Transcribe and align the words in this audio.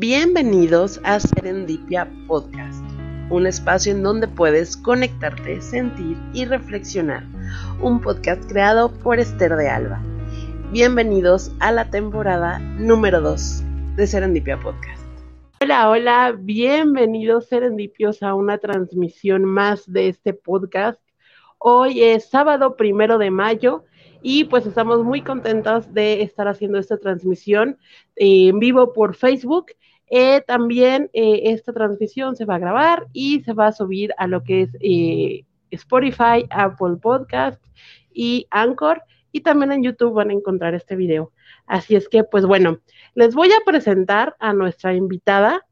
Bienvenidos 0.00 0.98
a 1.04 1.20
Serendipia 1.20 2.10
Podcast, 2.26 2.82
un 3.28 3.46
espacio 3.46 3.92
en 3.92 4.02
donde 4.02 4.28
puedes 4.28 4.74
conectarte, 4.78 5.60
sentir 5.60 6.16
y 6.32 6.46
reflexionar. 6.46 7.22
Un 7.82 8.00
podcast 8.00 8.42
creado 8.50 8.90
por 8.90 9.20
Esther 9.20 9.56
de 9.56 9.68
Alba. 9.68 10.02
Bienvenidos 10.72 11.52
a 11.60 11.70
la 11.70 11.90
temporada 11.90 12.60
número 12.78 13.20
2 13.20 13.62
de 13.96 14.06
Serendipia 14.06 14.58
Podcast. 14.58 15.04
Hola, 15.60 15.90
hola, 15.90 16.34
bienvenidos 16.34 17.48
serendipios 17.48 18.22
a 18.22 18.34
una 18.34 18.56
transmisión 18.56 19.44
más 19.44 19.84
de 19.92 20.08
este 20.08 20.32
podcast. 20.32 20.98
Hoy 21.58 22.02
es 22.02 22.24
sábado 22.30 22.74
primero 22.74 23.18
de 23.18 23.30
mayo 23.30 23.84
y 24.22 24.44
pues 24.44 24.66
estamos 24.66 25.04
muy 25.04 25.22
contentos 25.22 25.92
de 25.92 26.22
estar 26.22 26.48
haciendo 26.48 26.78
esta 26.78 26.96
transmisión 26.96 27.78
en 28.16 28.58
vivo 28.58 28.94
por 28.94 29.14
Facebook. 29.14 29.66
Eh, 30.12 30.42
también 30.44 31.08
eh, 31.12 31.42
esta 31.44 31.72
transmisión 31.72 32.34
se 32.34 32.44
va 32.44 32.56
a 32.56 32.58
grabar 32.58 33.06
y 33.12 33.42
se 33.42 33.52
va 33.52 33.68
a 33.68 33.72
subir 33.72 34.12
a 34.18 34.26
lo 34.26 34.42
que 34.42 34.62
es 34.62 34.76
eh, 34.80 35.44
Spotify, 35.70 36.46
Apple 36.50 36.96
Podcast 37.00 37.62
y 38.12 38.46
Anchor. 38.50 39.02
Y 39.30 39.42
también 39.42 39.70
en 39.70 39.84
YouTube 39.84 40.14
van 40.14 40.30
a 40.30 40.32
encontrar 40.32 40.74
este 40.74 40.96
video. 40.96 41.30
Así 41.66 41.94
es 41.94 42.08
que, 42.08 42.24
pues 42.24 42.44
bueno, 42.44 42.80
les 43.14 43.36
voy 43.36 43.52
a 43.52 43.64
presentar 43.64 44.34
a 44.40 44.52
nuestra 44.52 44.92
invitada. 44.92 45.64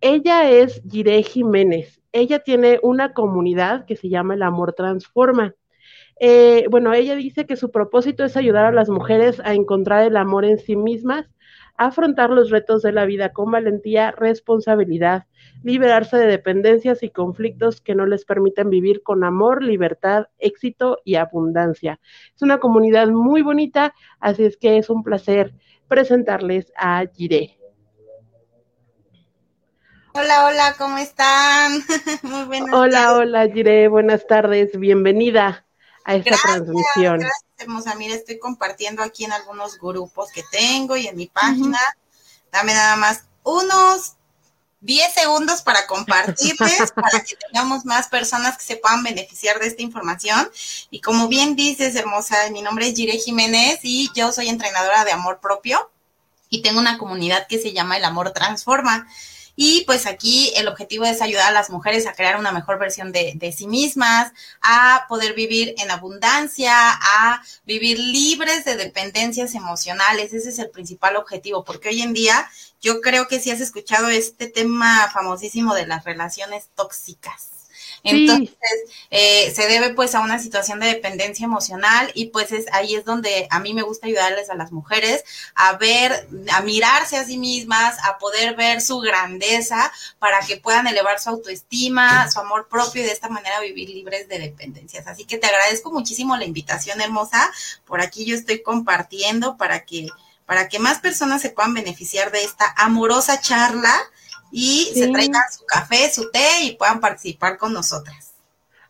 Ella 0.00 0.50
es 0.50 0.82
Gire 0.90 1.22
Jiménez. 1.22 2.00
Ella 2.12 2.38
tiene 2.38 2.80
una 2.82 3.12
comunidad 3.12 3.84
que 3.84 3.96
se 3.96 4.08
llama 4.08 4.32
El 4.32 4.42
Amor 4.42 4.72
Transforma. 4.72 5.54
Bueno, 6.70 6.94
ella 6.94 7.14
dice 7.16 7.44
que 7.44 7.56
su 7.56 7.70
propósito 7.70 8.24
es 8.24 8.38
ayudar 8.38 8.64
a 8.64 8.72
las 8.72 8.88
mujeres 8.88 9.40
a 9.40 9.52
encontrar 9.52 10.04
el 10.04 10.16
amor 10.16 10.46
en 10.46 10.58
sí 10.58 10.76
mismas, 10.76 11.28
afrontar 11.76 12.30
los 12.30 12.50
retos 12.50 12.82
de 12.82 12.92
la 12.92 13.04
vida 13.04 13.32
con 13.32 13.50
valentía, 13.50 14.10
responsabilidad, 14.12 15.26
liberarse 15.62 16.16
de 16.16 16.26
dependencias 16.26 17.02
y 17.02 17.10
conflictos 17.10 17.80
que 17.80 17.94
no 17.94 18.06
les 18.06 18.24
permiten 18.24 18.70
vivir 18.70 19.02
con 19.02 19.24
amor, 19.24 19.62
libertad, 19.62 20.26
éxito 20.38 20.98
y 21.04 21.16
abundancia. 21.16 22.00
Es 22.34 22.42
una 22.42 22.58
comunidad 22.58 23.08
muy 23.08 23.42
bonita, 23.42 23.94
así 24.20 24.44
es 24.44 24.56
que 24.56 24.78
es 24.78 24.90
un 24.90 25.02
placer 25.02 25.54
presentarles 25.88 26.72
a 26.76 27.04
Gire. 27.12 27.58
Hola, 30.14 30.46
hola, 30.46 30.74
¿cómo 30.76 30.98
están? 30.98 31.72
Muy 32.22 32.44
buenas 32.44 32.74
Hola, 32.74 33.14
hola, 33.14 33.48
Gire, 33.48 33.88
buenas 33.88 34.26
tardes, 34.26 34.78
bienvenida 34.78 35.64
a 36.04 36.16
esta 36.16 36.36
transmisión. 36.36 37.20
Gracias, 37.20 37.44
hermosa. 37.62 37.94
Mira, 37.94 38.14
estoy 38.14 38.38
compartiendo 38.38 39.02
aquí 39.02 39.24
en 39.24 39.32
algunos 39.32 39.78
grupos 39.78 40.30
que 40.32 40.44
tengo 40.50 40.96
y 40.96 41.06
en 41.06 41.16
mi 41.16 41.26
página. 41.26 41.78
Dame 42.50 42.74
nada 42.74 42.96
más 42.96 43.24
unos 43.42 44.14
10 44.82 45.14
segundos 45.14 45.62
para 45.62 45.86
compartirles, 45.86 46.92
para 46.94 47.20
que 47.20 47.36
tengamos 47.36 47.84
más 47.84 48.08
personas 48.08 48.58
que 48.58 48.64
se 48.64 48.76
puedan 48.76 49.02
beneficiar 49.02 49.58
de 49.58 49.68
esta 49.68 49.82
información. 49.82 50.50
Y 50.90 51.00
como 51.00 51.28
bien 51.28 51.56
dices, 51.56 51.94
hermosa, 51.94 52.36
mi 52.50 52.62
nombre 52.62 52.88
es 52.88 52.94
Gire 52.94 53.18
Jiménez 53.18 53.80
y 53.82 54.10
yo 54.14 54.32
soy 54.32 54.48
entrenadora 54.48 55.04
de 55.04 55.12
amor 55.12 55.40
propio 55.40 55.90
y 56.50 56.62
tengo 56.62 56.80
una 56.80 56.98
comunidad 56.98 57.46
que 57.46 57.58
se 57.58 57.72
llama 57.72 57.96
El 57.96 58.04
Amor 58.04 58.32
Transforma. 58.32 59.06
Y 59.54 59.84
pues 59.84 60.06
aquí 60.06 60.52
el 60.56 60.68
objetivo 60.68 61.04
es 61.04 61.20
ayudar 61.20 61.48
a 61.48 61.52
las 61.52 61.70
mujeres 61.70 62.06
a 62.06 62.14
crear 62.14 62.38
una 62.38 62.52
mejor 62.52 62.78
versión 62.78 63.12
de, 63.12 63.54
sí 63.56 63.66
mismas, 63.66 64.32
a 64.62 65.04
poder 65.08 65.34
vivir 65.34 65.74
en 65.78 65.90
abundancia, 65.90 66.72
a 66.74 67.42
vivir 67.64 67.98
libres 67.98 68.64
de 68.64 68.76
dependencias 68.76 69.54
emocionales. 69.54 70.32
Ese 70.32 70.48
es 70.48 70.58
el 70.58 70.70
principal 70.70 71.16
objetivo, 71.16 71.64
porque 71.64 71.90
hoy 71.90 72.02
en 72.02 72.14
día 72.14 72.50
yo 72.80 73.00
creo 73.00 73.28
que 73.28 73.40
si 73.40 73.50
has 73.50 73.60
escuchado 73.60 74.08
este 74.08 74.46
tema 74.46 75.10
famosísimo 75.12 75.74
de 75.74 75.86
las 75.86 76.04
relaciones 76.04 76.68
tóxicas. 76.74 77.51
Entonces, 78.04 78.56
eh, 79.10 79.52
se 79.54 79.68
debe 79.68 79.94
pues 79.94 80.14
a 80.14 80.20
una 80.20 80.38
situación 80.38 80.80
de 80.80 80.88
dependencia 80.88 81.44
emocional 81.44 82.10
y 82.14 82.26
pues 82.26 82.50
es 82.50 82.66
ahí 82.72 82.94
es 82.94 83.04
donde 83.04 83.46
a 83.50 83.60
mí 83.60 83.74
me 83.74 83.82
gusta 83.82 84.06
ayudarles 84.06 84.50
a 84.50 84.54
las 84.54 84.72
mujeres 84.72 85.24
a 85.54 85.76
ver, 85.76 86.28
a 86.52 86.62
mirarse 86.62 87.16
a 87.16 87.24
sí 87.24 87.38
mismas, 87.38 87.96
a 88.04 88.18
poder 88.18 88.56
ver 88.56 88.80
su 88.80 88.98
grandeza 88.98 89.92
para 90.18 90.40
que 90.40 90.56
puedan 90.56 90.86
elevar 90.86 91.20
su 91.20 91.30
autoestima, 91.30 92.30
su 92.30 92.40
amor 92.40 92.68
propio 92.68 93.02
y 93.02 93.04
de 93.04 93.12
esta 93.12 93.28
manera 93.28 93.60
vivir 93.60 93.88
libres 93.90 94.28
de 94.28 94.38
dependencias. 94.38 95.06
Así 95.06 95.24
que 95.24 95.38
te 95.38 95.46
agradezco 95.46 95.92
muchísimo 95.92 96.36
la 96.36 96.44
invitación 96.44 97.00
hermosa. 97.00 97.52
Por 97.84 98.00
aquí 98.00 98.24
yo 98.24 98.34
estoy 98.34 98.62
compartiendo 98.62 99.56
para 99.56 99.84
que 99.84 100.08
para 100.44 100.68
que 100.68 100.80
más 100.80 100.98
personas 100.98 101.40
se 101.40 101.50
puedan 101.50 101.72
beneficiar 101.72 102.30
de 102.32 102.44
esta 102.44 102.74
amorosa 102.76 103.40
charla 103.40 103.94
y 104.52 104.90
se 104.94 105.08
traigan 105.08 105.42
su 105.50 105.64
café, 105.64 106.12
su 106.12 106.30
té 106.30 106.64
y 106.64 106.76
puedan 106.76 107.00
participar 107.00 107.58
con 107.58 107.72
nosotras. 107.72 108.32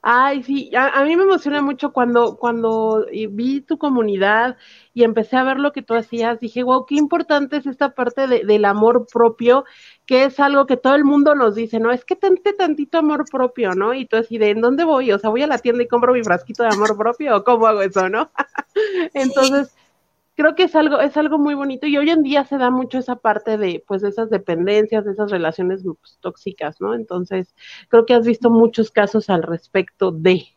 Ay, 0.05 0.43
sí, 0.43 0.69
a, 0.77 1.05
mí 1.05 1.15
me 1.15 1.23
emociona 1.23 1.62
mucho 1.62 1.93
cuando, 1.93 2.37
cuando 2.37 3.06
vi 3.31 3.61
tu 3.61 3.78
comunidad 3.78 4.56
y 4.95 5.05
empecé 5.05 5.37
a 5.37 5.45
ver 5.45 5.61
lo 5.61 5.71
que 5.71 5.83
tú 5.83 5.95
hacías, 5.95 6.41
dije, 6.41 6.65
wow, 6.65 6.87
qué 6.87 6.97
importante 6.97 7.59
es 7.59 7.67
esta 7.67 7.95
parte 7.95 8.27
de, 8.27 8.45
del 8.45 8.65
amor 8.65 9.06
propio, 9.06 9.65
que 10.05 10.25
es 10.25 10.41
algo 10.41 10.67
que 10.67 10.77
todo 10.77 10.97
el 10.97 11.05
mundo 11.05 11.37
nos 11.37 11.55
dice, 11.55 11.79
¿no? 11.79 11.93
Es 11.93 12.05
que 12.05 12.17
tente 12.17 12.53
tantito 12.53 12.99
amor 12.99 13.27
propio, 13.31 13.77
¿no? 13.77 13.94
Y 13.94 14.06
tú 14.06 14.17
así 14.17 14.39
de, 14.39 14.50
¿en 14.50 14.61
dónde 14.61 14.83
voy? 14.83 15.12
O 15.12 15.21
sea, 15.21 15.31
voy 15.31 15.43
a 15.43 15.47
la 15.47 15.59
tienda 15.59 15.84
y 15.84 15.89
compro 15.89 16.12
mi 16.12 16.25
frasquito 16.25 16.65
de 16.65 16.71
amor 16.71 16.97
propio, 16.97 17.37
¿o 17.37 17.44
cómo 17.44 17.69
hago 17.69 17.83
eso, 17.83 18.09
no? 18.09 18.33
Entonces, 19.15 19.73
creo 20.42 20.56
que 20.56 20.64
es 20.64 20.75
algo, 20.75 21.00
es 21.00 21.16
algo 21.16 21.38
muy 21.38 21.54
bonito 21.54 21.86
y 21.86 21.97
hoy 21.97 22.10
en 22.10 22.25
día 22.25 22.44
se 22.44 22.58
da 22.58 22.69
mucho 22.69 22.98
esa 22.98 23.14
parte 23.14 23.56
de, 23.56 23.84
pues, 23.86 24.03
de 24.03 24.08
esas 24.08 24.28
dependencias, 24.28 25.04
de 25.04 25.12
esas 25.12 25.30
relaciones 25.30 25.82
pues, 25.84 26.19
tóxicas, 26.20 26.80
¿no? 26.80 26.94
Entonces, 26.94 27.54
creo 27.88 28.06
que 28.06 28.14
has 28.14 28.26
visto 28.26 28.50
muchos 28.50 28.91
casos 28.91 29.31
al 29.31 29.44
respecto 29.44 30.10
de. 30.10 30.48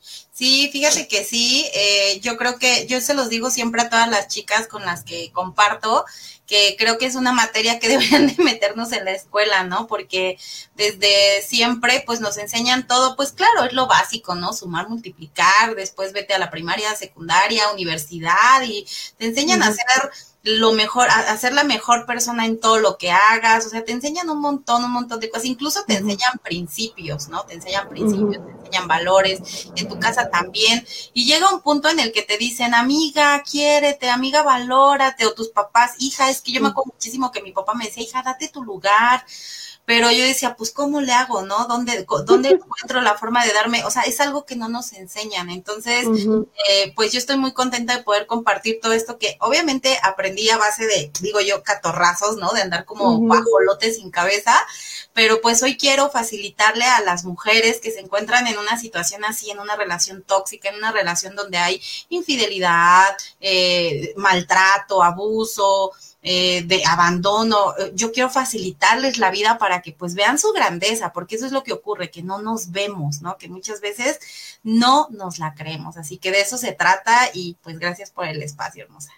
Sí, 0.00 0.70
fíjate 0.72 1.08
que 1.08 1.24
sí, 1.24 1.66
eh, 1.74 2.20
yo 2.20 2.38
creo 2.38 2.58
que 2.58 2.86
yo 2.86 3.02
se 3.02 3.12
los 3.12 3.28
digo 3.28 3.50
siempre 3.50 3.82
a 3.82 3.90
todas 3.90 4.08
las 4.08 4.28
chicas 4.28 4.66
con 4.66 4.82
las 4.86 5.04
que 5.04 5.30
comparto, 5.32 6.06
que 6.46 6.76
creo 6.78 6.98
que 6.98 7.06
es 7.06 7.14
una 7.14 7.32
materia 7.32 7.78
que 7.78 7.88
deberían 7.94 8.26
de 8.26 8.42
meternos 8.42 8.92
en 8.92 9.04
la 9.04 9.12
escuela, 9.12 9.64
¿no? 9.64 9.86
Porque 9.86 10.38
desde 10.74 11.42
siempre 11.42 12.02
pues 12.06 12.20
nos 12.20 12.38
enseñan 12.38 12.86
todo, 12.86 13.16
pues 13.16 13.32
claro, 13.32 13.64
es 13.64 13.72
lo 13.72 13.86
básico, 13.86 14.34
¿no? 14.34 14.52
Sumar, 14.52 14.88
multiplicar, 14.88 15.74
después 15.74 16.12
vete 16.12 16.34
a 16.34 16.38
la 16.38 16.50
primaria, 16.50 16.94
secundaria, 16.94 17.70
universidad 17.72 18.62
y 18.64 18.86
te 19.18 19.26
enseñan 19.26 19.62
a 19.62 19.68
hacer 19.68 20.10
lo 20.44 20.72
mejor, 20.72 21.08
a, 21.08 21.36
ser 21.38 21.54
la 21.54 21.64
mejor 21.64 22.04
persona 22.04 22.44
en 22.44 22.60
todo 22.60 22.78
lo 22.78 22.98
que 22.98 23.10
hagas, 23.10 23.64
o 23.64 23.70
sea, 23.70 23.82
te 23.82 23.92
enseñan 23.92 24.28
un 24.28 24.42
montón, 24.42 24.84
un 24.84 24.92
montón 24.92 25.18
de 25.18 25.30
cosas, 25.30 25.46
incluso 25.46 25.84
te 25.86 25.94
enseñan 25.94 26.38
principios, 26.42 27.28
¿no? 27.28 27.44
Te 27.44 27.54
enseñan 27.54 27.88
principios, 27.88 28.44
te 28.44 28.52
enseñan 28.52 28.86
valores, 28.86 29.70
en 29.74 29.88
tu 29.88 29.98
casa 29.98 30.28
también, 30.28 30.86
y 31.14 31.24
llega 31.24 31.52
un 31.52 31.62
punto 31.62 31.88
en 31.88 31.98
el 31.98 32.12
que 32.12 32.20
te 32.20 32.36
dicen, 32.36 32.74
amiga, 32.74 33.42
quiérete, 33.42 34.10
amiga, 34.10 34.42
valórate, 34.42 35.24
o 35.24 35.32
tus 35.32 35.48
papás, 35.48 35.94
hija, 35.98 36.28
es 36.28 36.42
que 36.42 36.52
yo 36.52 36.60
me 36.60 36.68
acuerdo 36.68 36.92
muchísimo 36.92 37.32
que 37.32 37.42
mi 37.42 37.52
papá 37.52 37.72
me 37.72 37.86
decía, 37.86 38.02
hija, 38.02 38.22
date 38.22 38.48
tu 38.48 38.62
lugar, 38.62 39.24
pero 39.84 40.10
yo 40.10 40.24
decía, 40.24 40.56
pues, 40.56 40.70
¿cómo 40.70 41.00
le 41.00 41.12
hago, 41.12 41.42
no? 41.42 41.66
¿Dónde, 41.66 42.06
dónde 42.24 42.48
encuentro 42.60 43.02
la 43.02 43.14
forma 43.14 43.44
de 43.44 43.52
darme? 43.52 43.84
O 43.84 43.90
sea, 43.90 44.02
es 44.02 44.18
algo 44.20 44.44
que 44.44 44.56
no 44.56 44.68
nos 44.68 44.92
enseñan. 44.94 45.50
Entonces, 45.50 46.06
eh, 46.68 46.92
pues 46.96 47.12
yo 47.12 47.18
estoy 47.18 47.36
muy 47.36 47.52
contenta 47.52 47.96
de 47.96 48.02
poder 48.02 48.26
compartir 48.26 48.78
todo 48.80 48.92
esto 48.92 49.18
que 49.18 49.36
obviamente 49.40 49.98
aprendí 50.02 50.48
a 50.48 50.56
base 50.56 50.86
de, 50.86 51.10
digo 51.20 51.40
yo, 51.40 51.62
catorrazos, 51.62 52.36
¿no? 52.36 52.52
De 52.52 52.62
andar 52.62 52.84
como 52.86 53.20
bajolotes 53.26 53.96
sin 53.96 54.10
cabeza, 54.10 54.54
pero 55.12 55.40
pues 55.40 55.62
hoy 55.62 55.76
quiero 55.76 56.10
facilitarle 56.10 56.84
a 56.84 57.00
las 57.02 57.24
mujeres 57.24 57.80
que 57.80 57.90
se 57.90 58.00
encuentran 58.00 58.46
en 58.46 58.58
una 58.58 58.78
situación 58.78 59.24
así, 59.24 59.50
en 59.50 59.58
una 59.58 59.76
relación 59.76 60.22
tóxica, 60.22 60.70
en 60.70 60.76
una 60.76 60.92
relación 60.92 61.36
donde 61.36 61.58
hay 61.58 61.80
infidelidad, 62.08 63.16
eh, 63.40 64.14
maltrato, 64.16 65.02
abuso, 65.02 65.92
eh, 66.26 66.62
de 66.62 66.82
abandono. 66.86 67.74
Eh, 67.78 67.92
yo 67.94 68.10
quiero 68.10 68.30
facilitarles 68.30 69.18
la 69.18 69.30
vida 69.30 69.58
para 69.58 69.82
que 69.82 69.92
pues 69.92 70.14
vean 70.14 70.38
su 70.38 70.52
grandeza, 70.52 71.12
porque 71.12 71.36
eso 71.36 71.44
es 71.44 71.52
lo 71.52 71.62
que 71.62 71.74
ocurre, 71.74 72.10
que 72.10 72.22
no 72.22 72.40
nos 72.40 72.72
vemos, 72.72 73.20
¿no? 73.20 73.36
Que 73.36 73.50
muchas 73.50 73.82
veces 73.82 74.18
no 74.62 75.06
nos 75.10 75.38
la 75.38 75.54
creemos. 75.54 75.98
Así 75.98 76.16
que 76.16 76.32
de 76.32 76.40
eso 76.40 76.56
se 76.56 76.72
trata 76.72 77.14
y 77.34 77.58
pues 77.62 77.78
gracias 77.78 78.10
por 78.10 78.26
el 78.26 78.42
espacio, 78.42 78.84
hermosa. 78.84 79.12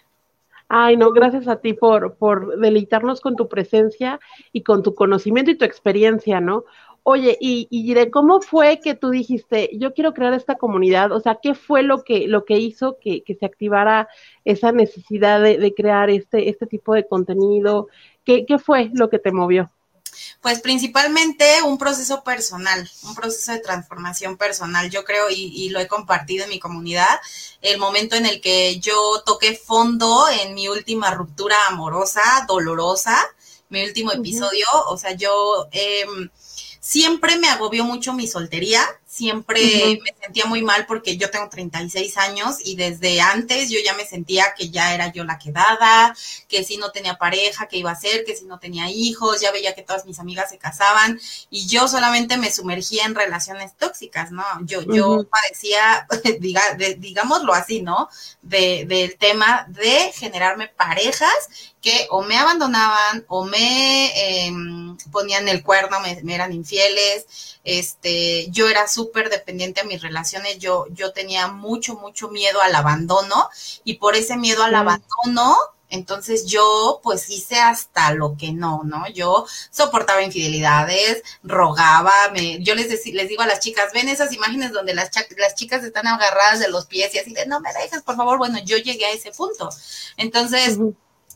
Ay, 0.67 0.97
no, 0.97 1.11
gracias 1.13 1.47
a 1.47 1.61
ti 1.61 1.71
por, 1.71 2.15
por 2.15 2.59
deleitarnos 2.59 3.21
con 3.21 3.37
tu 3.37 3.47
presencia 3.47 4.19
y 4.51 4.63
con 4.63 4.83
tu 4.83 4.93
conocimiento 4.93 5.49
y 5.49 5.57
tu 5.57 5.63
experiencia, 5.63 6.41
¿no? 6.41 6.65
Oye, 7.09 7.37
y, 7.39 7.69
y 7.71 8.11
¿cómo 8.11 8.41
fue 8.41 8.81
que 8.81 8.93
tú 8.93 9.11
dijiste, 9.11 9.69
yo 9.79 9.93
quiero 9.93 10.13
crear 10.13 10.33
esta 10.33 10.55
comunidad? 10.55 11.13
O 11.13 11.21
sea, 11.21 11.39
¿qué 11.41 11.55
fue 11.55 11.81
lo 11.81 12.03
que, 12.03 12.27
lo 12.27 12.43
que 12.43 12.57
hizo 12.59 12.97
que, 12.99 13.23
se 13.39 13.45
activara 13.45 14.09
esa 14.43 14.73
necesidad 14.73 15.41
de, 15.41 15.73
crear 15.73 16.09
este, 16.09 16.49
este 16.49 16.67
tipo 16.67 16.93
de 16.93 17.07
contenido? 17.07 17.87
¿Qué, 18.25 18.45
¿Qué 18.45 18.59
fue 18.59 18.89
lo 18.91 19.09
que 19.09 19.19
te 19.19 19.31
movió? 19.31 19.71
Pues 20.41 20.59
principalmente 20.59 21.45
un 21.65 21.77
proceso 21.77 22.25
personal, 22.25 22.91
un 23.03 23.15
proceso 23.15 23.53
de 23.53 23.59
transformación 23.59 24.35
personal, 24.35 24.89
yo 24.89 25.05
creo, 25.05 25.29
y, 25.29 25.53
y, 25.55 25.69
lo 25.69 25.79
he 25.79 25.87
compartido 25.87 26.43
en 26.43 26.49
mi 26.49 26.59
comunidad, 26.59 27.21
el 27.61 27.77
momento 27.77 28.17
en 28.17 28.25
el 28.25 28.41
que 28.41 28.81
yo 28.81 29.23
toqué 29.25 29.55
fondo 29.55 30.25
en 30.27 30.53
mi 30.53 30.67
última 30.67 31.11
ruptura 31.11 31.55
amorosa, 31.69 32.21
dolorosa, 32.49 33.17
mi 33.69 33.85
último 33.85 34.11
episodio, 34.11 34.65
o 34.87 34.97
sea, 34.97 35.13
yo 35.13 35.69
eh, 35.71 36.05
siempre 36.79 37.37
me 37.37 37.47
agobió 37.47 37.83
mucho 37.83 38.13
mi 38.13 38.27
soltería, 38.27 38.81
siempre 39.17 39.99
me 40.03 40.15
sentía 40.21 40.45
muy 40.45 40.61
mal 40.61 40.85
porque 40.85 41.17
yo 41.17 41.31
tengo 41.31 41.49
36 41.49 42.17
años 42.17 42.57
y 42.63 42.75
desde 42.75 43.19
antes 43.19 43.69
yo 43.69 43.79
ya 43.83 43.95
me 43.95 44.05
sentía 44.05 44.53
que 44.55 44.69
ya 44.69 44.93
era 44.93 45.11
yo 45.11 45.23
la 45.23 45.39
quedada, 45.39 46.15
que 46.47 46.63
si 46.63 46.77
no 46.77 46.91
tenía 46.91 47.17
pareja, 47.17 47.67
que 47.67 47.77
iba 47.77 47.89
a 47.89 47.95
ser, 47.95 48.23
que 48.25 48.35
si 48.35 48.45
no 48.45 48.59
tenía 48.59 48.89
hijos, 48.91 49.41
ya 49.41 49.51
veía 49.51 49.73
que 49.73 49.81
todas 49.81 50.05
mis 50.05 50.19
amigas 50.19 50.51
se 50.51 50.59
casaban 50.59 51.19
y 51.49 51.67
yo 51.67 51.87
solamente 51.87 52.37
me 52.37 52.51
sumergía 52.51 53.05
en 53.05 53.15
relaciones 53.15 53.75
tóxicas, 53.75 54.31
¿no? 54.31 54.43
Yo, 54.61 54.81
yo 54.83 55.25
padecía, 55.27 56.07
diga, 56.39 56.61
digámoslo 56.97 57.53
así, 57.53 57.81
¿no? 57.81 58.09
De, 58.43 58.85
del 58.85 59.17
tema 59.17 59.65
de 59.69 60.11
generarme 60.13 60.67
parejas 60.67 61.73
que 61.81 62.07
o 62.11 62.21
me 62.21 62.37
abandonaban 62.37 63.25
o 63.27 63.45
me 63.45 64.45
em, 64.45 64.97
ponían 65.11 65.47
el 65.47 65.63
cuerno, 65.63 65.99
me, 66.01 66.21
me 66.23 66.35
eran 66.35 66.53
infieles, 66.53 67.57
este, 67.63 68.49
yo 68.49 68.69
era 68.69 68.87
súper 68.87 69.06
dependiente 69.29 69.81
de 69.81 69.87
mis 69.87 70.01
relaciones, 70.01 70.59
yo, 70.59 70.85
yo 70.91 71.13
tenía 71.13 71.47
mucho, 71.47 71.95
mucho 71.95 72.29
miedo 72.29 72.61
al 72.61 72.75
abandono 72.75 73.49
y 73.83 73.95
por 73.95 74.15
ese 74.15 74.37
miedo 74.37 74.63
al 74.63 74.75
abandono, 74.75 75.55
entonces 75.89 76.45
yo 76.45 76.99
pues 77.03 77.29
hice 77.29 77.59
hasta 77.59 78.11
lo 78.11 78.35
que 78.37 78.51
no, 78.51 78.81
¿no? 78.83 79.07
Yo 79.09 79.45
soportaba 79.71 80.21
infidelidades, 80.21 81.23
rogaba, 81.43 82.11
me, 82.33 82.61
yo 82.61 82.75
les, 82.75 83.05
les 83.05 83.29
digo 83.29 83.41
a 83.41 83.47
las 83.47 83.61
chicas, 83.61 83.93
ven 83.93 84.09
esas 84.09 84.33
imágenes 84.33 84.71
donde 84.71 84.93
las, 84.93 85.09
las 85.37 85.55
chicas 85.55 85.83
están 85.83 86.07
agarradas 86.07 86.59
de 86.59 86.69
los 86.69 86.87
pies 86.87 87.13
y 87.15 87.19
así 87.19 87.33
de, 87.33 87.45
no 87.45 87.61
me 87.61 87.71
dejes, 87.73 88.01
por 88.01 88.17
favor, 88.17 88.37
bueno, 88.37 88.59
yo 88.65 88.77
llegué 88.77 89.05
a 89.05 89.11
ese 89.11 89.31
punto. 89.31 89.69
Entonces 90.17 90.77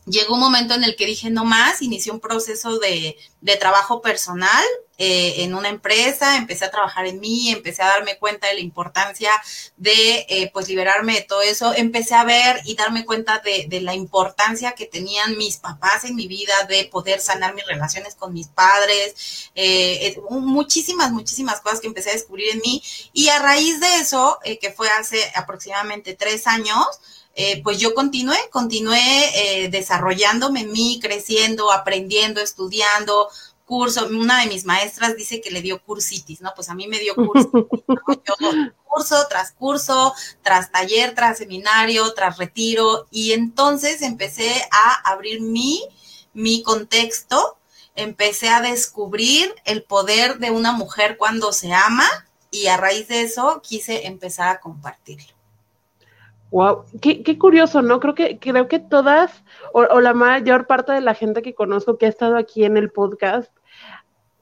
llegó 0.06 0.34
un 0.34 0.40
momento 0.40 0.74
en 0.74 0.84
el 0.84 0.96
que 0.96 1.06
dije 1.06 1.30
no 1.30 1.44
más, 1.44 1.82
inicié 1.82 2.12
un 2.12 2.20
proceso 2.20 2.78
de, 2.78 3.16
trabajo 3.60 4.00
personal 4.00 4.64
eh, 4.98 5.42
en 5.42 5.54
una 5.54 5.68
empresa, 5.68 6.36
empecé 6.36 6.64
a 6.64 6.70
trabajar 6.70 7.06
en 7.06 7.20
mí, 7.20 7.50
empecé 7.50 7.82
a 7.82 7.88
darme 7.88 8.18
cuenta 8.18 8.48
de 8.48 8.54
la 8.54 8.60
importancia 8.60 9.30
de 9.76 10.26
eh, 10.28 10.50
pues 10.52 10.68
liberarme 10.68 11.14
de 11.14 11.22
todo 11.22 11.42
eso, 11.42 11.74
empecé 11.74 12.14
a 12.14 12.24
ver 12.24 12.60
y 12.64 12.76
darme 12.76 13.04
cuenta 13.04 13.38
de, 13.38 13.66
de, 13.68 13.80
la 13.80 13.94
importancia 13.94 14.72
que 14.72 14.86
tenían 14.86 15.36
mis 15.36 15.56
papás 15.56 16.04
en 16.04 16.14
mi 16.14 16.28
vida, 16.28 16.54
de 16.68 16.84
poder 16.84 17.20
sanar 17.20 17.54
mis 17.54 17.66
relaciones 17.66 18.14
con 18.14 18.32
mis 18.32 18.48
padres, 18.48 19.50
eh, 19.54 20.16
muchísimas, 20.30 21.10
muchísimas 21.10 21.60
cosas 21.60 21.80
que 21.80 21.88
empecé 21.88 22.10
a 22.10 22.14
descubrir 22.14 22.50
en 22.50 22.60
mí. 22.64 22.82
Y 23.12 23.28
a 23.28 23.38
raíz 23.38 23.80
de 23.80 23.96
eso, 23.96 24.38
que 24.60 24.72
fue 24.72 24.88
hace 24.88 25.20
aproximadamente 25.34 26.14
tres 26.14 26.46
años, 26.46 26.86
eh, 27.34 27.62
pues 27.62 27.78
yo 27.78 27.94
continué, 27.94 28.36
continué 28.50 29.00
eh, 29.34 29.68
desarrollándome 29.68 30.60
en 30.60 30.72
mí, 30.72 30.98
creciendo, 31.00 31.72
aprendiendo, 31.72 32.40
estudiando, 32.40 33.28
curso. 33.64 34.06
Una 34.06 34.40
de 34.40 34.48
mis 34.48 34.64
maestras 34.66 35.16
dice 35.16 35.40
que 35.40 35.50
le 35.50 35.62
dio 35.62 35.82
cursitis, 35.82 36.42
¿no? 36.42 36.52
Pues 36.54 36.68
a 36.68 36.74
mí 36.74 36.88
me 36.88 36.98
dio 36.98 37.14
cursitis, 37.14 37.68
curso 38.84 39.26
tras 39.28 39.52
curso, 39.52 40.14
tras 40.42 40.70
taller, 40.70 41.14
tras 41.14 41.38
seminario, 41.38 42.12
tras 42.12 42.36
retiro. 42.36 43.06
Y 43.10 43.32
entonces 43.32 44.02
empecé 44.02 44.50
a 44.70 45.10
abrir 45.10 45.40
mi, 45.40 45.82
mi 46.34 46.62
contexto, 46.62 47.56
empecé 47.94 48.50
a 48.50 48.60
descubrir 48.60 49.54
el 49.64 49.84
poder 49.84 50.38
de 50.38 50.50
una 50.50 50.72
mujer 50.72 51.16
cuando 51.16 51.52
se 51.52 51.72
ama 51.72 52.06
y 52.50 52.66
a 52.66 52.76
raíz 52.76 53.08
de 53.08 53.22
eso 53.22 53.62
quise 53.62 54.06
empezar 54.06 54.48
a 54.48 54.60
compartirlo. 54.60 55.41
Wow, 56.52 56.84
qué, 57.00 57.22
qué, 57.22 57.38
curioso, 57.38 57.80
¿no? 57.80 57.98
Creo 57.98 58.14
que, 58.14 58.38
creo 58.38 58.68
que 58.68 58.78
todas, 58.78 59.42
o, 59.72 60.00
la 60.02 60.12
mayor 60.12 60.66
parte 60.66 60.92
de 60.92 61.00
la 61.00 61.14
gente 61.14 61.40
que 61.40 61.54
conozco 61.54 61.96
que 61.96 62.04
ha 62.04 62.10
estado 62.10 62.36
aquí 62.36 62.64
en 62.64 62.76
el 62.76 62.90
podcast, 62.90 63.50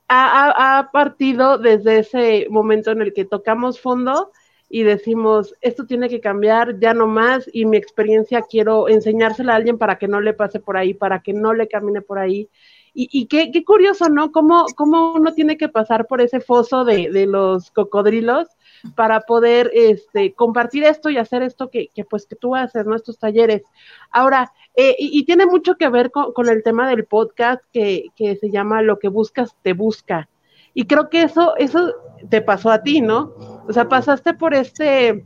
ha, 0.08 0.78
ha, 0.78 0.90
partido 0.90 1.56
desde 1.56 2.00
ese 2.00 2.48
momento 2.50 2.90
en 2.90 3.02
el 3.02 3.12
que 3.12 3.24
tocamos 3.24 3.80
fondo 3.80 4.32
y 4.68 4.82
decimos, 4.82 5.54
esto 5.60 5.86
tiene 5.86 6.08
que 6.08 6.20
cambiar, 6.20 6.80
ya 6.80 6.94
no 6.94 7.06
más, 7.06 7.48
y 7.52 7.64
mi 7.64 7.76
experiencia 7.76 8.42
quiero 8.42 8.88
enseñársela 8.88 9.52
a 9.52 9.56
alguien 9.56 9.78
para 9.78 9.96
que 9.96 10.08
no 10.08 10.20
le 10.20 10.34
pase 10.34 10.58
por 10.58 10.76
ahí, 10.76 10.94
para 10.94 11.22
que 11.22 11.32
no 11.32 11.54
le 11.54 11.68
camine 11.68 12.02
por 12.02 12.18
ahí. 12.18 12.48
Y, 12.92 13.08
y 13.12 13.26
qué, 13.26 13.52
qué, 13.52 13.64
curioso, 13.64 14.08
¿no? 14.08 14.32
Cómo, 14.32 14.66
cómo 14.74 15.12
uno 15.12 15.32
tiene 15.32 15.56
que 15.56 15.68
pasar 15.68 16.08
por 16.08 16.20
ese 16.20 16.40
foso 16.40 16.84
de, 16.84 17.08
de 17.08 17.26
los 17.26 17.70
cocodrilos 17.70 18.48
para 18.94 19.20
poder 19.20 19.70
este, 19.74 20.32
compartir 20.34 20.84
esto 20.84 21.10
y 21.10 21.18
hacer 21.18 21.42
esto 21.42 21.70
que, 21.70 21.88
que 21.94 22.04
pues 22.04 22.26
que 22.26 22.36
tú 22.36 22.56
haces, 22.56 22.86
¿no? 22.86 22.96
Talleres. 23.18 23.62
Ahora, 24.10 24.52
eh, 24.74 24.96
y, 24.98 25.24
tiene 25.24 25.46
mucho 25.46 25.76
que 25.76 25.88
ver 25.88 26.10
con, 26.10 26.48
el 26.48 26.62
tema 26.62 26.88
del 26.88 27.04
podcast 27.04 27.62
que, 27.72 28.06
que, 28.16 28.36
se 28.36 28.50
llama 28.50 28.82
Lo 28.82 28.98
que 28.98 29.08
buscas 29.08 29.56
te 29.62 29.72
busca. 29.72 30.28
Y 30.74 30.86
creo 30.86 31.10
que 31.10 31.22
eso, 31.22 31.56
eso 31.56 31.92
te 32.28 32.40
pasó 32.40 32.70
a 32.70 32.82
ti, 32.82 33.00
¿no? 33.00 33.34
O 33.68 33.72
sea, 33.72 33.88
pasaste 33.88 34.34
por 34.34 34.54
este 34.54 35.24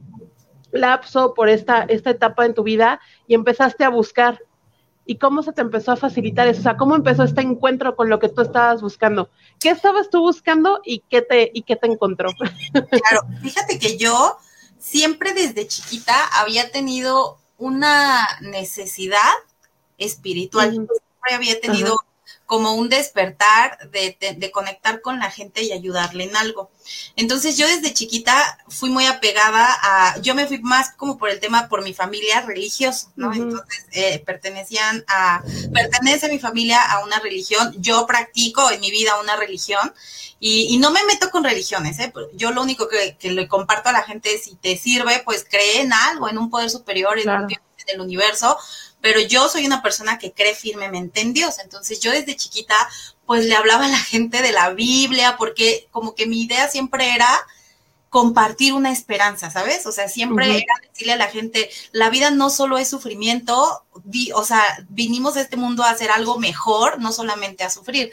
lapso, 0.73 1.35
por 1.35 1.49
esta, 1.49 1.83
esta 1.83 2.11
etapa 2.11 2.47
en 2.47 2.55
tu 2.55 2.63
vida 2.63 3.01
y 3.27 3.35
empezaste 3.35 3.85
a 3.85 3.91
buscar 3.91 4.41
y 5.07 5.19
cómo 5.19 5.43
se 5.43 5.53
te 5.53 5.61
empezó 5.61 5.93
a 5.93 5.97
facilitar 5.97 6.49
eso, 6.49 6.61
o 6.61 6.63
sea, 6.63 6.77
cómo 6.77 6.97
empezó 6.97 7.25
este 7.25 7.43
encuentro 7.43 7.95
con 7.97 8.09
lo 8.09 8.19
que 8.19 8.29
tú 8.29 8.43
estabas 8.43 8.81
buscando. 8.81 9.29
¿Qué 9.61 9.71
estabas 9.71 10.09
tú 10.11 10.21
buscando 10.21 10.81
y 10.85 11.01
qué 11.11 11.23
te, 11.23 11.51
y 11.53 11.63
qué 11.63 11.77
te 11.77 11.87
encontró? 11.87 12.31
Claro, 12.73 13.27
fíjate 13.43 13.79
que 13.79 13.97
yo 13.97 14.39
siempre 14.79 15.33
desde 15.35 15.67
chiquita 15.67 16.15
había 16.41 16.71
tenido 16.71 17.39
una 17.59 18.27
necesidad 18.41 19.33
espiritual, 19.99 20.71
siempre 20.71 20.97
había 21.33 21.61
tenido 21.61 21.97
como 22.55 22.75
un 22.75 22.89
despertar 22.89 23.91
de, 23.91 24.17
de, 24.39 24.51
conectar 24.53 25.01
con 25.01 25.19
la 25.19 25.29
gente 25.29 25.65
y 25.65 25.73
ayudarle 25.73 26.23
en 26.23 26.37
algo. 26.37 26.71
Entonces 27.17 27.57
yo 27.57 27.67
desde 27.67 27.93
chiquita 27.93 28.59
fui 28.69 28.91
muy 28.91 29.07
apegada 29.07 29.77
a, 29.83 30.21
yo 30.21 30.37
me 30.37 30.47
fui 30.47 30.61
más 30.61 30.93
como 30.95 31.19
por 31.19 31.31
el 31.31 31.41
tema, 31.41 31.69
por 31.69 31.83
mi 31.83 31.95
familia 31.95 32.43
religiosa, 32.43 33.11
¿no? 33.17 33.35
Entonces 33.35 33.87
eh, 33.91 34.23
pertenecían 34.25 35.05
a, 35.09 35.43
pertenece 35.73 36.27
a 36.27 36.29
mi 36.29 36.39
familia 36.39 36.81
a 36.81 37.05
una 37.05 37.19
religión, 37.19 37.75
yo 37.79 38.07
practico 38.07 38.71
en 38.71 38.81
mi 38.81 38.93
vida 38.93 39.21
una 39.21 39.35
religión 39.35 39.93
y, 40.39 40.69
y 40.73 40.79
no 40.79 40.93
me 40.93 41.05
meto 41.07 41.31
con 41.31 41.43
religiones, 41.43 41.99
¿eh? 41.99 42.13
Yo 42.35 42.53
lo 42.53 42.63
único 42.63 42.87
que, 42.87 43.17
que, 43.19 43.33
le 43.33 43.49
comparto 43.49 43.89
a 43.89 43.93
la 43.93 44.05
gente 44.05 44.33
es 44.33 44.45
si 44.45 44.55
te 44.55 44.77
sirve, 44.77 45.23
pues 45.25 45.45
cree 45.45 45.81
en 45.81 45.93
algo, 45.93 46.29
en 46.29 46.39
un 46.39 46.51
poder 46.51 46.71
superior, 46.71 47.19
en 47.19 47.31
un 47.31 47.49
del 47.87 48.01
universo, 48.01 48.57
pero 49.05 49.21
yo 49.21 49.51
soy 49.51 49.67
una 49.67 49.83
persona 49.83 50.17
que 50.17 50.33
cree 50.33 50.55
firmemente 50.55 51.21
en 51.21 51.35
Dios. 51.35 51.59
Entonces 51.59 52.01
yo 52.01 52.11
desde 52.11 52.37
chiquita 52.37 52.75
pues 53.27 53.45
le 53.45 53.55
hablaba 53.55 53.85
a 53.85 53.89
la 53.89 53.99
gente 53.99 54.41
de 54.41 54.51
la 54.51 54.71
Biblia 54.71 55.37
porque 55.37 55.89
como 55.91 56.15
que 56.15 56.25
mi 56.25 56.41
idea 56.41 56.69
siempre 56.69 57.15
era 57.15 57.29
compartir 58.09 58.73
una 58.73 58.91
esperanza, 58.91 59.51
¿sabes? 59.51 59.85
O 59.85 59.93
sea, 59.93 60.09
siempre 60.09 60.47
era 60.57 60.89
decirle 60.89 61.13
a 61.13 61.17
la 61.17 61.27
gente, 61.27 61.69
la 61.93 62.09
vida 62.09 62.31
no 62.31 62.49
solo 62.49 62.79
es 62.79 62.89
sufrimiento, 62.89 63.85
o 64.35 64.45
sea, 64.45 64.63
vinimos 64.89 65.37
a 65.37 65.43
este 65.43 65.59
mundo 65.59 65.83
a 65.83 65.91
hacer 65.91 66.11
algo 66.11 66.39
mejor, 66.39 66.99
no 66.99 67.13
solamente 67.13 67.63
a 67.63 67.69
sufrir. 67.69 68.11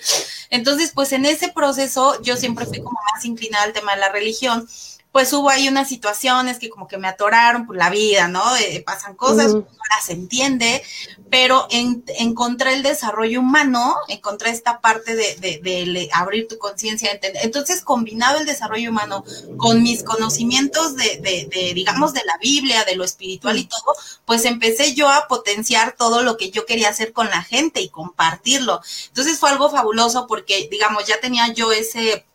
Entonces, 0.50 0.91
pues 0.93 1.13
en 1.13 1.24
ese 1.24 1.53
proceso 1.53 2.21
yo 2.21 2.36
siempre 2.36 2.65
fui 2.65 2.79
como 2.79 3.00
más 3.13 3.24
inclinada 3.24 3.63
al 3.63 3.71
tema 3.71 3.93
de 3.93 4.01
la 4.01 4.12
religión 4.12 4.67
pues 5.12 5.34
hubo 5.34 5.50
ahí 5.50 5.68
unas 5.68 5.89
situaciones 5.89 6.58
que 6.58 6.70
como 6.70 6.88
que 6.88 6.98
me 6.98 7.08
atoraron 7.08 7.68
por 7.68 7.75
la 7.75 7.89
vida, 7.89 8.30
¿no? 8.30 8.56
Eh, 8.58 8.82
pasan 8.86 9.15
cosas, 9.15 9.53
no 9.53 9.65
las 9.89 10.10
entiende, 10.10 10.82
pero 11.30 11.68
encontré 11.70 12.74
el 12.74 12.84
desarrollo 12.84 13.41
humano, 13.41 13.96
encontré 14.08 14.51
esta 14.51 14.80
parte 14.80 15.15
de, 15.15 15.36
de, 15.36 16.10
abrir 16.13 16.48
tu 16.48 16.58
conciencia, 16.58 17.10
entonces 17.41 17.82
combinado 17.82 18.39
el 18.39 18.46
desarrollo 18.46 18.89
humano 18.89 19.25
con 19.58 19.84
mis 19.84 20.03
conocimientos 20.03 20.96
de, 20.96 21.20
de, 21.22 21.74
digamos, 21.74 22.13
de 22.13 22.22
la 22.25 22.38
Biblia, 22.41 22.86
de 22.86 22.96
lo 22.96 23.03
espiritual 23.03 23.58
y 23.58 23.65
todo, 23.65 23.96
pues 24.25 24.46
empecé 24.46 24.94
yo 24.94 25.10
a 25.10 25.27
potenciar 25.27 25.96
todo 25.98 26.24
lo 26.24 26.38
que 26.38 26.51
yo 26.51 26.65
quería 26.65 26.89
hacer 26.89 27.12
con 27.12 27.30
la 27.30 27.44
gente 27.44 27.82
y 27.82 27.89
compartirlo. 27.89 28.82
Entonces 29.08 29.39
fue 29.39 29.50
algo 29.50 29.70
fabuloso 29.70 30.25
porque, 30.27 30.70
digamos, 30.72 31.06
ya 31.06 31.20
tenía 31.20 31.51
yo 31.53 31.72
ese 31.74 32.25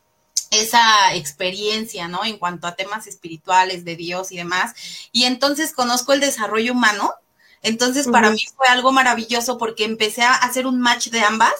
esa 0.50 1.14
experiencia, 1.14 2.08
¿no? 2.08 2.24
En 2.24 2.38
cuanto 2.38 2.66
a 2.66 2.74
temas 2.74 3.06
espirituales 3.06 3.84
de 3.84 3.96
Dios 3.96 4.32
y 4.32 4.36
demás. 4.36 4.74
Y 5.12 5.24
entonces 5.24 5.72
conozco 5.72 6.12
el 6.12 6.20
desarrollo 6.20 6.72
humano. 6.72 7.14
Entonces 7.62 8.06
para 8.06 8.30
mí 8.30 8.46
fue 8.56 8.66
algo 8.68 8.92
maravilloso 8.92 9.58
porque 9.58 9.84
empecé 9.84 10.22
a 10.22 10.34
hacer 10.34 10.66
un 10.66 10.80
match 10.80 11.08
de 11.08 11.20
ambas. 11.20 11.52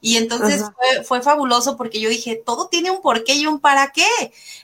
Y 0.00 0.18
entonces 0.18 0.62
fue, 0.76 1.04
fue, 1.04 1.22
fabuloso 1.22 1.78
porque 1.78 1.98
yo 1.98 2.10
dije, 2.10 2.42
todo 2.44 2.68
tiene 2.68 2.90
un 2.90 3.00
porqué 3.00 3.36
y 3.36 3.46
un 3.46 3.58
para 3.58 3.90
qué. 3.90 4.06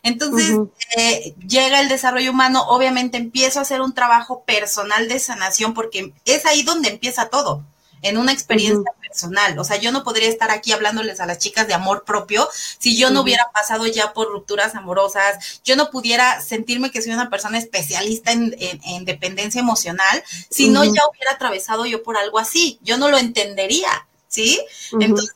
Entonces 0.03 0.59
eh, 0.99 1.35
llega 1.47 1.81
el 1.81 1.89
desarrollo 1.89 2.33
humano, 2.33 2.63
obviamente 2.69 3.17
empiezo 3.17 3.59
a 3.59 3.63
hacer 3.63 3.81
un 3.81 3.95
trabajo 3.95 4.43
personal 4.45 5.09
de 5.09 5.19
sanación 5.19 5.73
porque 5.73 6.13
es 6.27 6.45
ahí 6.45 6.63
donde 6.63 6.91
empieza 6.91 7.31
todo 7.31 7.65
en 8.03 8.19
una 8.19 8.33
experiencia 8.33 8.93
personal. 9.11 9.59
O 9.59 9.65
sea, 9.65 9.77
yo 9.77 9.91
no 9.91 10.05
podría 10.05 10.29
estar 10.29 10.51
aquí 10.51 10.73
hablándoles 10.73 11.19
a 11.21 11.27
las 11.27 11.39
chicas 11.39 11.67
de 11.67 11.75
amor 11.75 12.05
propio 12.05 12.49
si 12.79 12.97
yo 12.97 13.11
no 13.11 13.23
hubiera 13.23 13.51
pasado 13.53 13.87
ya 13.87 14.13
por 14.13 14.31
rupturas 14.31 14.77
amorosas, 14.77 15.61
yo 15.65 15.75
no 15.75 15.91
pudiera 15.91 16.41
sentirme 16.41 16.91
que 16.91 17.03
soy 17.03 17.13
una 17.13 17.29
persona 17.29 17.59
especialista 17.59 18.31
en, 18.31 18.55
en, 18.59 19.05
dependencia 19.05 19.61
emocional 19.61 20.23
si 20.51 20.69
no 20.69 20.85
ya 20.85 21.03
hubiera 21.11 21.33
atravesado 21.35 21.87
yo 21.87 22.03
por 22.03 22.17
algo 22.17 22.39
así. 22.39 22.79
Yo 22.83 22.97
no 22.97 23.09
lo 23.09 23.19
entendería. 23.19 24.07
¿Sí? 24.31 24.61
Entonces, 25.01 25.35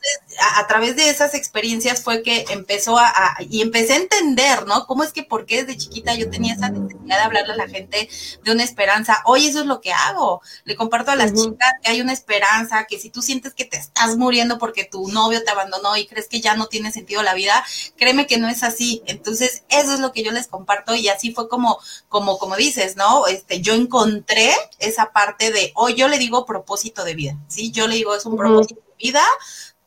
a, 0.57 0.67
través 0.69 0.95
de 0.95 1.11
esas 1.11 1.35
experiencias 1.35 2.03
fue 2.03 2.23
que 2.23 2.45
empezó 2.51 2.97
a, 2.97 3.13
y 3.41 3.61
empecé 3.61 3.95
a 3.95 3.97
entender, 3.97 4.67
¿no? 4.67 4.87
Cómo 4.87 5.03
es 5.03 5.13
que, 5.13 5.25
por 5.25 5.47
qué 5.47 5.65
desde 5.65 5.79
chiquita 5.79 6.15
yo 6.15 6.31
tenía 6.31 6.55
esa 6.55 6.69
necesidad 6.69 7.19
de 7.19 7.23
hablarle 7.25 7.55
a 7.55 7.57
la 7.57 7.69
gente 7.69 8.09
de 8.43 8.53
una 8.53 8.63
esperanza. 8.63 9.21
Hoy 9.27 9.47
eso 9.47 9.61
es 9.61 9.67
lo 9.67 9.81
que 9.81 9.93
hago. 9.93 10.41
Le 10.65 10.77
comparto 10.77 11.11
a 11.11 11.17
las 11.17 11.35
chicas 11.35 11.73
que 11.83 11.91
hay 11.91 12.01
una 12.01 12.13
esperanza, 12.13 12.87
que 12.89 13.01
si 13.01 13.11
tú 13.11 13.21
sientes 13.21 13.53
que 13.53 13.65
te 13.65 13.77
estás 13.77 14.17
muriendo 14.17 14.59
porque 14.59 14.85
tu 14.85 15.09
novio 15.09 15.43
te 15.43 15.51
abandonó 15.51 15.97
y 15.97 16.07
crees 16.07 16.29
que 16.29 16.41
ya 16.41 16.55
no 16.55 16.67
tiene 16.67 16.93
sentido 16.93 17.25
la 17.25 17.35
vida, 17.35 17.65
créeme 17.97 18.29
que 18.29 18.39
no 18.39 18.49
es 18.49 18.63
así. 18.63 19.03
Entonces, 19.07 19.65
eso 19.71 19.95
es 19.95 20.01
lo 20.01 20.13
que 20.13 20.23
yo 20.23 20.31
les 20.31 20.47
comparto 20.47 20.95
y 20.95 21.09
así 21.09 21.35
fue 21.35 21.49
como, 21.49 21.79
como, 22.09 22.39
como 22.39 22.55
dices, 22.55 22.95
¿no? 22.95 23.27
Este, 23.27 23.61
yo 23.61 23.75
encontré 23.75 24.53
esa 24.79 25.11
parte 25.13 25.51
de, 25.51 25.73
hoy 25.75 25.95
yo 25.95 26.07
le 26.07 26.19
digo 26.19 26.47
propósito 26.47 27.05
de 27.05 27.15
vida, 27.15 27.37
¿sí? 27.49 27.73
Yo 27.73 27.89
le 27.89 27.97
digo, 27.97 28.15
es 28.15 28.25
un 28.25 28.37
propósito 28.37 28.84
vida. 28.99 29.23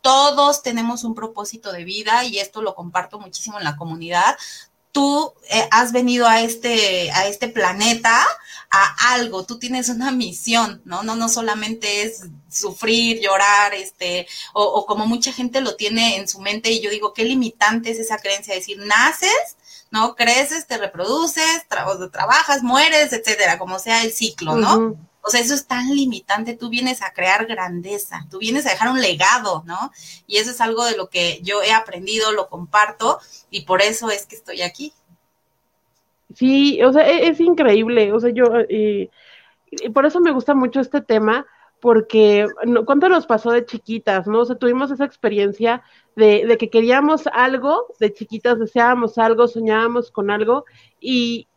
Todos 0.01 0.63
tenemos 0.63 1.03
un 1.03 1.15
propósito 1.15 1.71
de 1.71 1.83
vida 1.83 2.23
y 2.23 2.39
esto 2.39 2.61
lo 2.61 2.75
comparto 2.75 3.19
muchísimo 3.19 3.57
en 3.57 3.63
la 3.65 3.75
comunidad. 3.75 4.37
Tú 4.91 5.33
eh, 5.49 5.67
has 5.71 5.91
venido 5.91 6.27
a 6.27 6.41
este, 6.41 7.11
a 7.11 7.27
este 7.27 7.49
planeta 7.49 8.25
a 8.69 9.13
algo, 9.13 9.45
tú 9.45 9.59
tienes 9.59 9.89
una 9.89 10.11
misión, 10.11 10.81
¿no? 10.83 11.03
No, 11.03 11.15
no 11.15 11.29
solamente 11.29 12.03
es 12.03 12.25
sufrir, 12.49 13.21
llorar, 13.21 13.73
este, 13.73 14.27
o, 14.53 14.85
como 14.85 15.05
mucha 15.05 15.31
gente 15.31 15.61
lo 15.61 15.75
tiene 15.75 16.17
en 16.17 16.27
su 16.27 16.39
mente 16.39 16.71
y 16.71 16.81
yo 16.81 16.89
digo, 16.89 17.13
qué 17.13 17.23
limitante 17.23 17.91
es 17.91 17.99
esa 17.99 18.17
creencia, 18.17 18.55
decir, 18.55 18.77
naces, 18.79 19.57
¿no? 19.89 20.15
Creces, 20.15 20.67
te 20.67 20.77
reproduces, 20.77 21.65
trabajas, 22.11 22.61
mueres, 22.61 23.13
etcétera, 23.13 23.57
como 23.57 23.79
sea 23.79 24.03
el 24.03 24.11
ciclo, 24.11 24.55
¿no? 24.55 24.95
O 25.21 25.29
sea, 25.29 25.41
eso 25.41 25.53
es 25.53 25.67
tan 25.67 25.93
limitante, 25.93 26.55
tú 26.55 26.69
vienes 26.69 27.01
a 27.01 27.12
crear 27.12 27.45
grandeza, 27.45 28.25
tú 28.29 28.39
vienes 28.39 28.65
a 28.65 28.69
dejar 28.69 28.89
un 28.89 29.01
legado, 29.01 29.63
¿no? 29.65 29.91
Y 30.25 30.38
eso 30.38 30.51
es 30.51 30.62
algo 30.62 30.86
de 30.86 30.95
lo 30.95 31.09
que 31.09 31.41
yo 31.43 31.62
he 31.62 31.74
aprendido, 31.74 32.31
lo 32.31 32.47
comparto 32.47 33.19
y 33.50 33.62
por 33.62 33.81
eso 33.81 34.09
es 34.09 34.25
que 34.25 34.36
estoy 34.36 34.62
aquí. 34.62 34.93
Sí, 36.33 36.81
o 36.81 36.93
sea, 36.93 37.09
e-, 37.09 37.27
es, 37.27 37.39
increíble, 37.39 38.13
o 38.13 38.19
sea, 38.19 38.29
yo, 38.29 38.45
y 38.69 39.09
por 39.93 40.05
eso 40.05 40.19
me 40.21 40.31
gusta 40.31 40.53
mucho 40.53 40.79
este 40.79 41.01
tema, 41.01 41.45
porque 41.79 42.47
¿cuánto 42.86 43.09
nos 43.09 43.27
pasó 43.27 43.51
de 43.51 43.65
chiquitas, 43.65 44.27
no? 44.27 44.39
O 44.39 44.45
sea, 44.45 44.55
tuvimos 44.55 44.91
esa 44.91 45.05
experiencia 45.05 45.83
de 46.15 46.57
que 46.57 46.69
queríamos 46.69 47.27
algo, 47.27 47.88
de 48.00 48.13
chiquitas 48.13 48.59
deseábamos 48.59 49.17
algo, 49.17 49.47
soñábamos 49.47 50.09
con 50.09 50.31
algo, 50.31 50.65
y, 51.00 51.47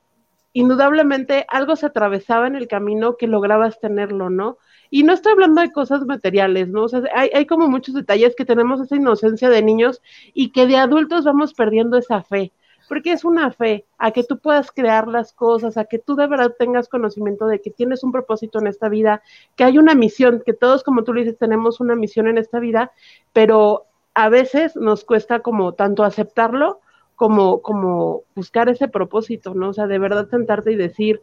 indudablemente 0.52 1.46
algo 1.48 1.76
se 1.76 1.86
atravesaba 1.86 2.46
en 2.46 2.56
el 2.56 2.68
camino 2.68 3.16
que 3.16 3.26
lograbas 3.26 3.78
tenerlo, 3.80 4.30
¿no? 4.30 4.58
Y 4.90 5.04
no 5.04 5.12
estoy 5.12 5.32
hablando 5.32 5.60
de 5.60 5.70
cosas 5.70 6.04
materiales, 6.04 6.68
¿no? 6.68 6.84
O 6.84 6.88
sea, 6.88 7.02
hay, 7.14 7.46
como 7.46 7.68
muchos 7.68 7.94
detalles 7.94 8.34
que 8.34 8.44
tenemos 8.44 8.80
esa 8.80 8.96
inocencia 8.96 9.48
de 9.48 9.62
niños 9.62 10.02
y 10.34 10.50
que 10.50 10.66
de 10.66 10.76
adultos 10.76 11.24
vamos 11.24 11.54
perdiendo 11.54 11.96
esa 11.96 12.22
fe, 12.24 12.52
porque 12.88 13.12
es 13.12 13.24
una 13.24 13.52
fe 13.52 13.86
a 13.98 14.10
que 14.10 14.24
tú 14.24 14.38
puedas 14.38 14.72
crear 14.72 15.06
las 15.06 15.32
cosas, 15.32 15.76
a 15.76 15.84
que 15.84 16.00
tú 16.00 16.16
de 16.16 16.26
verdad 16.26 16.56
tengas 16.58 16.88
conocimiento 16.88 17.46
de 17.46 17.60
que 17.60 17.70
tienes 17.70 18.02
un 18.02 18.10
propósito 18.10 18.58
en 18.58 18.66
esta 18.66 18.88
vida, 18.88 19.22
que 19.54 19.62
hay 19.62 19.78
una 19.78 19.94
misión, 19.94 20.42
que 20.44 20.54
todos, 20.54 20.82
como 20.82 21.04
tú 21.04 21.14
le 21.14 21.22
dices, 21.22 21.38
tenemos 21.38 21.78
una 21.78 21.94
misión 21.94 22.26
en 22.26 22.38
esta 22.38 22.58
vida, 22.58 22.90
pero 23.32 23.86
a 24.14 24.28
veces 24.28 24.74
nos 24.74 25.04
cuesta 25.04 25.38
como 25.38 25.74
tanto 25.74 26.02
aceptarlo 26.02 26.80
como, 27.20 27.60
como 27.60 28.22
buscar 28.34 28.70
ese 28.70 28.88
propósito, 28.88 29.52
¿no? 29.52 29.68
O 29.68 29.72
sea, 29.74 29.86
de 29.86 29.98
verdad 29.98 30.30
sentarte 30.30 30.72
y 30.72 30.76
decir, 30.76 31.20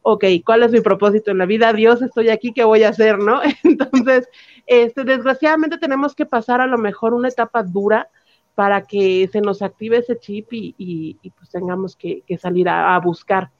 ok, 0.00 0.24
¿cuál 0.42 0.62
es 0.62 0.72
mi 0.72 0.80
propósito 0.80 1.30
en 1.30 1.36
la 1.36 1.44
vida? 1.44 1.70
Dios, 1.74 2.00
estoy 2.00 2.30
aquí, 2.30 2.54
¿qué 2.54 2.64
voy 2.64 2.82
a 2.82 2.88
hacer, 2.88 3.18
no? 3.18 3.42
Entonces, 3.62 4.26
este, 4.66 5.04
desgraciadamente 5.04 5.76
tenemos 5.76 6.14
que 6.14 6.24
pasar 6.24 6.62
a 6.62 6.66
lo 6.66 6.78
mejor 6.78 7.12
una 7.12 7.28
etapa 7.28 7.62
dura 7.62 8.08
para 8.54 8.86
que 8.86 9.28
se 9.30 9.42
nos 9.42 9.60
active 9.60 9.98
ese 9.98 10.18
chip 10.18 10.50
y, 10.50 10.74
y, 10.78 11.30
pues 11.32 11.50
tengamos 11.50 11.94
que, 11.94 12.22
salir 12.40 12.66
a, 12.70 12.98
buscar. 13.00 13.50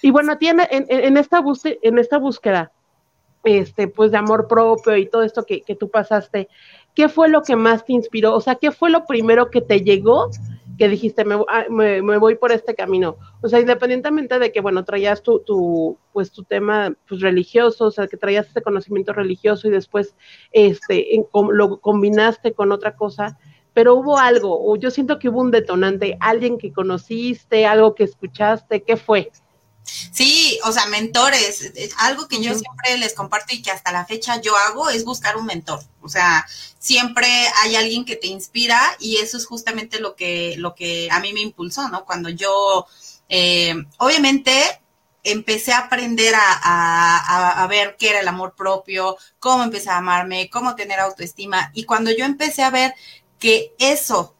Y 0.00 0.12
bueno, 0.12 0.38
tiene 0.38 0.68
en, 0.70 0.86
en, 0.88 1.16
esta 1.16 1.40
búsqueda, 1.40 1.74
en 1.82 1.98
esta 1.98 2.18
búsqueda, 2.18 2.70
este, 3.42 3.88
pues 3.88 4.12
de 4.12 4.18
amor 4.18 4.46
propio 4.46 4.96
y 4.96 5.08
todo 5.08 5.24
esto 5.24 5.42
que, 5.42 5.62
que 5.62 5.74
tú 5.74 5.90
pasaste, 5.90 6.48
¿qué 6.94 7.08
fue 7.08 7.28
lo 7.28 7.42
que 7.42 7.56
más 7.56 7.84
te 7.84 7.94
inspiró? 7.94 8.32
O 8.32 8.40
sea, 8.40 8.54
¿qué 8.54 8.70
fue 8.70 8.90
lo 8.90 9.06
primero 9.06 9.50
que 9.50 9.60
te 9.60 9.80
llegó 9.80 10.30
que 10.82 10.88
dijiste, 10.88 11.24
ah, 11.46 11.66
me, 11.70 12.02
me, 12.02 12.18
voy 12.18 12.34
por 12.34 12.50
este 12.50 12.74
camino. 12.74 13.16
O 13.40 13.48
sea, 13.48 13.60
independientemente 13.60 14.40
de 14.40 14.50
que, 14.50 14.60
bueno, 14.60 14.84
traías 14.84 15.22
tu, 15.22 15.38
tu, 15.38 15.96
pues, 16.12 16.32
tu 16.32 16.42
tema 16.42 16.92
pues, 17.08 17.20
religioso, 17.20 17.84
o 17.84 17.90
sea, 17.92 18.08
que 18.08 18.16
traías 18.16 18.48
ese 18.48 18.62
conocimiento 18.62 19.12
religioso 19.12 19.68
y 19.68 19.70
después 19.70 20.16
este, 20.50 21.24
lo 21.52 21.78
combinaste 21.78 22.52
con 22.52 22.72
otra 22.72 22.96
cosa, 22.96 23.38
pero 23.72 23.94
hubo 23.94 24.18
algo, 24.18 24.58
o 24.60 24.74
yo 24.74 24.90
siento 24.90 25.20
que 25.20 25.28
hubo 25.28 25.40
un 25.40 25.52
detonante, 25.52 26.16
alguien 26.18 26.58
que 26.58 26.72
conociste, 26.72 27.64
algo 27.64 27.94
que 27.94 28.02
escuchaste, 28.02 28.82
¿qué 28.82 28.96
fue? 28.96 29.30
Sí, 29.84 30.58
o 30.64 30.72
sea, 30.72 30.86
mentores, 30.86 31.72
algo 31.98 32.28
que 32.28 32.42
yo 32.42 32.54
siempre 32.54 32.96
les 32.98 33.14
comparto 33.14 33.54
y 33.54 33.62
que 33.62 33.70
hasta 33.70 33.92
la 33.92 34.06
fecha 34.06 34.40
yo 34.40 34.56
hago 34.56 34.90
es 34.90 35.04
buscar 35.04 35.36
un 35.36 35.46
mentor. 35.46 35.80
O 36.00 36.08
sea, 36.08 36.46
siempre 36.78 37.28
hay 37.62 37.76
alguien 37.76 38.04
que 38.04 38.16
te 38.16 38.26
inspira 38.26 38.80
y 39.00 39.16
eso 39.16 39.36
es 39.36 39.46
justamente 39.46 40.00
lo 40.00 40.14
que, 40.14 40.54
lo 40.58 40.74
que 40.74 41.08
a 41.10 41.20
mí 41.20 41.32
me 41.32 41.40
impulsó, 41.40 41.88
¿no? 41.88 42.04
Cuando 42.04 42.28
yo, 42.28 42.86
eh, 43.28 43.74
obviamente, 43.98 44.80
empecé 45.24 45.72
a 45.72 45.78
aprender 45.78 46.34
a, 46.34 47.62
a, 47.62 47.66
ver 47.68 47.96
qué 47.96 48.10
era 48.10 48.20
el 48.20 48.28
amor 48.28 48.54
propio, 48.56 49.16
cómo 49.38 49.62
empecé 49.62 49.90
a 49.90 49.98
amarme, 49.98 50.50
cómo 50.50 50.74
tener 50.74 50.98
autoestima. 51.00 51.70
Y 51.74 51.84
cuando 51.84 52.10
yo 52.10 52.24
empecé 52.24 52.62
a 52.62 52.70
ver 52.70 52.94
que 53.38 53.74
eso 53.78 54.34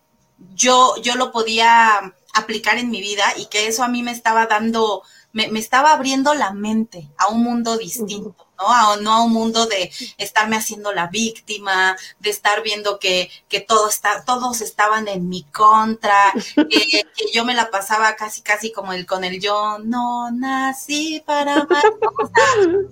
yo, 0.54 0.96
yo 1.02 1.14
lo 1.14 1.32
podía 1.32 2.14
aplicar 2.34 2.78
en 2.78 2.90
mi 2.90 3.00
vida 3.00 3.24
y 3.36 3.46
que 3.46 3.66
eso 3.66 3.82
a 3.82 3.88
mí 3.88 4.02
me 4.02 4.12
estaba 4.12 4.46
dando 4.46 5.02
me, 5.32 5.48
me 5.48 5.58
estaba 5.58 5.92
abriendo 5.92 6.34
la 6.34 6.52
mente 6.52 7.08
a 7.16 7.28
un 7.28 7.42
mundo 7.42 7.76
distinto. 7.76 8.46
¿no? 8.58 8.72
A, 8.72 8.96
no 8.96 9.12
a 9.12 9.24
un 9.24 9.32
mundo 9.32 9.66
de 9.66 9.90
estarme 10.18 10.56
haciendo 10.56 10.92
la 10.92 11.08
víctima, 11.08 11.96
de 12.20 12.30
estar 12.30 12.62
viendo 12.62 12.98
que, 12.98 13.30
que 13.48 13.60
todo 13.60 13.88
está, 13.88 14.24
todos 14.24 14.60
estaban 14.60 15.08
en 15.08 15.28
mi 15.28 15.44
contra, 15.44 16.32
que, 16.54 17.06
yo 17.32 17.44
me 17.44 17.54
la 17.54 17.70
pasaba 17.70 18.14
casi, 18.14 18.42
casi 18.42 18.72
como 18.72 18.92
el 18.92 19.06
con 19.06 19.24
el 19.24 19.40
yo 19.40 19.78
no 19.78 20.30
nací 20.30 21.22
para 21.24 21.54
amar, 21.54 21.82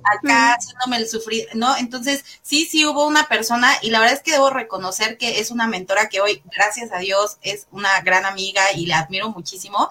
acá 0.04 0.54
haciéndome 0.54 0.97
el 0.97 1.09
sufrir, 1.09 1.49
¿no? 1.54 1.76
Entonces, 1.76 2.25
sí, 2.42 2.64
sí 2.64 2.87
hubo 2.87 3.06
una 3.06 3.28
persona, 3.28 3.73
y 3.82 3.90
la 3.90 4.00
verdad 4.00 4.16
es 4.16 4.23
que 4.23 4.32
debo 4.32 4.50
reconocer 4.50 5.18
que 5.18 5.40
es 5.40 5.50
una 5.50 5.66
mentora 5.66 6.09
que 6.09 6.20
hoy, 6.20 6.42
gracias 6.56 6.90
a 6.92 6.99
Dios, 6.99 7.37
es 7.42 7.66
una 7.70 8.00
gran 8.00 8.25
amiga 8.25 8.62
y 8.75 8.87
la 8.87 9.00
admiro 9.00 9.30
muchísimo 9.30 9.90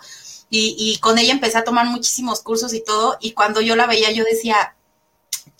y, 0.50 0.76
y 0.78 0.98
con 1.00 1.18
ella 1.18 1.32
empecé 1.32 1.58
a 1.58 1.64
tomar 1.64 1.86
muchísimos 1.86 2.42
cursos 2.42 2.74
y 2.74 2.84
todo, 2.84 3.18
y 3.20 3.32
cuando 3.32 3.62
yo 3.62 3.76
la 3.76 3.88
veía 3.88 4.12
yo 4.12 4.24
decía, 4.24 4.76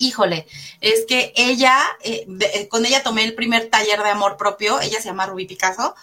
híjole, 0.00 0.46
es 0.80 1.04
que 1.06 1.32
ella, 1.36 1.78
eh, 2.02 2.26
eh, 2.54 2.68
con 2.68 2.84
ella 2.86 3.02
tomé 3.02 3.24
el 3.24 3.34
primer 3.34 3.68
taller 3.68 4.02
de 4.02 4.08
amor 4.08 4.36
propio, 4.36 4.80
ella 4.80 4.98
se 4.98 5.08
llama 5.08 5.26
Ruby 5.26 5.46
Picasso, 5.46 5.94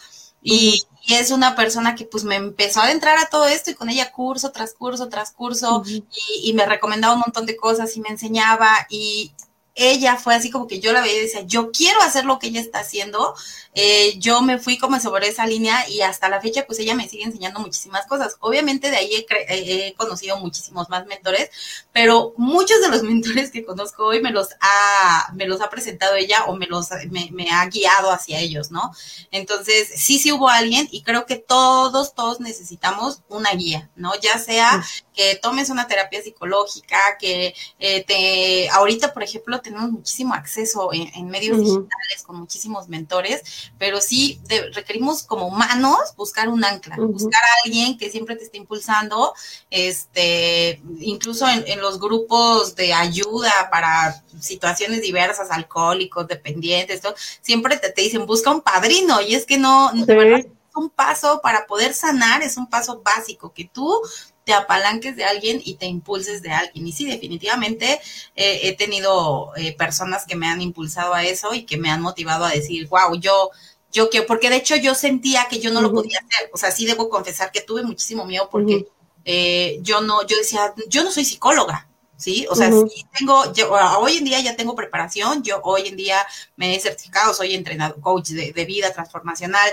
y, 0.42 0.84
es 1.10 1.32
una 1.32 1.56
persona 1.56 1.96
que 1.96 2.04
pues 2.04 2.26
me 2.26 2.36
empezó 2.36 2.82
a 2.82 2.84
adentrar 2.84 3.18
a 3.18 3.30
todo 3.30 3.48
esto 3.48 3.72
y 3.72 3.76
con 3.76 3.90
ella 3.90 4.12
curso 4.12 4.52
tras 4.52 4.74
curso 4.74 5.08
tras 5.08 5.32
curso 5.32 5.82
y, 5.86 6.04
y, 6.44 6.52
me 6.52 6.66
recomendaba 6.66 7.14
un 7.14 7.22
montón 7.22 7.46
de 7.46 7.56
cosas 7.56 7.96
y 7.96 8.02
me 8.02 8.10
enseñaba 8.10 8.70
y 8.90 9.32
ella 9.78 10.18
fue 10.18 10.34
así 10.34 10.50
como 10.50 10.68
que 10.68 10.80
yo 10.80 10.92
la 10.92 11.02
veía 11.02 11.18
y 11.18 11.22
decía, 11.22 11.42
yo 11.42 11.72
quiero 11.72 12.02
hacer 12.02 12.26
lo 12.26 12.40
que 12.40 12.48
ella 12.48 12.60
está 12.60 12.80
haciendo. 12.80 13.36
Eh, 13.76 14.18
yo 14.18 14.42
me 14.42 14.58
fui 14.58 14.80
como 14.80 15.00
sobre 15.00 15.28
esa 15.28 15.46
línea 15.46 15.88
y 15.88 16.02
hasta 16.02 16.30
la 16.30 16.42
fecha 16.42 16.66
pues 16.66 16.80
ella 16.80 16.96
me 16.96 17.08
sigue 17.08 17.26
enseñando 17.26 17.60
muchísimas 17.60 18.08
cosas. 18.08 18.38
Obviamente 18.40 18.90
de 18.90 18.98
ahí 18.98 19.26
he, 19.30 19.94
conocido 19.96 20.38
muchísimos 20.40 20.90
más 20.90 21.06
mentores, 21.06 21.52
pero 21.94 22.34
muchos 22.38 22.82
de 22.82 22.90
los 22.90 23.04
mentores 23.12 23.52
que 23.52 23.64
conozco 23.64 24.06
hoy 24.06 24.20
me 24.20 24.32
los 24.32 24.50
ha, 24.62 25.32
me 25.36 25.46
los 25.46 25.62
ha 25.62 25.70
presentado 25.70 26.16
ella 26.16 26.46
o 26.46 26.56
me 26.56 26.66
los 26.66 26.90
me, 27.12 27.30
me 27.32 27.52
ha 27.52 27.64
guiado 27.68 28.12
hacia 28.12 28.40
ellos, 28.40 28.72
¿no? 28.72 28.92
Entonces 29.30 29.90
sí, 29.96 30.18
sí 30.18 30.32
hubo 30.32 30.50
alguien 30.50 30.88
y 30.92 31.04
creo 31.04 31.28
que 31.28 31.36
todos, 31.36 32.16
todos 32.16 32.40
necesitamos 32.40 33.22
una 33.30 33.52
guía, 33.52 33.92
¿no? 33.96 34.14
Ya 34.20 34.40
sea 34.40 34.84
que 35.14 35.36
tomes 35.36 35.70
una 35.70 35.88
terapia 35.88 36.22
psicológica, 36.22 36.98
que 37.20 37.54
eh, 37.80 38.04
te, 38.06 38.70
ahorita 38.70 39.14
por 39.14 39.24
ejemplo 39.24 39.62
tenemos 39.68 39.92
muchísimo 39.92 40.34
acceso 40.34 40.90
en, 40.94 41.28
medios 41.28 41.58
digitales 41.58 42.24
con 42.26 42.38
muchísimos 42.38 42.88
mentores, 42.88 43.70
pero 43.78 44.00
sí 44.02 44.40
requerimos 44.74 45.24
como 45.24 45.48
humanos 45.48 45.98
buscar 46.16 46.48
un 46.50 46.64
ancla, 46.64 46.96
buscar 46.98 47.42
a 47.42 47.66
alguien 47.66 47.98
que 47.98 48.10
siempre 48.10 48.36
te 48.36 48.46
esté 48.46 48.58
impulsando, 48.58 49.34
este, 49.70 50.82
incluso 51.00 51.48
en, 51.48 51.80
los 51.82 52.00
grupos 52.00 52.76
de 52.76 52.94
ayuda 52.94 53.52
para 53.70 54.24
situaciones 54.40 55.02
diversas, 55.02 55.52
alcohólicos, 55.52 56.28
dependientes, 56.28 57.02
siempre 57.42 57.78
te, 57.78 57.94
dicen 58.02 58.26
busca 58.26 58.52
un 58.52 58.62
padrino 58.62 59.22
y 59.22 59.36
es 59.36 59.46
que 59.46 59.58
no, 59.58 59.92
de 59.94 60.16
verdad, 60.16 60.46
un 60.76 60.90
paso 60.90 61.42
para 61.42 61.66
poder 61.66 61.94
sanar, 61.94 62.42
es 62.42 62.58
un 62.58 62.68
paso 62.68 63.02
básico, 63.04 63.52
que 63.54 63.66
tú 63.66 64.02
te 64.48 64.54
apalanques 64.54 65.18
de 65.18 65.26
alguien 65.26 65.62
y 65.62 65.76
te 65.76 65.88
impulses 65.88 66.42
de 66.42 66.52
alguien. 66.52 66.88
Y 66.88 66.94
sí, 66.94 67.06
definitivamente 67.06 68.00
eh, 68.34 68.62
he 68.64 68.78
tenido 68.78 69.52
eh, 69.58 69.76
personas 69.76 70.26
que 70.26 70.38
me 70.38 70.48
han 70.48 70.62
impulsado 70.62 71.14
a 71.14 71.26
eso 71.26 71.54
y 71.54 71.66
que 71.66 71.76
me 71.76 71.90
han 71.90 72.02
motivado 72.02 72.46
a 72.46 72.52
decir, 72.52 72.88
wow, 72.88 73.20
yo 73.20 73.52
yo 73.92 74.10
que, 74.10 74.22
porque 74.22 74.50
de 74.50 74.56
hecho 74.56 74.78
yo 74.78 74.96
sentía 74.96 75.48
que 75.50 75.60
yo 75.60 75.70
no 75.72 75.82
lo 75.82 75.92
podía 75.92 76.20
hacer, 76.20 76.50
o 76.54 76.58
sea, 76.58 76.72
sí 76.72 76.86
debo 76.86 77.10
confesar 77.10 77.52
que 77.52 77.60
tuve 77.60 77.84
muchísimo 77.84 78.26
miedo 78.26 78.48
porque 78.50 78.88
eh, 79.26 79.80
yo 79.82 80.00
no, 80.00 80.26
yo 80.26 80.38
decía, 80.38 80.74
yo 80.88 81.04
no 81.04 81.12
soy 81.12 81.26
psicóloga, 81.26 81.87
¿sí? 82.18 82.48
O 82.50 82.56
sea, 82.56 82.72
sí 82.72 83.06
tengo, 83.18 83.54
yo, 83.54 83.72
hoy 84.00 84.18
en 84.18 84.26
día 84.26 84.40
ya 84.42 84.56
tengo 84.56 84.76
preparación, 84.76 85.44
yo 85.44 85.62
hoy 85.64 85.88
en 85.88 85.96
día 85.96 86.26
me 86.56 86.76
he 86.76 86.80
certificado, 86.80 87.34
soy 87.34 87.54
entrenador, 87.54 88.02
coach 88.02 88.30
de, 88.30 88.66
vida 88.66 88.92
transformacional, 88.92 89.70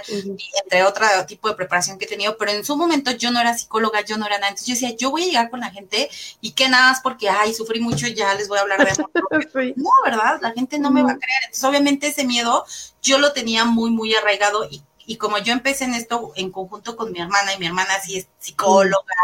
entre 0.63 0.85
otro 0.85 1.07
tipo 1.27 1.49
de 1.49 1.55
preparación 1.55 1.99
que 1.99 2.05
he 2.05 2.09
tenido, 2.09 2.37
pero 2.37 2.53
en 2.53 2.65
su 2.65 2.77
momento 2.77 3.11
yo 3.11 3.31
no 3.31 3.41
era 3.41 3.57
psicóloga, 3.57 4.03
yo 4.03 4.17
no 4.19 4.27
era 4.27 4.37
nada, 4.37 4.51
entonces 4.51 4.69
yo 4.69 4.75
decía, 4.75 4.97
yo 4.97 5.11
voy 5.11 5.23
a 5.23 5.27
llegar 5.27 5.51
con 5.51 5.61
la 5.61 5.71
gente 5.71 6.09
y 6.41 6.53
que 6.53 6.69
nada 6.69 6.91
más 6.91 7.01
porque, 7.01 7.29
ay, 7.29 7.55
sufrí 7.55 7.81
mucho, 7.81 8.07
ya 8.07 8.35
les 8.35 8.47
voy 8.47 8.59
a 8.59 8.61
hablar 8.61 8.85
de 8.85 8.93
amor 8.93 9.11
No, 9.77 9.91
¿verdad? 10.05 10.39
La 10.43 10.53
gente 10.53 10.79
no 10.79 10.91
me 10.91 11.03
va 11.03 11.13
a 11.13 11.19
creer, 11.19 11.45
entonces 11.45 11.65
obviamente 11.65 12.09
ese 12.09 12.25
miedo 12.25 12.65
yo 13.03 13.19
lo 13.19 13.33
tenía 13.33 13.65
muy, 13.65 13.91
muy 13.91 14.15
arraigado 14.15 14.69
y 14.71 14.83
y 15.07 15.17
como 15.17 15.39
yo 15.39 15.53
empecé 15.53 15.85
en 15.85 15.95
esto 15.95 16.33
en 16.37 16.51
conjunto 16.51 16.97
con 16.97 17.13
mi 17.13 17.21
hermana 17.21 17.55
y 17.55 17.59
mi 17.59 17.67
hermana 17.67 18.01
sí 18.03 18.19
es 18.19 18.29
psicóloga, 18.39 19.15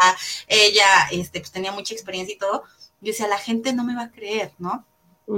ella 0.46 0.86
este 1.10 1.40
pues 1.40 1.52
tenía 1.52 1.72
mucha 1.72 1.94
experiencia 1.94 2.34
y 2.34 2.38
todo, 2.38 2.64
yo 3.00 3.12
decía, 3.12 3.28
la 3.28 3.38
gente 3.38 3.72
no 3.72 3.84
me 3.84 3.94
va 3.94 4.04
a 4.04 4.10
creer, 4.10 4.52
¿no? 4.58 4.84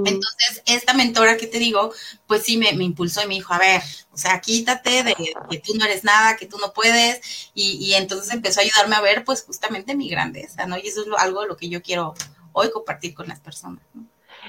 Entonces, 0.05 0.63
esta 0.65 0.93
mentora 0.93 1.37
que 1.37 1.45
te 1.45 1.59
digo, 1.59 1.91
pues 2.25 2.41
sí 2.43 2.57
me, 2.57 2.69
impulsó 2.71 3.21
y 3.23 3.27
me 3.27 3.35
dijo, 3.35 3.53
a 3.53 3.59
ver, 3.59 3.81
o 4.11 4.17
sea, 4.17 4.41
quítate 4.41 5.03
de 5.03 5.13
que 5.13 5.59
tú 5.59 5.73
no 5.75 5.85
eres 5.85 6.03
nada, 6.03 6.35
que 6.35 6.47
tú 6.47 6.57
no 6.57 6.73
puedes, 6.73 7.51
y, 7.53 7.93
entonces 7.93 8.33
empezó 8.33 8.59
a 8.59 8.63
ayudarme 8.63 8.95
a 8.95 9.01
ver, 9.01 9.23
pues 9.23 9.43
justamente 9.43 9.95
mi 9.95 10.09
grandeza, 10.09 10.65
¿no? 10.65 10.77
Y 10.77 10.87
eso 10.87 11.01
es 11.01 11.07
algo 11.19 11.41
de 11.41 11.47
lo 11.47 11.57
que 11.57 11.69
yo 11.69 11.81
quiero 11.81 12.15
hoy 12.53 12.71
compartir 12.71 13.13
con 13.13 13.27
las 13.27 13.39
personas, 13.39 13.83
¿no? 13.93 14.05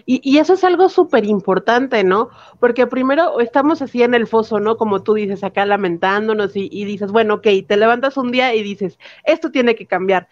Y, 0.06 0.21
y, 0.28 0.38
eso 0.38 0.54
es 0.54 0.64
algo 0.64 0.88
súper 0.88 1.25
importante, 1.25 2.02
¿no? 2.02 2.28
Porque 2.59 2.87
primero 2.87 3.38
estamos 3.38 3.80
así 3.80 4.02
en 4.02 4.14
el 4.14 4.26
foso, 4.26 4.59
¿no? 4.59 4.76
Como 4.76 5.02
tú 5.02 5.14
dices, 5.14 5.44
acá 5.44 5.66
lamentándonos 5.66 6.56
y, 6.56 6.68
y 6.73 6.85
dices, 6.85 7.12
bueno, 7.12 7.35
ok, 7.35 7.47
te 7.68 7.76
levantas 7.76 8.16
un 8.16 8.33
día 8.33 8.54
y 8.54 8.62
dices, 8.64 8.99
esto 9.23 9.52
tiene 9.52 9.76
que 9.76 9.87
cambiar. 9.87 10.28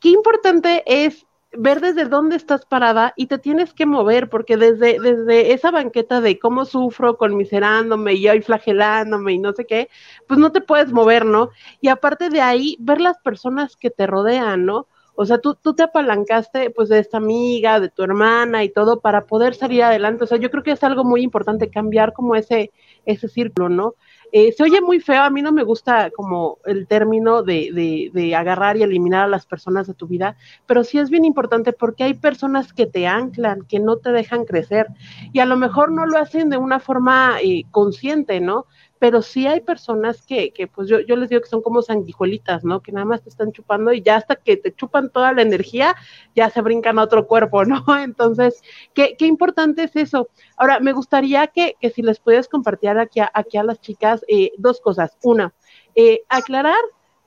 Qué 0.00 0.08
importante 0.08 0.84
es 0.86 1.26
ver 1.52 1.80
desde 1.80 2.04
dónde 2.04 2.36
estás 2.36 2.66
parada 2.66 3.14
y 3.16 3.26
te 3.26 3.38
tienes 3.38 3.72
que 3.72 3.86
mover, 3.86 4.28
porque 4.28 4.56
desde, 4.56 4.98
desde 5.00 5.52
esa 5.52 5.70
banqueta 5.70 6.20
de 6.20 6.38
cómo 6.38 6.64
sufro 6.64 7.16
conmiserándome 7.16 8.14
y 8.14 8.28
hoy 8.28 8.42
flagelándome 8.42 9.32
y 9.34 9.38
no 9.38 9.52
sé 9.52 9.64
qué, 9.64 9.88
pues 10.26 10.38
no 10.38 10.52
te 10.52 10.60
puedes 10.60 10.92
mover, 10.92 11.24
¿no? 11.24 11.50
Y 11.80 11.88
aparte 11.88 12.28
de 12.30 12.40
ahí, 12.40 12.76
ver 12.80 13.00
las 13.00 13.18
personas 13.18 13.76
que 13.76 13.90
te 13.90 14.06
rodean, 14.06 14.66
¿no? 14.66 14.88
O 15.20 15.26
sea, 15.26 15.38
tú, 15.38 15.56
tú 15.56 15.74
te 15.74 15.82
apalancaste 15.82 16.70
pues 16.70 16.88
de 16.88 17.00
esta 17.00 17.16
amiga, 17.16 17.80
de 17.80 17.88
tu 17.88 18.04
hermana 18.04 18.62
y 18.62 18.68
todo 18.68 19.00
para 19.00 19.26
poder 19.26 19.56
salir 19.56 19.82
adelante. 19.82 20.22
O 20.22 20.26
sea, 20.28 20.38
yo 20.38 20.48
creo 20.48 20.62
que 20.62 20.70
es 20.70 20.84
algo 20.84 21.02
muy 21.02 21.22
importante 21.22 21.70
cambiar 21.70 22.12
como 22.12 22.36
ese, 22.36 22.70
ese 23.04 23.26
círculo, 23.26 23.68
¿no? 23.68 23.94
Eh, 24.30 24.52
se 24.52 24.62
oye 24.62 24.80
muy 24.80 25.00
feo, 25.00 25.22
a 25.22 25.30
mí 25.30 25.40
no 25.40 25.52
me 25.52 25.62
gusta 25.62 26.10
como 26.10 26.58
el 26.66 26.86
término 26.86 27.42
de, 27.42 27.70
de, 27.72 28.10
de, 28.12 28.34
agarrar 28.34 28.76
y 28.76 28.82
eliminar 28.82 29.24
a 29.24 29.28
las 29.28 29.46
personas 29.46 29.86
de 29.86 29.94
tu 29.94 30.06
vida, 30.06 30.36
pero 30.66 30.84
sí 30.84 30.98
es 30.98 31.08
bien 31.08 31.24
importante 31.24 31.72
porque 31.72 32.04
hay 32.04 32.14
personas 32.14 32.74
que 32.74 32.86
te 32.86 33.06
anclan, 33.06 33.62
que 33.62 33.80
no 33.80 33.96
te 33.96 34.12
dejan 34.12 34.44
crecer 34.44 34.86
y 35.32 35.40
a 35.40 35.46
lo 35.46 35.56
mejor 35.56 35.92
no 35.92 36.04
lo 36.04 36.18
hacen 36.18 36.50
de 36.50 36.58
una 36.58 36.78
forma 36.78 37.38
eh, 37.42 37.64
consciente, 37.70 38.40
¿no? 38.40 38.66
Pero 38.98 39.22
sí 39.22 39.46
hay 39.46 39.60
personas 39.60 40.22
que, 40.22 40.52
que 40.52 40.66
pues 40.66 40.88
yo, 40.88 41.00
yo 41.00 41.16
les 41.16 41.28
digo 41.28 41.40
que 41.40 41.48
son 41.48 41.62
como 41.62 41.82
sanguijuelitas, 41.82 42.64
¿no? 42.64 42.80
Que 42.80 42.92
nada 42.92 43.04
más 43.04 43.22
te 43.22 43.28
están 43.28 43.52
chupando 43.52 43.92
y 43.92 44.02
ya 44.02 44.16
hasta 44.16 44.36
que 44.36 44.56
te 44.56 44.74
chupan 44.74 45.10
toda 45.10 45.32
la 45.32 45.42
energía, 45.42 45.94
ya 46.34 46.50
se 46.50 46.60
brincan 46.60 46.98
a 46.98 47.02
otro 47.04 47.26
cuerpo, 47.26 47.64
¿no? 47.64 47.84
Entonces, 48.02 48.62
qué, 48.94 49.16
qué 49.18 49.26
importante 49.26 49.84
es 49.84 49.96
eso. 49.96 50.28
Ahora, 50.56 50.80
me 50.80 50.92
gustaría 50.92 51.46
que, 51.48 51.76
que 51.80 51.90
si 51.90 52.02
les 52.02 52.20
puedes 52.20 52.48
compartir 52.48 52.90
aquí 52.90 53.20
a, 53.20 53.30
aquí 53.34 53.56
a 53.56 53.62
las 53.62 53.80
chicas 53.80 54.24
eh, 54.28 54.52
dos 54.58 54.80
cosas. 54.80 55.16
Una, 55.22 55.54
eh, 55.94 56.22
aclarar 56.28 56.80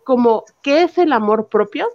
como 0.03 0.45
qué 0.61 0.83
es 0.83 0.97
el 0.97 1.13
amor 1.13 1.47
propio, 1.49 1.89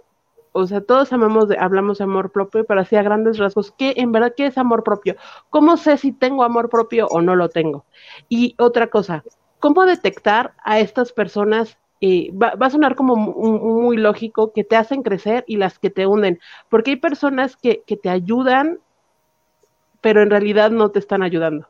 o 0.51 0.65
sea, 0.65 0.81
todos 0.81 1.13
amamos 1.13 1.45
hablamos 1.59 1.99
de 1.99 2.05
amor 2.05 2.31
propio, 2.31 2.65
pero 2.65 2.81
así 2.81 2.95
a 2.95 3.03
grandes 3.03 3.37
rasgos, 3.37 3.71
¿qué 3.77 3.93
en 3.97 4.11
verdad 4.11 4.33
qué 4.35 4.47
es 4.47 4.57
amor 4.57 4.83
propio? 4.83 5.15
¿Cómo 5.49 5.77
sé 5.77 5.97
si 5.97 6.11
tengo 6.11 6.43
amor 6.43 6.69
propio 6.69 7.07
o 7.07 7.21
no 7.21 7.35
lo 7.35 7.49
tengo? 7.49 7.85
Y 8.27 8.55
otra 8.57 8.87
cosa, 8.87 9.23
¿cómo 9.59 9.85
detectar 9.85 10.53
a 10.63 10.79
estas 10.79 11.11
personas? 11.11 11.77
Eh, 11.99 12.31
va, 12.31 12.53
a 12.59 12.69
sonar 12.69 12.95
como 12.95 13.15
muy, 13.15 13.97
lógico, 13.97 14.53
que 14.53 14.63
te 14.63 14.75
hacen 14.75 15.01
crecer 15.01 15.43
y 15.47 15.57
las 15.57 15.79
que 15.79 15.89
te 15.89 16.05
hunden, 16.05 16.39
porque 16.69 16.91
hay 16.91 16.97
personas 16.97 17.57
que, 17.57 17.81
que 17.87 17.97
te 17.97 18.09
ayudan, 18.09 18.79
pero 20.01 20.21
en 20.21 20.29
realidad 20.29 20.69
no 20.69 20.89
te 20.89 20.99
están 20.99 21.23
ayudando. 21.23 21.67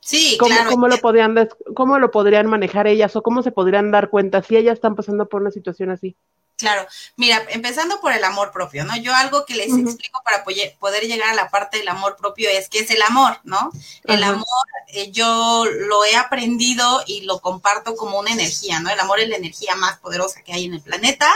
Sí, 0.00 0.36
¿Cómo, 0.38 0.54
claro. 0.54 0.70
¿cómo 0.70 0.88
lo, 0.88 0.98
podrían, 0.98 1.48
¿Cómo 1.74 1.98
lo 1.98 2.10
podrían 2.10 2.46
manejar 2.46 2.86
ellas 2.86 3.14
o 3.16 3.22
cómo 3.22 3.42
se 3.42 3.52
podrían 3.52 3.90
dar 3.90 4.10
cuenta 4.10 4.42
si 4.42 4.56
ellas 4.56 4.74
están 4.74 4.96
pasando 4.96 5.28
por 5.28 5.40
una 5.40 5.50
situación 5.50 5.90
así? 5.90 6.16
Claro, 6.56 6.86
mira, 7.16 7.44
empezando 7.48 8.00
por 8.00 8.12
el 8.12 8.22
amor 8.22 8.52
propio, 8.52 8.84
¿no? 8.84 8.96
Yo 8.96 9.12
algo 9.14 9.44
que 9.44 9.56
les 9.56 9.76
explico 9.76 10.22
para 10.24 10.44
poder 10.44 11.02
llegar 11.04 11.30
a 11.30 11.34
la 11.34 11.50
parte 11.50 11.78
del 11.78 11.88
amor 11.88 12.16
propio 12.16 12.48
es 12.48 12.68
que 12.68 12.78
es 12.78 12.90
el 12.90 13.02
amor, 13.02 13.40
¿no? 13.42 13.72
El 14.04 14.22
amor, 14.22 14.46
eh, 14.88 15.10
yo 15.10 15.64
lo 15.66 16.04
he 16.04 16.14
aprendido 16.14 17.02
y 17.06 17.22
lo 17.22 17.40
comparto 17.40 17.96
como 17.96 18.20
una 18.20 18.30
energía, 18.30 18.78
¿no? 18.78 18.90
El 18.90 19.00
amor 19.00 19.18
es 19.18 19.28
la 19.28 19.36
energía 19.36 19.74
más 19.74 19.98
poderosa 19.98 20.42
que 20.42 20.52
hay 20.52 20.66
en 20.66 20.74
el 20.74 20.80
planeta, 20.80 21.28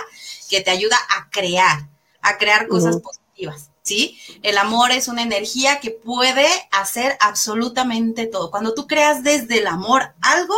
que 0.48 0.60
te 0.60 0.70
ayuda 0.70 0.96
a 1.10 1.28
crear, 1.30 1.88
a 2.22 2.38
crear 2.38 2.68
cosas 2.68 2.98
positivas. 2.98 3.70
¿Sí? 3.82 4.20
El 4.42 4.58
amor 4.58 4.90
es 4.90 5.08
una 5.08 5.22
energía 5.22 5.80
que 5.80 5.90
puede 5.90 6.46
hacer 6.70 7.16
absolutamente 7.20 8.26
todo. 8.26 8.50
Cuando 8.50 8.74
tú 8.74 8.86
creas 8.86 9.22
desde 9.22 9.60
el 9.60 9.66
amor 9.66 10.12
algo, 10.20 10.54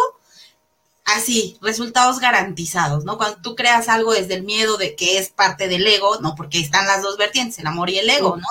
así, 1.05 1.59
resultados 1.61 2.21
garantizados, 2.21 3.05
¿no? 3.05 3.17
Cuando 3.17 3.41
tú 3.41 3.55
creas 3.55 3.89
algo 3.89 4.13
desde 4.13 4.35
el 4.35 4.43
miedo 4.43 4.77
de 4.77 4.95
que 4.95 5.19
es 5.19 5.31
parte 5.31 5.69
del 5.69 5.87
ego, 5.87 6.21
¿no? 6.21 6.35
Porque 6.35 6.61
están 6.61 6.87
las 6.87 7.03
dos 7.03 7.17
vertientes, 7.17 7.59
el 7.59 7.67
amor 7.67 7.91
y 7.91 7.99
el 7.99 8.09
ego, 8.09 8.37
¿no? 8.37 8.47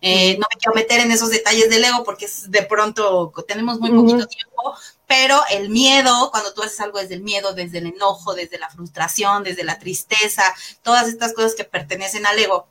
Eh, 0.00 0.36
no 0.38 0.46
me 0.52 0.60
quiero 0.60 0.74
meter 0.74 1.00
en 1.00 1.12
esos 1.12 1.30
detalles 1.30 1.70
del 1.70 1.82
ego 1.82 2.04
porque 2.04 2.26
es 2.26 2.50
de 2.50 2.62
pronto 2.62 3.32
tenemos 3.48 3.80
muy 3.80 3.90
poquito 3.90 4.26
tiempo, 4.26 4.74
pero 5.06 5.40
el 5.50 5.70
miedo, 5.70 6.30
cuando 6.30 6.52
tú 6.52 6.62
haces 6.62 6.78
algo 6.80 6.98
desde 6.98 7.14
el 7.14 7.22
miedo, 7.22 7.54
desde 7.54 7.78
el 7.78 7.86
enojo, 7.86 8.34
desde 8.34 8.58
la 8.58 8.68
frustración, 8.68 9.44
desde 9.44 9.64
la 9.64 9.78
tristeza, 9.78 10.42
todas 10.82 11.08
estas 11.08 11.32
cosas 11.32 11.54
que 11.54 11.64
pertenecen 11.64 12.26
al 12.26 12.38
ego, 12.38 12.66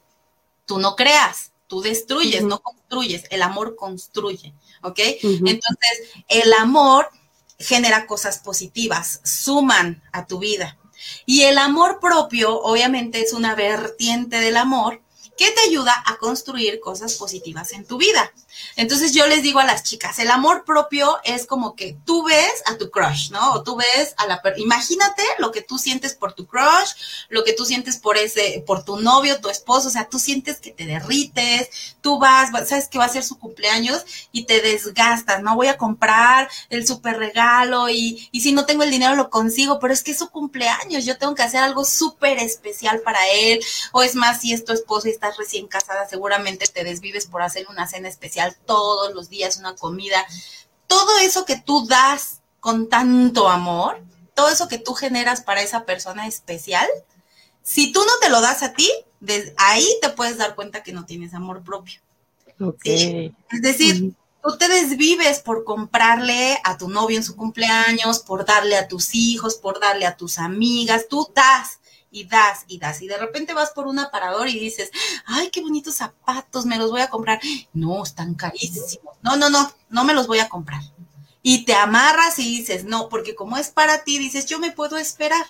tú 0.65 0.77
no 0.77 0.95
creas, 0.95 1.51
tú 1.65 1.81
destruyes, 1.81 2.43
no 2.43 2.59
construyes, 2.59 3.23
el 3.31 3.41
amor 3.41 3.75
construye, 3.75 4.53
¿ok? 4.83 4.99
Entonces, 5.23 6.01
el 6.27 6.53
amor 6.53 7.09
genera 7.63 8.05
cosas 8.05 8.39
positivas, 8.39 9.21
suman 9.23 10.03
a 10.11 10.27
tu 10.27 10.39
vida. 10.39 10.77
Y 11.25 11.43
el 11.43 11.57
amor 11.57 11.99
propio, 11.99 12.61
obviamente, 12.61 13.21
es 13.21 13.33
una 13.33 13.55
vertiente 13.55 14.39
del 14.39 14.57
amor 14.57 15.01
que 15.37 15.51
te 15.51 15.61
ayuda 15.61 15.93
a 16.05 16.17
construir 16.17 16.79
cosas 16.79 17.15
positivas 17.15 17.73
en 17.73 17.85
tu 17.85 17.97
vida. 17.97 18.31
Entonces 18.75 19.13
yo 19.13 19.27
les 19.27 19.43
digo 19.43 19.59
a 19.59 19.65
las 19.65 19.83
chicas, 19.83 20.19
el 20.19 20.31
amor 20.31 20.65
propio 20.65 21.17
es 21.23 21.45
como 21.45 21.75
que 21.75 21.95
tú 22.05 22.23
ves 22.23 22.63
a 22.65 22.77
tu 22.77 22.89
crush, 22.89 23.31
¿no? 23.31 23.53
O 23.53 23.63
tú 23.63 23.75
ves 23.75 24.13
a 24.17 24.27
la 24.27 24.41
imagínate 24.57 25.23
lo 25.39 25.51
que 25.51 25.61
tú 25.61 25.77
sientes 25.77 26.13
por 26.13 26.33
tu 26.33 26.47
crush, 26.47 26.93
lo 27.29 27.43
que 27.43 27.53
tú 27.53 27.65
sientes 27.65 27.97
por 27.97 28.17
ese 28.17 28.63
por 28.65 28.83
tu 28.83 28.97
novio, 28.97 29.39
tu 29.39 29.49
esposo, 29.49 29.87
o 29.87 29.91
sea, 29.91 30.09
tú 30.09 30.19
sientes 30.19 30.59
que 30.59 30.71
te 30.71 30.85
derrites, 30.85 31.95
tú 32.01 32.19
vas, 32.19 32.49
sabes 32.67 32.87
que 32.87 32.97
va 32.97 33.05
a 33.05 33.09
ser 33.09 33.23
su 33.23 33.39
cumpleaños 33.39 34.05
y 34.31 34.45
te 34.45 34.61
desgastas, 34.61 35.41
¿no? 35.41 35.55
Voy 35.55 35.67
a 35.67 35.77
comprar 35.77 36.49
el 36.69 36.85
super 36.87 37.17
regalo 37.17 37.89
y, 37.89 38.29
y 38.31 38.41
si 38.41 38.51
no 38.51 38.65
tengo 38.65 38.83
el 38.83 38.91
dinero 38.91 39.15
lo 39.15 39.29
consigo, 39.29 39.79
pero 39.79 39.93
es 39.93 40.03
que 40.03 40.11
es 40.11 40.19
su 40.19 40.29
cumpleaños, 40.29 41.05
yo 41.05 41.17
tengo 41.17 41.35
que 41.35 41.43
hacer 41.43 41.61
algo 41.61 41.85
súper 41.85 42.39
especial 42.39 43.01
para 43.01 43.19
él, 43.29 43.59
o 43.91 44.03
es 44.03 44.15
más, 44.15 44.41
si 44.41 44.53
es 44.53 44.65
tu 44.65 44.73
esposo 44.73 45.07
y 45.07 45.11
estás 45.11 45.37
recién 45.37 45.67
casada, 45.67 46.07
seguramente 46.07 46.65
te 46.67 46.83
desvives 46.83 47.27
por 47.27 47.41
hacer 47.41 47.67
una 47.69 47.87
cena 47.87 48.09
especial 48.09 48.52
todos 48.53 49.13
los 49.13 49.29
días, 49.29 49.57
una 49.57 49.75
comida, 49.75 50.25
todo 50.87 51.17
eso 51.19 51.45
que 51.45 51.59
tú 51.59 51.85
das 51.87 52.41
con 52.59 52.89
tanto 52.89 53.49
amor, 53.49 54.01
todo 54.33 54.49
eso 54.49 54.67
que 54.67 54.77
tú 54.77 54.93
generas 54.93 55.41
para 55.41 55.61
esa 55.61 55.85
persona 55.85 56.27
especial, 56.27 56.87
si 57.61 57.91
tú 57.91 58.01
no 58.01 58.11
te 58.21 58.29
lo 58.29 58.41
das 58.41 58.63
a 58.63 58.73
ti, 58.73 58.89
ahí 59.57 59.87
te 60.01 60.09
puedes 60.09 60.37
dar 60.37 60.55
cuenta 60.55 60.83
que 60.83 60.93
no 60.93 61.05
tienes 61.05 61.33
amor 61.33 61.63
propio. 61.63 62.01
Es 63.49 63.61
decir, 63.61 64.13
tú 64.43 64.57
te 64.57 64.67
desvives 64.67 65.39
por 65.39 65.63
comprarle 65.63 66.59
a 66.63 66.77
tu 66.77 66.89
novio 66.89 67.17
en 67.17 67.23
su 67.23 67.35
cumpleaños, 67.35 68.19
por 68.19 68.45
darle 68.45 68.77
a 68.77 68.87
tus 68.87 69.15
hijos, 69.15 69.55
por 69.55 69.79
darle 69.79 70.05
a 70.05 70.17
tus 70.17 70.37
amigas, 70.37 71.07
tú 71.09 71.31
das 71.33 71.79
y 72.13 72.25
das 72.25 72.63
y 72.67 72.77
das. 72.77 73.01
Y 73.01 73.07
de 73.07 73.17
repente 73.17 73.53
vas 73.53 73.71
por 73.71 73.87
un 73.87 73.99
aparador 73.99 74.47
y 74.47 74.59
dices, 74.59 74.91
ay, 75.25 75.49
qué 75.49 75.61
bonitos 75.61 75.95
zapatos, 75.95 76.65
me 76.65 76.77
los 76.77 76.91
voy 76.91 77.01
a 77.01 77.09
comprar. 77.09 77.41
No, 77.73 78.03
están 78.03 78.35
carísimos. 78.35 79.15
No, 79.21 79.35
no, 79.35 79.49
no, 79.49 79.73
no 79.89 80.03
me 80.05 80.13
los 80.13 80.27
voy 80.27 80.39
a 80.39 80.47
comprar. 80.47 80.81
Y 81.41 81.65
te 81.65 81.73
amarras 81.73 82.39
y 82.39 82.43
dices, 82.43 82.85
no, 82.85 83.09
porque 83.09 83.35
como 83.35 83.57
es 83.57 83.69
para 83.69 84.03
ti, 84.03 84.17
dices, 84.17 84.45
yo 84.45 84.59
me 84.59 84.71
puedo 84.71 84.97
esperar. 84.97 85.45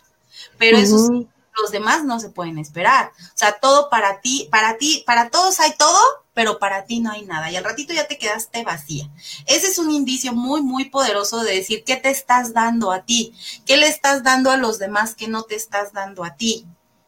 Pero 0.58 0.78
eso 0.78 0.98
sí, 0.98 1.28
los 1.62 1.72
demás 1.72 2.04
no 2.06 2.20
se 2.20 2.30
pueden 2.30 2.58
esperar. 2.58 3.12
O 3.20 3.38
sea, 3.38 3.60
todo 3.60 3.90
para 3.90 4.22
ti, 4.22 4.48
para 4.50 4.78
ti, 4.78 5.04
para 5.06 5.30
todos 5.30 5.60
hay 5.60 5.76
todo, 5.78 6.00
pero 6.34 6.60
para 6.60 6.86
ti 6.86 7.00
no 7.00 7.12
hay 7.12 7.24
nada. 7.24 7.52
Y 7.52 7.56
al 7.56 7.64
ratito 7.64 7.94
ya 7.94 8.08
te 8.08 8.18
quedaste 8.18 8.64
vacía. 8.64 9.10
Ese 9.46 9.68
es 9.68 9.78
un 9.78 9.92
indicio 9.92 10.34
muy, 10.34 10.62
muy 10.62 10.86
poderoso 10.86 11.44
de 11.44 11.56
decir 11.56 11.84
qué 11.84 11.96
te 11.96 12.10
estás 12.10 12.54
dando 12.54 12.92
a 12.92 13.04
ti, 13.06 13.34
qué 13.66 13.78
le 13.78 13.88
estás 13.88 14.24
dando 14.24 14.52
a 14.52 14.58
los 14.58 14.80
demás 14.80 15.16
que 15.16 15.28
no 15.28 15.44
te 15.44 15.56
estás 15.56 15.94
dando 15.94 16.24
a 16.24 16.36
ti. 16.36 16.66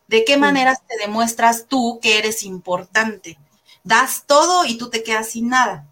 ¿De 0.07 0.23
qué 0.23 0.37
maneras 0.37 0.79
te 0.87 0.97
demuestras 0.97 1.65
tú 1.67 1.99
que 2.01 2.19
eres 2.19 2.43
importante? 2.43 3.39
Das 3.83 4.25
todo 4.27 4.65
y 4.65 4.77
tú 4.77 4.89
te 4.89 5.03
quedas 5.03 5.29
sin 5.29 5.49
nada. 5.49 5.87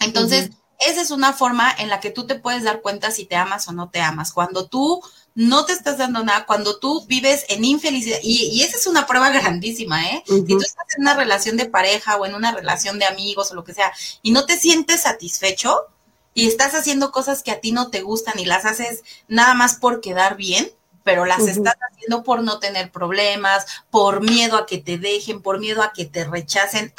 Entonces, 0.00 0.50
esa 0.80 1.00
es 1.00 1.10
una 1.12 1.32
forma 1.32 1.72
en 1.78 1.88
la 1.88 2.00
que 2.00 2.10
tú 2.10 2.26
te 2.26 2.34
puedes 2.34 2.64
dar 2.64 2.82
cuenta 2.82 3.12
si 3.12 3.26
te 3.26 3.36
amas 3.36 3.68
o 3.68 3.72
no 3.72 3.90
te 3.90 4.00
amas. 4.00 4.32
Cuando 4.32 4.66
tú 4.66 5.00
no 5.34 5.64
te 5.64 5.72
estás 5.72 5.98
dando 5.98 6.22
nada, 6.22 6.46
cuando 6.46 6.78
tú 6.78 7.04
vives 7.06 7.44
en 7.48 7.64
infelicidad, 7.64 8.18
y, 8.22 8.62
esa 8.62 8.76
es 8.76 8.86
una 8.86 9.06
prueba 9.06 9.30
grandísima, 9.30 10.08
¿eh? 10.10 10.22
Si 10.26 10.44
tú 10.44 10.58
estás 10.60 10.86
en 10.96 11.02
una 11.02 11.14
relación 11.14 11.56
de 11.56 11.66
pareja 11.66 12.16
o 12.16 12.26
en 12.26 12.34
una 12.34 12.52
relación 12.52 12.98
de 12.98 13.06
amigos 13.06 13.50
o 13.50 13.54
lo 13.54 13.64
que 13.64 13.74
sea, 13.74 13.92
y 14.22 14.30
no 14.30 14.46
te 14.46 14.56
sientes 14.56 15.02
satisfecho 15.02 15.88
y 16.34 16.46
estás 16.46 16.74
haciendo 16.74 17.10
cosas 17.10 17.42
que 17.42 17.50
a 17.50 17.60
ti 17.60 17.72
no 17.72 17.90
te 17.90 18.02
gustan 18.02 18.38
y 18.38 18.44
las 18.44 18.64
haces 18.64 19.02
nada 19.28 19.54
más 19.54 19.74
por 19.76 20.00
quedar 20.00 20.36
bien, 20.36 20.70
pero 21.02 21.26
las 21.26 21.46
estás 21.46 21.76
haciendo 21.90 22.22
por 22.22 22.42
no 22.42 22.60
tener 22.60 22.90
problemas, 22.90 23.66
por 23.90 24.22
miedo 24.22 24.56
a 24.56 24.66
que 24.66 24.78
te 24.78 24.98
dejen, 24.98 25.42
por 25.42 25.58
miedo 25.58 25.82
a 25.82 25.92
que 25.92 26.06
te 26.06 26.24
rechacen. 26.24 26.94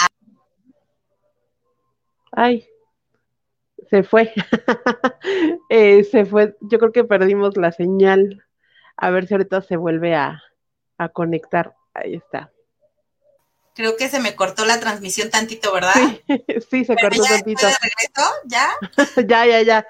Ay, 2.31 2.67
se 3.89 4.03
fue. 4.03 4.33
Eh, 5.69 6.03
se 6.03 6.25
fue. 6.25 6.55
Yo 6.61 6.77
creo 6.77 6.91
que 6.91 7.03
perdimos 7.03 7.57
la 7.57 7.71
señal. 7.71 8.45
A 8.95 9.09
ver 9.09 9.27
si 9.27 9.33
ahorita 9.33 9.61
se 9.61 9.77
vuelve 9.77 10.15
a, 10.15 10.43
conectar. 11.11 11.75
Ahí 11.93 12.13
está. 12.15 12.51
Creo 13.73 13.97
que 13.97 14.07
se 14.07 14.19
me 14.19 14.35
cortó 14.35 14.63
la 14.65 14.79
transmisión 14.79 15.31
tantito, 15.31 15.73
¿verdad? 15.73 15.93
Sí, 16.69 16.85
se 16.85 16.95
cortó 16.95 17.23
tantito. 17.23 17.65
De 17.65 17.73
regreso? 17.81 18.31
¿Ya? 18.45 18.69
ya, 19.27 19.45
ya, 19.47 19.61
ya. 19.63 19.87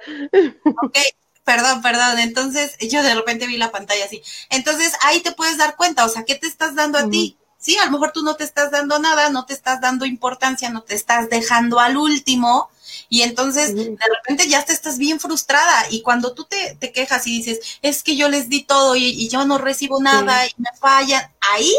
ok, 0.81 0.97
perdón, 1.43 1.81
perdón. 1.81 2.19
Entonces, 2.19 2.77
yo 2.79 3.03
de 3.03 3.13
repente 3.13 3.45
vi 3.45 3.58
la 3.58 3.71
pantalla 3.71 4.05
así. 4.05 4.23
Entonces, 4.49 4.93
ahí 5.01 5.21
te 5.21 5.34
puedes 5.34 5.58
dar 5.58 5.75
cuenta, 5.75 6.05
o 6.05 6.10
sea, 6.10 6.23
¿qué 6.23 6.36
te 6.36 6.47
estás 6.47 6.75
dando 6.75 6.97
a 6.97 7.10
ti? 7.10 7.38
Sí, 7.65 7.75
a 7.80 7.86
lo 7.86 7.93
mejor 7.93 8.12
tú 8.12 8.21
no 8.21 8.36
te 8.36 8.43
estás 8.43 8.69
dando 8.69 8.99
nada, 8.99 9.32
no 9.32 9.47
te 9.47 9.56
estás 9.56 9.82
dando 9.82 10.06
importancia, 10.06 10.69
no 10.69 10.84
te 10.84 10.93
estás 10.93 11.32
dejando 11.32 11.80
al 11.80 11.97
último 11.97 12.69
y 13.10 13.23
entonces 13.23 13.75
de 13.75 13.97
repente 14.17 14.47
ya 14.47 14.63
te 14.63 14.71
estás 14.71 14.99
bien 14.99 15.19
frustrada 15.19 15.88
y 15.89 16.04
cuando 16.04 16.36
tú 16.36 16.43
te, 16.43 16.78
quejas 16.91 17.25
y 17.25 17.38
dices, 17.38 17.80
es 17.82 18.04
que 18.04 18.15
yo 18.15 18.30
les 18.30 18.49
di 18.49 18.62
todo 18.62 18.95
y, 18.95 19.28
yo 19.30 19.45
no 19.45 19.58
recibo 19.58 19.99
nada 19.99 20.45
y 20.45 20.51
me 20.58 20.69
fallan, 20.80 21.23
ahí 21.56 21.73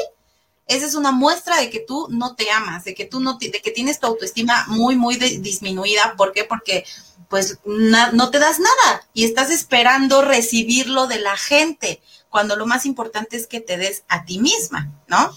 esa 0.67 0.87
es 0.87 0.97
una 0.97 1.13
muestra 1.13 1.59
de 1.59 1.71
que 1.71 1.79
tú 1.79 2.09
no 2.11 2.35
te 2.35 2.51
amas, 2.51 2.83
de 2.83 2.93
que 2.93 3.05
tú 3.05 3.21
no, 3.21 3.35
de 3.35 3.53
que 3.53 3.71
tienes 3.71 4.01
tu 4.01 4.09
autoestima 4.09 4.65
muy, 4.67 4.97
muy 4.97 5.15
disminuida. 5.15 6.15
¿Por 6.17 6.33
qué? 6.33 6.43
Porque 6.43 6.85
pues 7.29 7.61
no 7.65 8.31
te 8.33 8.41
das 8.41 8.59
nada 8.59 9.07
y 9.15 9.25
estás 9.25 9.51
esperando 9.51 10.21
recibirlo 10.23 11.07
de 11.07 11.21
la 11.21 11.37
gente, 11.37 12.03
cuando 12.29 12.57
lo 12.57 12.67
más 12.67 12.87
importante 12.87 13.37
es 13.37 13.47
que 13.47 13.61
te 13.61 13.77
des 13.77 14.03
a 14.09 14.25
ti 14.25 14.41
misma, 14.41 14.91
¿no? 15.07 15.33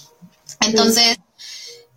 Entonces, 0.61 1.17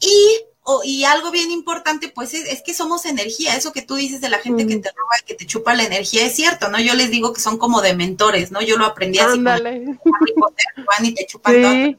y 0.00 0.44
y 0.84 1.04
algo 1.04 1.30
bien 1.30 1.50
importante, 1.50 2.08
pues 2.08 2.34
es, 2.34 2.62
que 2.62 2.72
somos 2.72 3.04
energía. 3.04 3.56
Eso 3.56 3.72
que 3.72 3.82
tú 3.82 3.96
dices 3.96 4.20
de 4.20 4.28
la 4.28 4.38
gente 4.38 4.66
que 4.66 4.76
te 4.76 4.90
roba 4.90 5.14
y 5.20 5.24
que 5.24 5.34
te 5.34 5.46
chupa 5.46 5.74
la 5.74 5.82
energía 5.82 6.24
es 6.24 6.36
cierto, 6.36 6.68
¿no? 6.68 6.78
Yo 6.80 6.94
les 6.94 7.10
digo 7.10 7.32
que 7.32 7.40
son 7.40 7.58
como 7.58 7.82
de 7.82 7.94
mentores, 7.94 8.52
¿no? 8.52 8.62
Yo 8.62 8.76
lo 8.76 8.86
aprendí 8.86 9.18
así. 9.18 9.38
Ándale. 9.38 9.98
Van 10.76 11.04
y 11.04 11.14
te 11.14 11.26
chupan 11.26 11.98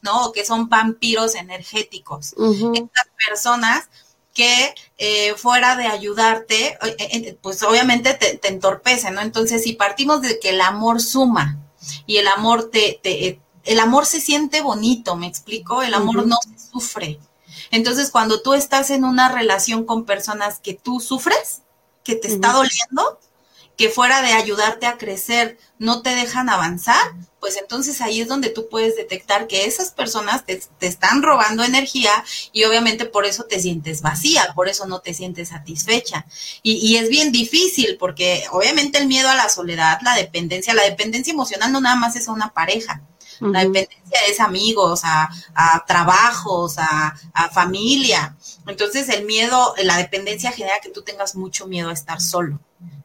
¿no? 0.00 0.26
O 0.26 0.32
que 0.32 0.44
son 0.44 0.68
vampiros 0.68 1.34
energéticos. 1.34 2.34
Estas 2.74 3.08
personas 3.28 3.88
que 4.32 4.74
eh, 4.96 5.34
fuera 5.34 5.76
de 5.76 5.86
ayudarte, 5.86 6.78
eh, 6.98 7.36
pues 7.42 7.62
obviamente 7.62 8.14
te, 8.14 8.38
te, 8.38 8.48
entorpecen, 8.48 9.14
¿no? 9.14 9.20
Entonces, 9.20 9.62
si 9.62 9.74
partimos 9.74 10.22
de 10.22 10.38
que 10.38 10.50
el 10.50 10.60
amor 10.60 11.02
suma 11.02 11.58
y 12.06 12.16
el 12.16 12.28
amor 12.28 12.70
te, 12.70 12.98
te 13.02 13.41
el 13.64 13.80
amor 13.80 14.06
se 14.06 14.20
siente 14.20 14.60
bonito, 14.60 15.16
¿me 15.16 15.26
explico? 15.26 15.82
El 15.82 15.94
amor 15.94 16.26
no 16.26 16.36
se 16.42 16.70
sufre. 16.70 17.18
Entonces, 17.70 18.10
cuando 18.10 18.42
tú 18.42 18.54
estás 18.54 18.90
en 18.90 19.04
una 19.04 19.28
relación 19.28 19.84
con 19.84 20.04
personas 20.04 20.58
que 20.58 20.74
tú 20.74 21.00
sufres, 21.00 21.62
que 22.04 22.16
te 22.16 22.28
está 22.28 22.52
doliendo, 22.52 23.18
que 23.76 23.88
fuera 23.88 24.22
de 24.22 24.32
ayudarte 24.32 24.86
a 24.86 24.98
crecer 24.98 25.58
no 25.78 26.02
te 26.02 26.10
dejan 26.10 26.48
avanzar, 26.48 27.14
pues 27.40 27.56
entonces 27.56 28.00
ahí 28.00 28.20
es 28.20 28.28
donde 28.28 28.50
tú 28.50 28.68
puedes 28.68 28.96
detectar 28.96 29.48
que 29.48 29.64
esas 29.64 29.90
personas 29.90 30.44
te, 30.44 30.62
están 30.80 31.22
robando 31.22 31.64
energía 31.64 32.24
y 32.52 32.64
obviamente 32.64 33.06
por 33.06 33.24
eso 33.24 33.44
te 33.44 33.58
sientes 33.58 34.02
vacía, 34.02 34.52
por 34.54 34.68
eso 34.68 34.86
no 34.86 35.00
te 35.00 35.14
sientes 35.14 35.48
satisfecha. 35.48 36.26
Y, 36.62 36.74
y, 36.74 36.96
es 36.96 37.08
bien 37.08 37.32
difícil 37.32 37.96
porque 37.98 38.44
obviamente 38.52 38.98
el 38.98 39.08
miedo 39.08 39.28
a 39.28 39.34
la 39.34 39.48
soledad, 39.48 39.98
la 40.02 40.14
dependencia, 40.14 40.74
la 40.74 40.84
dependencia 40.84 41.32
emocional 41.32 41.72
no 41.72 41.80
nada 41.80 41.96
más 41.96 42.14
es 42.14 42.28
a 42.28 42.32
una 42.32 42.52
pareja, 42.52 43.02
la 43.50 43.60
dependencia 43.60 44.20
es 44.28 44.40
amigos, 44.40 45.02
a, 45.04 45.28
trabajos, 45.86 46.76
a, 46.78 47.14
familia. 47.52 48.36
Entonces 48.66 49.08
el 49.08 49.24
miedo, 49.24 49.74
la 49.82 49.96
dependencia 49.96 50.52
genera 50.52 50.80
que 50.82 50.90
tú 50.90 51.02
tengas 51.02 51.34
mucho 51.34 51.66
miedo 51.66 51.90
a 51.90 51.92
estar 51.92 52.20
solo 52.20 52.60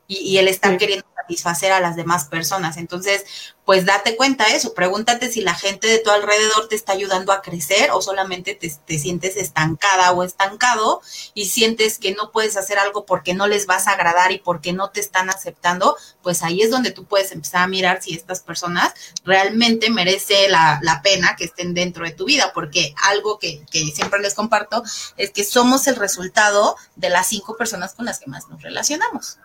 y, 0.08 0.38
el 0.38 0.48
estar 0.48 0.78
queriendo 0.78 1.06
satisfacer 1.16 1.74
a 1.74 1.82
las 1.82 1.98
demás 1.98 2.26
personas. 2.26 2.78
Entonces, 2.78 3.26
pues 3.66 3.86
date 3.86 4.16
cuenta 4.16 4.46
de 4.46 4.56
eso, 4.56 4.74
pregúntate 4.74 5.30
si 5.30 5.42
la 5.42 5.54
gente 5.54 5.88
de 5.88 6.00
tu 6.00 6.10
alrededor 6.10 6.70
te 6.70 6.76
está 6.76 6.94
ayudando 6.94 7.34
a 7.34 7.42
crecer 7.42 7.92
o 7.92 8.02
solamente 8.02 8.56
te, 8.56 8.98
sientes 8.98 9.36
estancada 9.36 10.14
o 10.14 10.24
estancado 10.24 11.02
y 11.34 11.48
sientes 11.48 12.00
que 12.00 12.14
no 12.14 12.32
puedes 12.32 12.56
hacer 12.56 12.80
algo 12.80 13.06
porque 13.06 13.34
no 13.34 13.48
les 13.48 13.66
vas 13.66 13.88
a 13.88 13.92
agradar 13.92 14.32
y 14.32 14.38
porque 14.38 14.72
no 14.72 14.92
te 14.92 15.02
están 15.02 15.30
aceptando, 15.30 15.98
pues 16.22 16.44
ahí 16.44 16.62
es 16.62 16.72
donde 16.72 16.92
tú 16.92 17.04
puedes 17.04 17.34
empezar 17.34 17.64
a 17.64 17.68
mirar 17.68 18.02
si 18.02 18.14
estas 18.14 18.40
personas 18.40 18.94
realmente 19.26 19.90
merece 19.90 20.48
la, 20.48 20.80
pena 21.04 21.36
que 21.36 21.44
estén 21.44 21.74
dentro 21.74 22.06
de 22.06 22.12
tu 22.12 22.26
vida, 22.26 22.52
porque 22.54 22.96
algo 23.04 23.38
que, 23.38 23.64
que 23.70 23.92
siempre 23.92 24.20
les 24.20 24.34
comparto 24.34 24.82
es 25.18 25.32
que 25.32 25.44
somos 25.44 25.88
el 25.88 25.96
resultado 25.96 26.76
de 26.96 27.10
las 27.10 27.28
cinco 27.28 27.56
personas 27.58 27.94
con 27.94 28.06
las 28.06 28.20
que 28.20 28.28
más 28.28 28.48
nos 28.48 28.62
relacionamos. 28.62 29.38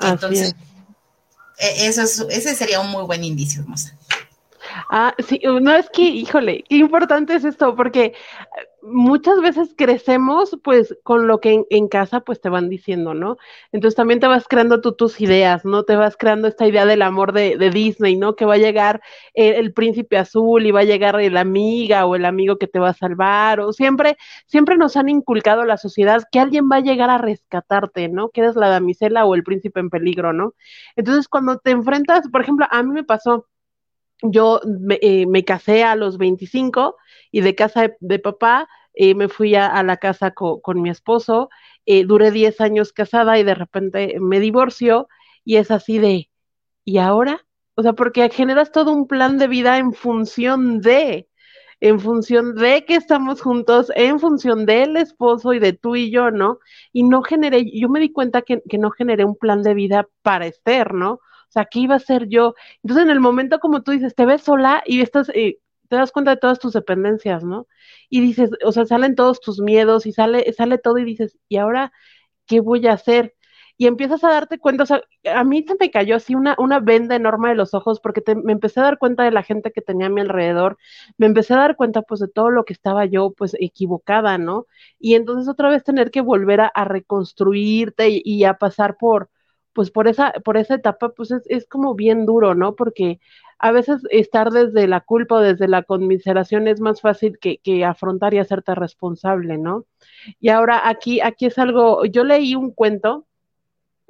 Entonces, 0.00 0.54
e, 1.58 1.86
eso 1.86 2.02
es, 2.02 2.20
ese 2.30 2.54
sería 2.54 2.80
un 2.80 2.90
muy 2.90 3.04
buen 3.04 3.24
indicio, 3.24 3.62
hermosa. 3.62 3.96
Ah, 4.90 5.14
sí, 5.26 5.40
no 5.44 5.74
es 5.74 5.88
que, 5.90 6.02
híjole, 6.02 6.64
qué 6.68 6.76
importante 6.76 7.34
es 7.34 7.44
esto, 7.44 7.74
porque 7.74 8.14
muchas 8.82 9.40
veces 9.40 9.74
crecemos 9.76 10.58
pues 10.62 10.96
con 11.02 11.26
lo 11.26 11.40
que 11.40 11.64
en, 11.70 11.88
casa 11.88 12.20
pues 12.20 12.40
te 12.40 12.48
van 12.48 12.68
diciendo, 12.68 13.14
¿no? 13.14 13.36
Entonces 13.72 13.96
también 13.96 14.20
te 14.20 14.26
vas 14.26 14.46
creando 14.48 14.80
tú 14.80 14.92
tus 14.92 15.20
ideas, 15.20 15.64
¿no? 15.64 15.84
Te 15.84 15.96
vas 15.96 16.16
creando 16.16 16.48
esta 16.48 16.66
idea 16.66 16.86
del 16.86 17.02
amor 17.02 17.32
de, 17.32 17.70
Disney, 17.70 18.16
¿no? 18.16 18.36
Que 18.36 18.44
va 18.44 18.54
a 18.54 18.58
llegar 18.58 19.00
el, 19.34 19.72
príncipe 19.72 20.18
azul 20.18 20.66
y 20.66 20.70
va 20.70 20.80
a 20.80 20.84
llegar 20.84 21.20
la 21.20 21.40
amiga 21.40 22.06
o 22.06 22.16
el 22.16 22.24
amigo 22.24 22.58
que 22.58 22.66
te 22.66 22.78
va 22.78 22.90
a 22.90 22.94
salvar, 22.94 23.60
o 23.60 23.72
siempre, 23.72 24.16
siempre 24.46 24.76
nos 24.76 24.96
han 24.96 25.08
inculcado 25.08 25.64
la 25.64 25.76
sociedad 25.76 26.22
que 26.30 26.40
alguien 26.40 26.68
va 26.70 26.76
a 26.76 26.80
llegar 26.80 27.10
a 27.10 27.18
rescatarte, 27.18 28.08
¿no? 28.08 28.30
Que 28.30 28.42
eres 28.42 28.56
la 28.56 28.68
damisela 28.68 29.24
o 29.24 29.34
el 29.34 29.44
príncipe 29.44 29.80
en 29.80 29.90
peligro, 29.90 30.32
¿no? 30.32 30.54
Entonces 30.96 31.28
cuando 31.28 31.58
te 31.58 31.70
enfrentas, 31.70 32.28
por 32.30 32.42
ejemplo, 32.42 32.66
a 32.70 32.82
mí 32.82 32.90
me 32.92 33.04
pasó, 33.04 33.46
yo 34.22 34.60
me, 34.64 34.98
eh, 35.02 35.26
me 35.26 35.44
casé 35.44 35.84
a 35.84 35.96
los 35.96 36.18
25 36.18 36.96
y 37.30 37.40
de 37.40 37.54
casa 37.54 37.92
de, 38.00 38.18
papá 38.18 38.68
eh, 38.94 39.14
me 39.14 39.28
fui 39.28 39.54
a, 39.54 39.82
la 39.82 39.96
casa 39.96 40.32
con 40.32 40.82
mi 40.82 40.90
esposo, 40.90 41.48
eh, 41.86 42.04
duré 42.04 42.30
10 42.30 42.60
años 42.60 42.92
casada 42.92 43.38
y 43.38 43.44
de 43.44 43.54
repente 43.54 44.16
me 44.20 44.40
divorcio 44.40 45.08
y 45.44 45.56
es 45.56 45.70
así 45.70 45.98
de, 45.98 46.30
¿y 46.84 46.98
ahora? 46.98 47.46
O 47.74 47.82
sea, 47.82 47.94
porque 47.94 48.28
generas 48.30 48.72
todo 48.72 48.92
un 48.92 49.06
plan 49.06 49.38
de 49.38 49.48
vida 49.48 49.78
en 49.78 49.92
función 49.92 50.80
de, 50.80 51.28
en 51.80 52.00
función 52.00 52.54
de 52.56 52.84
que 52.84 52.96
estamos 52.96 53.40
juntos, 53.40 53.90
en 53.96 54.20
función 54.20 54.66
del 54.66 54.96
esposo 54.96 55.54
y 55.54 55.60
de 55.60 55.72
tú 55.72 55.96
y 55.96 56.10
yo, 56.10 56.30
¿no? 56.30 56.58
Y 56.92 57.04
no 57.04 57.22
generé, 57.22 57.64
yo 57.72 57.88
me 57.88 58.00
di 58.00 58.12
cuenta 58.12 58.42
que, 58.42 58.62
que 58.68 58.78
no 58.78 58.90
generé 58.90 59.24
un 59.24 59.36
plan 59.36 59.62
de 59.62 59.74
vida 59.74 60.08
para 60.22 60.46
Esther, 60.46 60.94
¿no? 60.94 61.20
Sea, 61.50 61.66
¿qué 61.66 61.80
iba 61.80 61.96
a 61.96 61.98
ser 61.98 62.28
yo? 62.28 62.54
Entonces, 62.82 63.04
en 63.04 63.10
el 63.10 63.20
momento, 63.20 63.58
como 63.60 63.82
tú 63.82 63.92
dices, 63.92 64.14
te 64.14 64.26
ves 64.26 64.42
sola 64.42 64.82
y 64.86 65.00
estás, 65.02 65.30
eh, 65.34 65.58
te 65.88 65.96
das 65.96 66.12
cuenta 66.12 66.32
de 66.32 66.36
todas 66.38 66.58
tus 66.60 66.72
dependencias, 66.72 67.44
¿no? 67.44 67.66
Y 68.08 68.20
dices, 68.20 68.50
o 68.64 68.72
sea, 68.72 68.86
salen 68.86 69.16
todos 69.16 69.40
tus 69.40 69.60
miedos 69.60 70.06
y 70.06 70.12
sale, 70.12 70.52
sale 70.52 70.78
todo 70.78 70.98
y 70.98 71.04
dices, 71.04 71.38
¿y 71.48 71.56
ahora 71.58 71.92
qué 72.46 72.60
voy 72.60 72.86
a 72.86 72.94
hacer? 72.94 73.34
Y 73.80 73.86
empiezas 73.86 74.22
a 74.24 74.30
darte 74.30 74.58
cuenta, 74.58 74.82
o 74.84 74.86
sea, 74.86 75.02
a 75.34 75.42
mí 75.42 75.64
se 75.66 75.74
me 75.80 75.90
cayó 75.90 76.16
así 76.16 76.34
una, 76.34 76.54
una 76.58 76.80
venda 76.80 77.16
enorme 77.16 77.48
de 77.48 77.54
los 77.54 77.72
ojos 77.74 77.98
porque 78.00 78.22
me 78.44 78.52
empecé 78.52 78.80
a 78.80 78.82
dar 78.84 78.98
cuenta 78.98 79.24
de 79.24 79.30
la 79.30 79.42
gente 79.42 79.72
que 79.72 79.80
tenía 79.80 80.08
a 80.08 80.10
mi 80.10 80.20
alrededor, 80.20 80.76
me 81.16 81.26
empecé 81.26 81.54
a 81.54 81.58
dar 81.58 81.76
cuenta 81.76 82.02
pues 82.02 82.20
de 82.20 82.28
todo 82.28 82.50
lo 82.50 82.64
que 82.64 82.74
estaba 82.74 83.06
yo 83.06 83.32
pues 83.32 83.56
equivocada, 83.58 84.36
¿no? 84.38 84.66
Y 84.98 85.14
entonces 85.14 85.48
otra 85.48 85.70
vez 85.70 85.82
tener 85.82 86.10
que 86.10 86.20
volver 86.20 86.60
a, 86.60 86.84
reconstruirte 86.84 88.08
y, 88.22 88.44
a 88.44 88.54
pasar 88.58 88.96
por, 88.98 89.30
pues 89.72 89.90
por 89.90 90.08
esa, 90.08 90.32
por 90.44 90.56
esa 90.56 90.74
etapa, 90.74 91.10
pues 91.10 91.30
es, 91.30 91.42
es 91.46 91.66
como 91.66 91.94
bien 91.94 92.26
duro, 92.26 92.54
¿no? 92.54 92.74
Porque 92.76 93.20
a 93.58 93.72
veces 93.72 94.02
estar 94.10 94.50
desde 94.50 94.88
la 94.88 95.00
culpa 95.00 95.36
o 95.36 95.40
desde 95.40 95.68
la 95.68 95.82
conmiseración 95.82 96.66
es 96.68 96.80
más 96.80 97.00
fácil 97.00 97.38
que, 97.38 97.58
que 97.58 97.84
afrontar 97.84 98.34
y 98.34 98.38
hacerte 98.38 98.74
responsable, 98.74 99.58
¿no? 99.58 99.86
Y 100.40 100.48
ahora 100.48 100.88
aquí, 100.88 101.20
aquí 101.20 101.46
es 101.46 101.58
algo, 101.58 102.04
yo 102.06 102.24
leí 102.24 102.54
un 102.54 102.72
cuento 102.72 103.26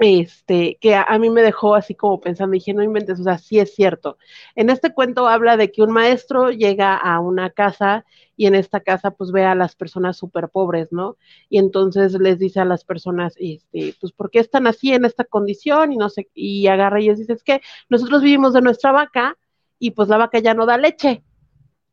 este, 0.01 0.79
que 0.81 0.95
a, 0.95 1.19
mí 1.19 1.29
me 1.29 1.43
dejó 1.43 1.75
así 1.75 1.95
como 1.95 2.21
pensando, 2.21 2.55
dije, 2.55 2.73
no 2.73 2.83
inventes, 2.83 3.21
o 3.21 3.23
sea, 3.23 3.37
sí 3.37 3.59
es 3.59 3.75
cierto. 3.75 4.17
En 4.55 4.71
este 4.71 4.95
cuento 4.95 5.29
habla 5.29 5.59
de 5.59 5.71
que 5.71 5.83
un 5.83 5.91
maestro 5.91 6.51
llega 6.51 6.97
a 6.97 7.21
una 7.21 7.51
casa 7.51 8.07
y 8.35 8.47
en 8.47 8.55
esta 8.55 8.81
casa 8.81 9.11
pues 9.11 9.31
ve 9.31 9.45
a 9.45 9.55
las 9.55 9.77
personas 9.77 10.17
súper 10.17 10.49
pobres, 10.49 10.91
¿no? 10.91 11.19
Y 11.51 11.59
entonces 11.59 12.15
les 12.15 12.39
dice 12.39 12.61
a 12.61 12.65
las 12.65 12.83
personas, 12.85 13.35
este, 13.37 13.95
pues, 14.01 14.13
¿por 14.13 14.31
qué 14.31 14.39
están 14.39 14.67
así 14.67 14.93
en 14.95 15.05
esta 15.05 15.25
condición? 15.25 15.93
Y 15.93 15.99
no 15.99 16.09
sé, 16.09 16.31
y 16.35 16.67
agarra 16.69 17.03
y 17.03 17.09
les 17.09 17.19
dice, 17.19 17.35
es 17.35 17.43
que 17.43 17.61
nosotros 17.91 18.23
vivimos 18.23 18.55
de 18.55 18.63
nuestra 18.63 18.93
vaca 18.93 19.37
y 19.79 19.91
pues 19.91 20.09
la 20.09 20.17
vaca 20.17 20.39
ya 20.39 20.55
no 20.55 20.65
da 20.65 20.79
leche. 20.79 21.23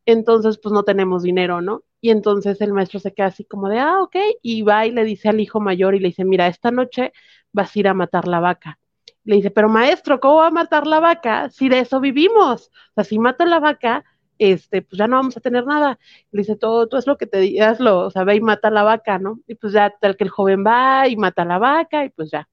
Entonces, 0.05 0.57
pues 0.59 0.71
no 0.71 0.83
tenemos 0.83 1.23
dinero, 1.23 1.61
¿no? 1.61 1.83
Y 1.99 2.11
entonces 2.11 2.61
el 2.61 2.71
maestro 2.73 2.99
se 3.01 3.13
queda 3.13 3.27
así 3.27 3.43
como 3.43 3.67
de, 3.69 3.79
ah, 3.79 4.01
ok, 4.01 4.15
y 4.41 4.61
va 4.61 4.85
y 4.85 4.91
le 4.91 5.03
dice 5.03 5.27
al 5.29 5.41
hijo 5.41 5.59
mayor 5.59 5.95
y 5.95 5.99
le 5.99 6.09
dice, 6.09 6.23
mira, 6.23 6.47
esta 6.47 6.71
noche 6.71 7.11
vas 7.57 7.75
a 7.75 7.79
ir 7.79 7.87
a 7.87 7.93
matar 7.93 8.27
la 8.27 8.39
vaca. 8.39 8.79
Le 9.25 9.35
dice, 9.37 9.51
pero 9.51 9.67
maestro, 9.69 10.19
¿cómo 10.21 10.35
va 10.37 10.47
a 10.47 10.51
matar 10.51 10.87
la 10.87 10.99
vaca 11.01 11.49
si 11.49 11.67
de 11.69 11.79
eso 11.79 11.99
vivimos? 11.99 12.67
O 12.91 12.93
sea, 12.95 13.03
si 13.03 13.19
mata 13.19 13.45
la 13.45 13.59
vaca, 13.59 14.05
este, 14.37 14.81
pues 14.83 14.97
ya 14.99 15.07
no 15.07 15.17
vamos 15.17 15.35
a 15.37 15.41
tener 15.41 15.65
nada. 15.65 15.99
Le 16.31 16.41
dice, 16.41 16.55
todo, 16.55 16.87
tú 16.87 16.97
es 16.97 17.07
lo 17.07 17.17
que 17.17 17.27
te 17.27 17.39
digas, 17.39 17.81
o 17.81 18.11
sea, 18.11 18.23
ve 18.23 18.35
y 18.35 18.41
mata 18.41 18.69
la 18.69 18.83
vaca, 18.83 19.19
¿no? 19.19 19.39
Y 19.47 19.55
pues 19.55 19.73
ya 19.73 19.93
tal 19.99 20.15
que 20.15 20.23
el 20.23 20.29
joven 20.29 20.63
va 20.65 21.07
y 21.07 21.17
mata 21.17 21.45
la 21.45 21.59
vaca 21.59 22.05
y 22.05 22.09
pues 22.09 22.31
ya. 22.31 22.47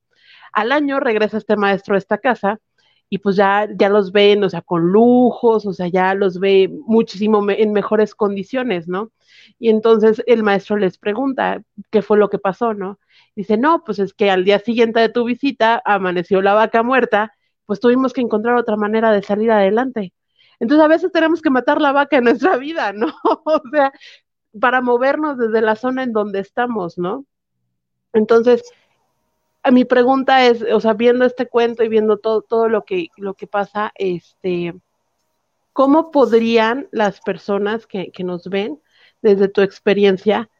Al 0.53 0.73
año 0.73 1.01
regresa 1.01 1.39
este 1.39 1.57
maestro 1.57 1.95
a 1.95 1.99
esta 1.99 2.19
casa 2.19 2.61
y 3.11 3.19
pues 3.19 3.37
ya, 3.37 3.69
ya 3.77 3.89
los 3.89 4.13
ven, 4.13 4.43
o 4.45 4.51
sea, 4.51 4.63
con 4.63 4.91
lujos, 4.93 5.67
o 5.67 5.73
sea, 5.73 5.89
ya 5.89 6.15
los 6.15 6.41
ve 6.41 6.71
muchísimo 6.87 7.49
en 7.51 7.73
mejores 7.73 8.15
condiciones, 8.15 8.89
¿no? 8.89 9.13
Y 9.59 9.69
entonces 9.69 10.23
el 10.27 10.43
maestro 10.43 10.77
les 10.77 10.99
pregunta 10.99 11.63
qué 11.91 12.03
fue 12.03 12.19
lo 12.19 12.31
que 12.31 12.39
pasó, 12.39 12.75
¿no? 12.75 12.99
Dice, 13.37 13.57
no, 13.57 13.83
pues 13.85 13.99
es 13.99 14.15
que 14.15 14.31
al 14.31 14.45
día 14.45 14.59
siguiente 14.59 15.01
de 15.01 15.09
tu 15.09 15.25
visita 15.25 15.83
amaneció 15.85 16.41
la 16.41 16.55
vaca 16.55 16.83
muerta, 16.83 17.33
pues 17.67 17.81
tuvimos 17.81 18.13
que 18.13 18.21
encontrar 18.21 18.57
otra 18.57 18.77
manera 18.77 19.11
de 19.13 19.23
salir 19.23 19.51
adelante. 19.51 20.13
Entonces 20.61 20.85
a 20.85 20.89
veces 20.89 21.13
tenemos 21.13 21.43
que 21.43 21.51
matar 21.51 21.81
la 21.81 21.93
vaca 21.93 22.17
en 22.19 22.25
nuestra 22.25 22.57
vida, 22.57 22.93
¿no? 22.95 23.13
o 23.25 23.63
sea, 23.73 23.93
para 24.61 24.81
movernos 24.81 25.39
desde 25.39 25.61
la 25.61 25.77
zona 25.77 26.03
en 26.05 26.13
donde 26.13 26.41
estamos, 26.41 26.97
¿no? 26.99 27.25
Entonces, 28.13 28.63
mi 29.73 29.85
pregunta 29.85 30.47
es, 30.47 30.63
o 30.73 30.81
sea, 30.81 30.93
viendo 30.93 31.25
este 31.25 31.47
cuento 31.47 31.83
y 31.83 31.89
viendo 31.89 32.19
todo, 32.19 32.43
todo 32.43 32.69
lo 32.69 32.85
que, 32.85 33.09
lo 33.17 33.35
que 33.35 33.47
pasa, 33.49 33.93
este, 33.97 34.75
¿cómo 35.73 36.13
podrían 36.13 36.89
las 36.93 37.21
personas 37.21 37.87
que, 37.87 38.13
que 38.13 38.23
nos 38.23 38.49
ven, 38.49 38.81
desde 39.23 39.49
tu 39.49 39.63
experiencia, 39.63 40.51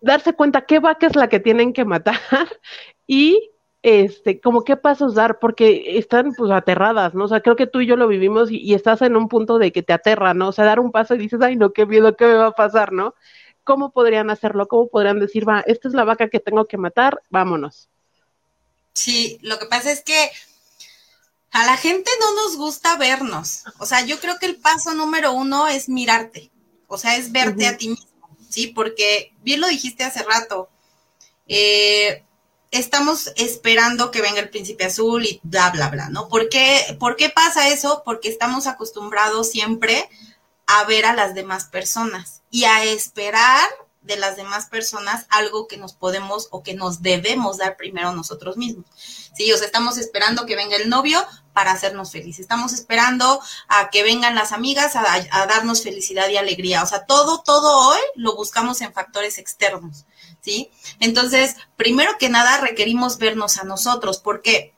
darse 0.00 0.32
cuenta 0.34 0.66
qué 0.66 0.78
vaca 0.78 1.06
es 1.06 1.16
la 1.16 1.28
que 1.28 1.40
tienen 1.40 1.72
que 1.72 1.84
matar 1.84 2.20
y 3.06 3.50
este, 3.82 4.40
como 4.40 4.64
qué 4.64 4.76
pasos 4.76 5.14
dar, 5.14 5.38
porque 5.38 5.98
están 5.98 6.32
pues 6.34 6.50
aterradas, 6.50 7.14
¿no? 7.14 7.24
O 7.24 7.28
sea, 7.28 7.40
creo 7.40 7.56
que 7.56 7.66
tú 7.66 7.80
y 7.80 7.86
yo 7.86 7.96
lo 7.96 8.08
vivimos 8.08 8.50
y, 8.50 8.74
estás 8.74 9.02
en 9.02 9.16
un 9.16 9.28
punto 9.28 9.58
de 9.58 9.72
que 9.72 9.82
te 9.82 9.92
aterra, 9.92 10.34
¿no? 10.34 10.48
O 10.48 10.52
sea, 10.52 10.64
dar 10.64 10.80
un 10.80 10.90
paso 10.90 11.14
y 11.14 11.18
dices, 11.18 11.40
ay, 11.42 11.56
no, 11.56 11.72
qué 11.72 11.86
miedo, 11.86 12.16
qué 12.16 12.26
me 12.26 12.34
va 12.34 12.46
a 12.48 12.52
pasar, 12.52 12.92
¿no? 12.92 13.14
¿Cómo 13.64 13.92
podrían 13.92 14.30
hacerlo? 14.30 14.66
¿Cómo 14.66 14.88
podrían 14.88 15.20
decir, 15.20 15.48
va, 15.48 15.60
esta 15.60 15.88
es 15.88 15.94
la 15.94 16.04
vaca 16.04 16.28
que 16.28 16.40
tengo 16.40 16.64
que 16.66 16.76
matar, 16.76 17.22
vámonos? 17.30 17.88
Sí, 18.94 19.38
lo 19.42 19.58
que 19.58 19.66
pasa 19.66 19.92
es 19.92 20.02
que 20.02 20.30
a 21.52 21.64
la 21.64 21.76
gente 21.76 22.10
no 22.20 22.42
nos 22.42 22.56
gusta 22.56 22.96
vernos. 22.96 23.64
O 23.78 23.86
sea, 23.86 24.04
yo 24.04 24.18
creo 24.18 24.38
que 24.38 24.46
el 24.46 24.56
paso 24.56 24.94
número 24.94 25.32
uno 25.32 25.68
es 25.68 25.88
mirarte, 25.88 26.50
o 26.88 26.98
sea, 26.98 27.16
es 27.16 27.30
verte 27.30 27.66
a 27.66 27.76
ti 27.76 27.90
mismo 27.90 28.07
¿sí? 28.48 28.68
Porque 28.68 29.32
bien 29.42 29.60
lo 29.60 29.68
dijiste 29.68 30.04
hace 30.04 30.22
rato, 30.22 30.68
eh, 31.46 32.24
estamos 32.70 33.32
esperando 33.36 34.10
que 34.10 34.20
venga 34.20 34.40
el 34.40 34.50
príncipe 34.50 34.84
azul 34.84 35.24
y 35.24 35.40
bla, 35.42 35.70
bla, 35.70 35.88
bla, 35.88 36.08
¿no? 36.08 36.28
¿Por 36.28 36.48
qué, 36.48 36.96
¿Por 36.98 37.16
qué 37.16 37.30
pasa 37.30 37.68
eso? 37.68 38.02
Porque 38.04 38.28
estamos 38.28 38.66
acostumbrados 38.66 39.50
siempre 39.50 40.08
a 40.66 40.84
ver 40.84 41.06
a 41.06 41.14
las 41.14 41.34
demás 41.34 41.64
personas 41.64 42.42
y 42.50 42.64
a 42.64 42.84
esperar 42.84 43.68
de 44.08 44.16
las 44.16 44.36
demás 44.36 44.66
personas 44.66 45.26
algo 45.28 45.68
que 45.68 45.76
nos 45.76 45.92
podemos 45.92 46.48
o 46.50 46.62
que 46.64 46.74
nos 46.74 47.02
debemos 47.02 47.58
dar 47.58 47.76
primero 47.76 48.12
nosotros 48.12 48.56
mismos. 48.56 48.86
Sí, 49.36 49.52
o 49.52 49.56
sea, 49.56 49.66
estamos 49.66 49.98
esperando 49.98 50.46
que 50.46 50.56
venga 50.56 50.76
el 50.76 50.88
novio 50.88 51.24
para 51.52 51.72
hacernos 51.72 52.10
felices. 52.10 52.40
Estamos 52.40 52.72
esperando 52.72 53.40
a 53.68 53.90
que 53.90 54.02
vengan 54.02 54.34
las 54.34 54.52
amigas 54.52 54.96
a, 54.96 55.04
a, 55.30 55.46
darnos 55.46 55.82
felicidad 55.82 56.28
y 56.28 56.38
alegría. 56.38 56.82
O 56.82 56.86
sea, 56.86 57.04
todo, 57.04 57.42
todo 57.42 57.90
hoy 57.90 58.00
lo 58.16 58.34
buscamos 58.34 58.80
en 58.80 58.94
factores 58.94 59.38
externos, 59.38 60.06
¿sí? 60.40 60.70
Entonces, 60.98 61.54
primero 61.76 62.16
que 62.18 62.30
nada, 62.30 62.56
requerimos 62.58 63.18
vernos 63.18 63.58
a 63.58 63.64
nosotros, 63.64 64.18
porque 64.18 64.74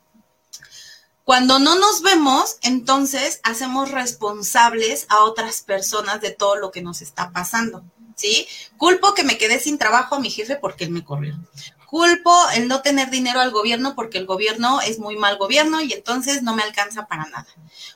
cuando 1.24 1.60
no 1.60 1.78
nos 1.78 2.02
vemos, 2.02 2.56
entonces 2.62 3.38
hacemos 3.44 3.92
responsables 3.92 5.06
a 5.08 5.22
otras 5.22 5.60
personas 5.60 6.20
de 6.20 6.32
todo 6.32 6.56
lo 6.56 6.72
que 6.72 6.82
nos 6.82 7.00
está 7.00 7.30
pasando. 7.30 7.84
¿Sí? 8.20 8.46
Culpo 8.76 9.14
que 9.14 9.24
me 9.24 9.38
quedé 9.38 9.58
sin 9.58 9.78
trabajo 9.78 10.16
a 10.16 10.20
mi 10.20 10.30
jefe 10.30 10.56
porque 10.56 10.84
él 10.84 10.90
me 10.90 11.04
corrió. 11.04 11.38
Culpo 11.86 12.32
el 12.54 12.68
no 12.68 12.82
tener 12.82 13.10
dinero 13.10 13.40
al 13.40 13.50
gobierno 13.50 13.94
porque 13.94 14.18
el 14.18 14.26
gobierno 14.26 14.80
es 14.80 14.98
muy 14.98 15.16
mal 15.16 15.38
gobierno 15.38 15.80
y 15.80 15.92
entonces 15.92 16.42
no 16.42 16.54
me 16.54 16.62
alcanza 16.62 17.06
para 17.06 17.26
nada. 17.26 17.48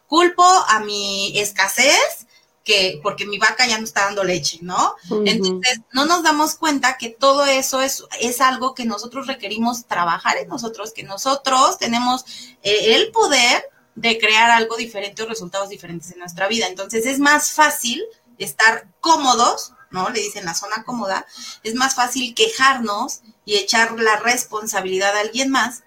Culpo 0.07 0.45
a 0.45 0.81
mi 0.81 1.39
escasez 1.39 2.27
que 2.65 2.99
porque 3.03 3.27
mi 3.27 3.39
vaca 3.39 3.67
ya 3.67 3.79
no 3.79 3.85
está 3.85 4.07
dando 4.07 4.25
leche, 4.25 4.59
¿no? 4.63 4.97
Entonces, 5.27 5.81
no 5.93 6.07
nos 6.07 6.23
damos 6.23 6.55
cuenta 6.55 6.97
que 6.97 7.11
todo 7.11 7.45
eso 7.45 7.83
es, 7.83 8.05
es 8.21 8.41
algo 8.41 8.75
que 8.75 8.87
nosotros 8.87 9.27
requerimos 9.27 9.85
trabajar 9.85 10.39
en 10.39 10.49
nosotros, 10.49 10.93
que 10.93 11.03
nosotros 11.03 11.79
tenemos 11.79 12.25
eh, 12.63 12.95
el 12.97 13.13
poder 13.13 13.71
de 13.95 14.19
crear 14.19 14.51
algo 14.51 14.77
diferente 14.77 15.23
o 15.23 15.27
resultados 15.27 15.69
diferentes 15.69 16.11
en 16.11 16.21
nuestra 16.21 16.49
vida. 16.49 16.67
Entonces, 16.67 17.05
es 17.07 17.19
más 17.19 17.53
fácil 17.53 18.03
estar 18.39 18.89
cómodos 19.01 19.75
¿no? 19.95 20.11
Le 20.11 20.21
dicen 20.21 20.45
la 20.45 20.55
zona 20.55 20.83
cómoda, 20.85 21.25
es 21.63 21.75
más 21.75 21.95
fácil 21.95 22.35
quejarnos 22.35 23.21
y 23.47 23.57
echar 23.57 23.93
la 23.93 24.17
responsabilidad 24.17 25.17
a 25.17 25.21
alguien 25.21 25.51
más 25.51 25.85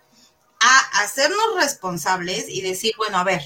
a 0.59 1.03
hacernos 1.03 1.55
responsables 1.57 2.45
y 2.47 2.61
decir, 2.61 2.93
bueno, 2.97 3.19
a 3.19 3.23
ver, 3.23 3.41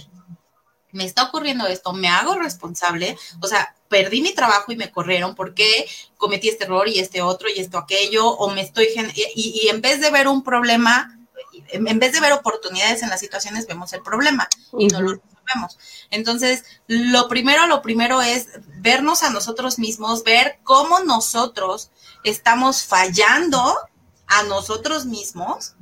me 0.92 1.04
está 1.04 1.24
ocurriendo 1.24 1.68
esto, 1.68 1.92
me 1.94 2.08
hago 2.08 2.36
responsable, 2.36 3.18
o 3.42 3.48
sea, 3.48 3.76
perdí 3.90 4.22
mi 4.22 4.34
trabajo 4.34 4.72
y 4.72 4.78
me 4.78 4.92
corrieron 4.92 5.36
porque 5.36 5.90
cometí 6.18 6.48
este 6.48 6.66
error 6.66 6.88
y 6.88 7.00
este 7.00 7.22
otro 7.22 7.50
y 7.50 7.60
esto 7.60 7.78
aquello, 7.78 8.28
o 8.28 8.50
me 8.52 8.62
estoy, 8.62 8.88
y, 9.36 9.62
y 9.64 9.68
en 9.70 9.82
vez 9.82 10.00
de 10.00 10.12
ver 10.12 10.28
un 10.28 10.44
problema, 10.44 11.18
en 11.70 12.00
vez 12.00 12.14
de 12.14 12.22
ver 12.22 12.34
oportunidades 12.34 13.02
en 13.02 13.10
las 13.10 13.20
situaciones, 13.20 13.68
vemos 13.68 13.92
el 13.94 14.04
problema 14.04 14.48
y 14.78 14.88
no 14.88 15.02
lo 15.02 15.22
Entonces, 16.10 16.64
lo 16.88 17.28
primero, 17.28 17.68
lo 17.68 17.82
primero 17.82 18.22
es 18.22 18.48
vernos 18.78 19.24
a 19.24 19.30
nosotros 19.30 19.80
mismos, 19.80 20.24
ver 20.24 20.60
cómo 20.64 21.00
nosotros 21.00 21.92
estamos 22.24 22.84
fallando 22.84 23.76
a 24.28 24.44
nosotros 24.44 25.06
mismos 25.06 25.74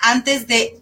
antes 0.00 0.46
de, 0.46 0.80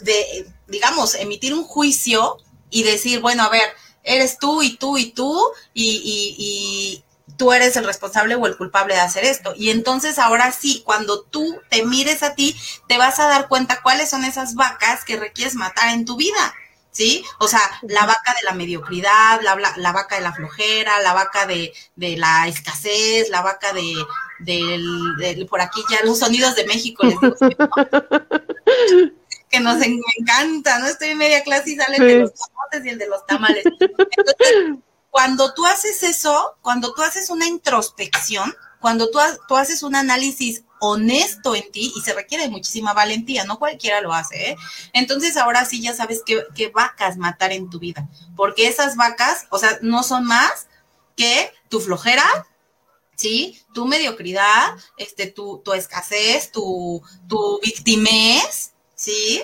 de 0.00 0.52
digamos, 0.68 1.14
emitir 1.14 1.54
un 1.54 1.64
juicio 1.64 2.38
y 2.70 2.82
decir, 2.82 3.20
bueno, 3.20 3.42
a 3.42 3.48
ver, 3.48 3.68
eres 4.02 4.38
tú 4.38 4.62
y 4.62 4.76
tú 4.76 4.98
y 4.98 5.10
tú 5.10 5.38
y, 5.74 6.00
y 6.38 7.04
tú 7.36 7.52
eres 7.52 7.76
el 7.76 7.84
responsable 7.84 8.34
o 8.34 8.46
el 8.46 8.56
culpable 8.56 8.94
de 8.94 9.00
hacer 9.00 9.24
esto. 9.24 9.54
Y 9.56 9.70
entonces 9.70 10.18
ahora 10.18 10.52
sí, 10.52 10.82
cuando 10.84 11.22
tú 11.22 11.58
te 11.70 11.84
mires 11.84 12.22
a 12.22 12.34
ti, 12.34 12.54
te 12.86 12.98
vas 12.98 13.18
a 13.18 13.28
dar 13.28 13.48
cuenta 13.48 13.80
cuáles 13.82 14.10
son 14.10 14.24
esas 14.24 14.54
vacas 14.54 15.04
que 15.04 15.16
requieres 15.16 15.54
matar 15.54 15.94
en 15.94 16.04
tu 16.04 16.16
vida. 16.16 16.54
¿Sí? 16.92 17.24
O 17.38 17.46
sea, 17.46 17.60
la 17.82 18.04
vaca 18.04 18.34
de 18.34 18.44
la 18.44 18.54
mediocridad, 18.54 19.40
la, 19.42 19.56
la, 19.76 19.92
vaca 19.92 20.16
de 20.16 20.22
la 20.22 20.32
flojera, 20.32 21.00
la 21.00 21.12
vaca 21.12 21.46
de, 21.46 21.72
de 21.94 22.16
la 22.16 22.48
escasez, 22.48 23.28
la 23.28 23.42
vaca 23.42 23.72
de, 23.72 23.94
del, 24.40 25.46
por 25.48 25.60
aquí 25.60 25.82
ya 25.88 26.04
los 26.04 26.18
sonidos 26.18 26.56
de 26.56 26.66
México 26.66 27.04
les 27.04 27.20
digo, 27.20 27.36
que 29.48 29.60
nos 29.60 29.80
encanta, 29.82 30.78
¿no? 30.78 30.86
Estoy 30.86 31.10
en 31.10 31.18
media 31.18 31.42
clase 31.42 31.70
y 31.70 31.76
salen 31.76 32.00
de 32.00 32.16
los 32.16 32.32
tomates 32.34 32.84
y 32.84 32.88
el 32.88 32.98
de 32.98 33.08
los 33.08 33.24
tamales. 33.26 33.64
Entonces, 33.64 34.78
cuando 35.10 35.54
tú 35.54 35.66
haces 35.66 36.02
eso, 36.02 36.56
cuando 36.62 36.94
tú 36.94 37.02
haces 37.02 37.30
una 37.30 37.46
introspección, 37.46 38.54
cuando 38.80 39.10
tú, 39.10 39.18
tú, 39.48 39.56
haces 39.56 39.82
un 39.82 39.94
análisis 39.94 40.64
honesto 40.80 41.54
en 41.54 41.70
ti, 41.70 41.92
y 41.94 42.00
se 42.00 42.12
requiere 42.12 42.48
muchísima 42.48 42.92
valentía, 42.92 43.44
no 43.44 43.58
cualquiera 43.58 44.00
lo 44.00 44.12
hace, 44.12 44.50
¿eh? 44.50 44.56
entonces 44.92 45.36
ahora 45.36 45.64
sí 45.64 45.80
ya 45.80 45.94
sabes 45.94 46.22
qué, 46.24 46.44
qué, 46.54 46.68
vacas 46.68 47.16
matar 47.16 47.52
en 47.52 47.70
tu 47.70 47.78
vida, 47.78 48.08
porque 48.36 48.66
esas 48.66 48.96
vacas, 48.96 49.46
o 49.50 49.58
sea, 49.58 49.78
no 49.82 50.02
son 50.02 50.24
más 50.24 50.68
que 51.16 51.52
tu 51.68 51.80
flojera, 51.80 52.24
¿sí? 53.14 53.60
Tu 53.74 53.86
mediocridad, 53.86 54.74
este, 54.96 55.26
tu, 55.26 55.58
tu 55.58 55.74
escasez, 55.74 56.50
tu, 56.50 57.02
tu 57.28 57.60
victimez, 57.60 58.72
¿sí? 58.94 59.42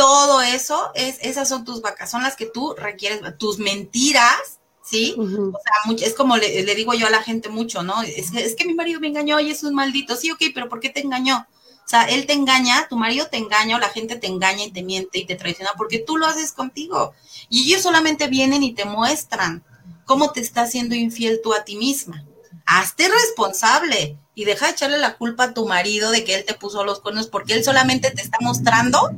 todo 0.00 0.40
eso, 0.40 0.92
es, 0.94 1.18
esas 1.20 1.46
son 1.46 1.66
tus 1.66 1.82
vacas, 1.82 2.10
son 2.10 2.22
las 2.22 2.34
que 2.34 2.46
tú 2.46 2.74
requieres, 2.74 3.20
tus 3.36 3.58
mentiras, 3.58 4.59
¿sí? 4.90 5.14
O 5.16 5.52
sea, 5.52 6.06
es 6.06 6.14
como 6.14 6.36
le, 6.36 6.74
digo 6.74 6.94
yo 6.94 7.06
a 7.06 7.10
la 7.10 7.22
gente 7.22 7.48
mucho, 7.48 7.82
¿no? 7.82 8.02
Es, 8.02 8.34
es 8.34 8.56
que 8.56 8.64
mi 8.64 8.74
marido 8.74 9.00
me 9.00 9.08
engañó 9.08 9.38
y 9.40 9.50
es 9.50 9.62
un 9.62 9.74
maldito, 9.74 10.16
sí, 10.16 10.30
ok, 10.30 10.42
pero 10.52 10.68
¿por 10.68 10.80
qué 10.80 10.90
te 10.90 11.00
engañó? 11.00 11.46
O 11.84 11.88
sea, 11.90 12.04
él 12.04 12.26
te 12.26 12.34
engaña, 12.34 12.86
tu 12.88 12.96
marido 12.96 13.26
te 13.26 13.36
engaña 13.36 13.76
o 13.76 13.80
la 13.80 13.88
gente 13.88 14.16
te 14.16 14.28
engaña 14.28 14.64
y 14.64 14.70
te 14.70 14.82
miente 14.82 15.18
y 15.18 15.26
te 15.26 15.34
traiciona 15.34 15.72
porque 15.76 15.98
tú 15.98 16.16
lo 16.16 16.26
haces 16.26 16.52
contigo. 16.52 17.14
Y 17.48 17.66
ellos 17.66 17.82
solamente 17.82 18.28
vienen 18.28 18.62
y 18.62 18.74
te 18.74 18.84
muestran 18.84 19.64
cómo 20.04 20.30
te 20.30 20.40
está 20.40 20.62
haciendo 20.62 20.94
infiel 20.94 21.40
tú 21.42 21.52
a 21.52 21.64
ti 21.64 21.76
misma. 21.76 22.24
Hazte 22.64 23.08
responsable 23.08 24.16
y 24.36 24.44
deja 24.44 24.66
de 24.66 24.72
echarle 24.72 24.98
la 24.98 25.16
culpa 25.16 25.44
a 25.44 25.54
tu 25.54 25.66
marido 25.66 26.12
de 26.12 26.22
que 26.24 26.36
él 26.36 26.44
te 26.44 26.54
puso 26.54 26.84
los 26.84 27.00
cuernos 27.00 27.26
porque 27.26 27.54
él 27.54 27.64
solamente 27.64 28.12
te 28.12 28.22
está 28.22 28.38
mostrando, 28.40 29.10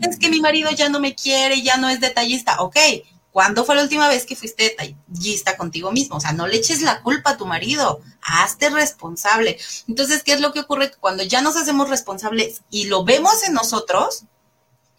es 0.00 0.16
que 0.16 0.30
mi 0.30 0.40
marido 0.40 0.70
ya 0.70 0.88
no 0.88 1.00
me 1.00 1.16
quiere, 1.16 1.62
ya 1.62 1.78
no 1.78 1.88
es 1.88 2.00
detallista. 2.00 2.60
Ok, 2.60 2.76
¿cuándo 3.32 3.64
fue 3.64 3.76
la 3.76 3.82
última 3.82 4.08
vez 4.08 4.26
que 4.26 4.36
fuiste 4.36 4.64
detallista 4.64 5.56
contigo 5.56 5.92
mismo? 5.92 6.16
O 6.16 6.20
sea, 6.20 6.32
no 6.32 6.46
le 6.46 6.56
eches 6.56 6.82
la 6.82 7.02
culpa 7.02 7.30
a 7.30 7.36
tu 7.36 7.46
marido, 7.46 8.00
hazte 8.22 8.70
responsable. 8.70 9.58
Entonces, 9.88 10.22
¿qué 10.22 10.32
es 10.32 10.40
lo 10.40 10.52
que 10.52 10.60
ocurre? 10.60 10.90
Cuando 10.98 11.22
ya 11.22 11.40
nos 11.40 11.56
hacemos 11.56 11.88
responsables 11.88 12.62
y 12.70 12.84
lo 12.84 13.04
vemos 13.04 13.42
en 13.44 13.54
nosotros, 13.54 14.24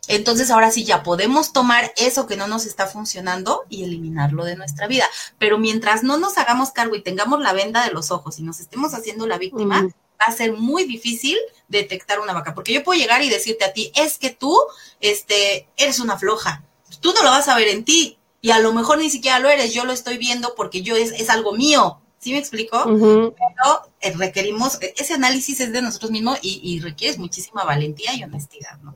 entonces 0.07 0.49
ahora 0.49 0.71
sí 0.71 0.83
ya 0.83 1.03
podemos 1.03 1.53
tomar 1.53 1.93
eso 1.95 2.25
que 2.25 2.35
no 2.35 2.47
nos 2.47 2.65
está 2.65 2.87
funcionando 2.87 3.63
y 3.69 3.83
eliminarlo 3.83 4.43
de 4.43 4.55
nuestra 4.55 4.87
vida. 4.87 5.05
Pero 5.37 5.57
mientras 5.57 6.03
no 6.03 6.17
nos 6.17 6.37
hagamos 6.37 6.71
cargo 6.71 6.95
y 6.95 7.03
tengamos 7.03 7.39
la 7.41 7.53
venda 7.53 7.83
de 7.85 7.91
los 7.91 8.11
ojos 8.11 8.39
y 8.39 8.43
nos 8.43 8.59
estemos 8.59 8.93
haciendo 8.93 9.27
la 9.27 9.37
víctima, 9.37 9.87
va 10.19 10.25
a 10.25 10.31
ser 10.31 10.53
muy 10.53 10.85
difícil 10.85 11.37
detectar 11.67 12.19
una 12.19 12.33
vaca. 12.33 12.53
Porque 12.53 12.73
yo 12.73 12.83
puedo 12.83 12.99
llegar 12.99 13.21
y 13.21 13.29
decirte 13.29 13.65
a 13.65 13.73
ti, 13.73 13.91
es 13.95 14.17
que 14.17 14.31
tú 14.31 14.59
este, 14.99 15.67
eres 15.77 15.99
una 15.99 16.17
floja. 16.17 16.63
Tú 16.99 17.13
no 17.13 17.23
lo 17.23 17.29
vas 17.29 17.47
a 17.47 17.55
ver 17.55 17.69
en 17.69 17.85
ti. 17.85 18.17
Y 18.41 18.51
a 18.51 18.59
lo 18.59 18.73
mejor 18.73 18.97
ni 18.97 19.09
siquiera 19.09 19.39
lo 19.39 19.49
eres, 19.49 19.73
yo 19.73 19.85
lo 19.85 19.93
estoy 19.93 20.17
viendo 20.17 20.55
porque 20.55 20.81
yo 20.81 20.95
es, 20.95 21.11
es 21.11 21.29
algo 21.29 21.53
mío. 21.53 22.01
¿Sí 22.17 22.33
me 22.33 22.37
explico? 22.37 22.83
Pero 22.85 23.33
eh, 23.99 24.13
requerimos, 24.15 24.77
ese 24.81 25.15
análisis 25.15 25.59
es 25.59 25.73
de 25.73 25.81
nosotros 25.81 26.11
mismos 26.11 26.37
y, 26.43 26.61
y 26.63 26.79
requieres 26.79 27.17
muchísima 27.17 27.63
valentía 27.63 28.13
y 28.15 28.23
honestidad, 28.23 28.79
¿no? 28.83 28.95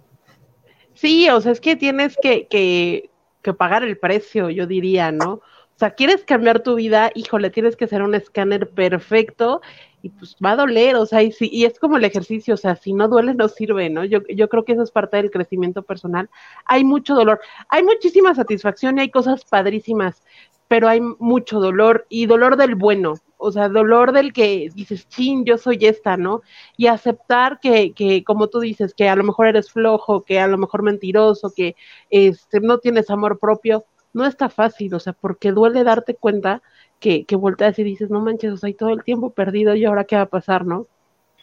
Sí, 0.94 1.28
o 1.30 1.42
sea, 1.42 1.52
es 1.52 1.60
que 1.60 1.76
tienes 1.76 2.16
que, 2.22 2.48
que, 2.48 3.10
que 3.42 3.54
pagar 3.54 3.84
el 3.84 3.98
precio, 3.98 4.50
yo 4.50 4.68
diría, 4.68 5.12
¿no? 5.12 5.34
O 5.76 5.78
sea, 5.78 5.92
quieres 5.92 6.24
cambiar 6.24 6.62
tu 6.62 6.76
vida, 6.76 7.12
híjole, 7.16 7.50
tienes 7.50 7.76
que 7.76 7.88
ser 7.88 8.02
un 8.02 8.16
escáner 8.16 8.70
perfecto 8.70 9.62
y 10.06 10.10
pues 10.10 10.36
va 10.44 10.52
a 10.52 10.56
doler, 10.56 10.96
o 10.98 11.08
sea, 11.08 11.24
y, 11.24 11.32
si, 11.32 11.50
y 11.52 11.66
es 11.66 11.80
como 11.80 11.98
el 11.98 12.04
ejercicio, 12.04 12.54
o 12.54 12.58
sea, 12.58 12.76
si 12.76 12.94
no 12.94 13.08
duele 13.08 13.34
no 13.34 13.48
sirve, 13.48 13.90
¿no? 13.90 14.06
Yo, 14.06 14.20
yo 14.28 14.48
creo 14.50 14.64
que 14.64 14.74
eso 14.74 14.84
es 14.84 14.92
parte 14.92 15.18
del 15.18 15.32
crecimiento 15.32 15.82
personal. 15.82 16.30
Hay 16.66 16.84
mucho 16.84 17.16
dolor, 17.16 17.40
hay 17.70 17.82
muchísima 17.82 18.36
satisfacción 18.36 19.00
y 19.00 19.02
hay 19.02 19.10
cosas 19.10 19.44
padrísimas, 19.46 20.22
pero 20.68 20.88
hay 20.88 21.02
mucho 21.02 21.60
dolor 21.60 22.06
y 22.08 22.28
dolor 22.28 22.56
del 22.56 22.76
bueno, 22.76 23.16
o 23.38 23.52
sea, 23.52 23.68
dolor 23.68 24.12
del 24.12 24.32
que 24.32 24.70
dices, 24.76 25.10
chin, 25.10 25.44
yo 25.44 25.58
soy 25.58 25.80
esta, 25.82 26.18
¿no? 26.18 26.44
Y 26.78 26.86
aceptar 26.86 27.60
que, 27.60 27.94
que, 27.94 28.24
como 28.24 28.48
tú 28.50 28.60
dices, 28.60 28.94
que 28.94 29.10
a 29.10 29.16
lo 29.16 29.24
mejor 29.24 29.48
eres 29.48 29.72
flojo, 29.72 30.22
que 30.22 30.40
a 30.40 30.46
lo 30.46 30.60
mejor 30.60 30.84
mentiroso, 30.84 31.52
que 31.56 31.76
este, 32.12 32.60
no 32.60 32.78
tienes 32.78 33.10
amor 33.10 33.40
propio, 33.40 33.86
no 34.14 34.24
está 34.24 34.50
fácil, 34.50 34.94
o 34.94 35.00
sea, 35.00 35.14
porque 35.14 35.52
duele 35.52 35.84
darte 35.84 36.14
cuenta 36.14 36.62
que, 37.00 37.26
que 37.26 37.36
volteas 37.36 37.78
y 37.80 37.84
dices, 37.84 38.10
no 38.10 38.20
manches, 38.22 38.54
o 38.54 38.58
sea, 38.58 38.68
hay 38.68 38.74
todo 38.74 38.90
el 38.90 39.04
tiempo 39.04 39.32
perdido 39.32 39.76
y 39.76 39.86
ahora 39.86 40.06
qué 40.06 40.16
va 40.16 40.24
a 40.24 40.30
pasar, 40.30 40.66
¿no? 40.66 40.88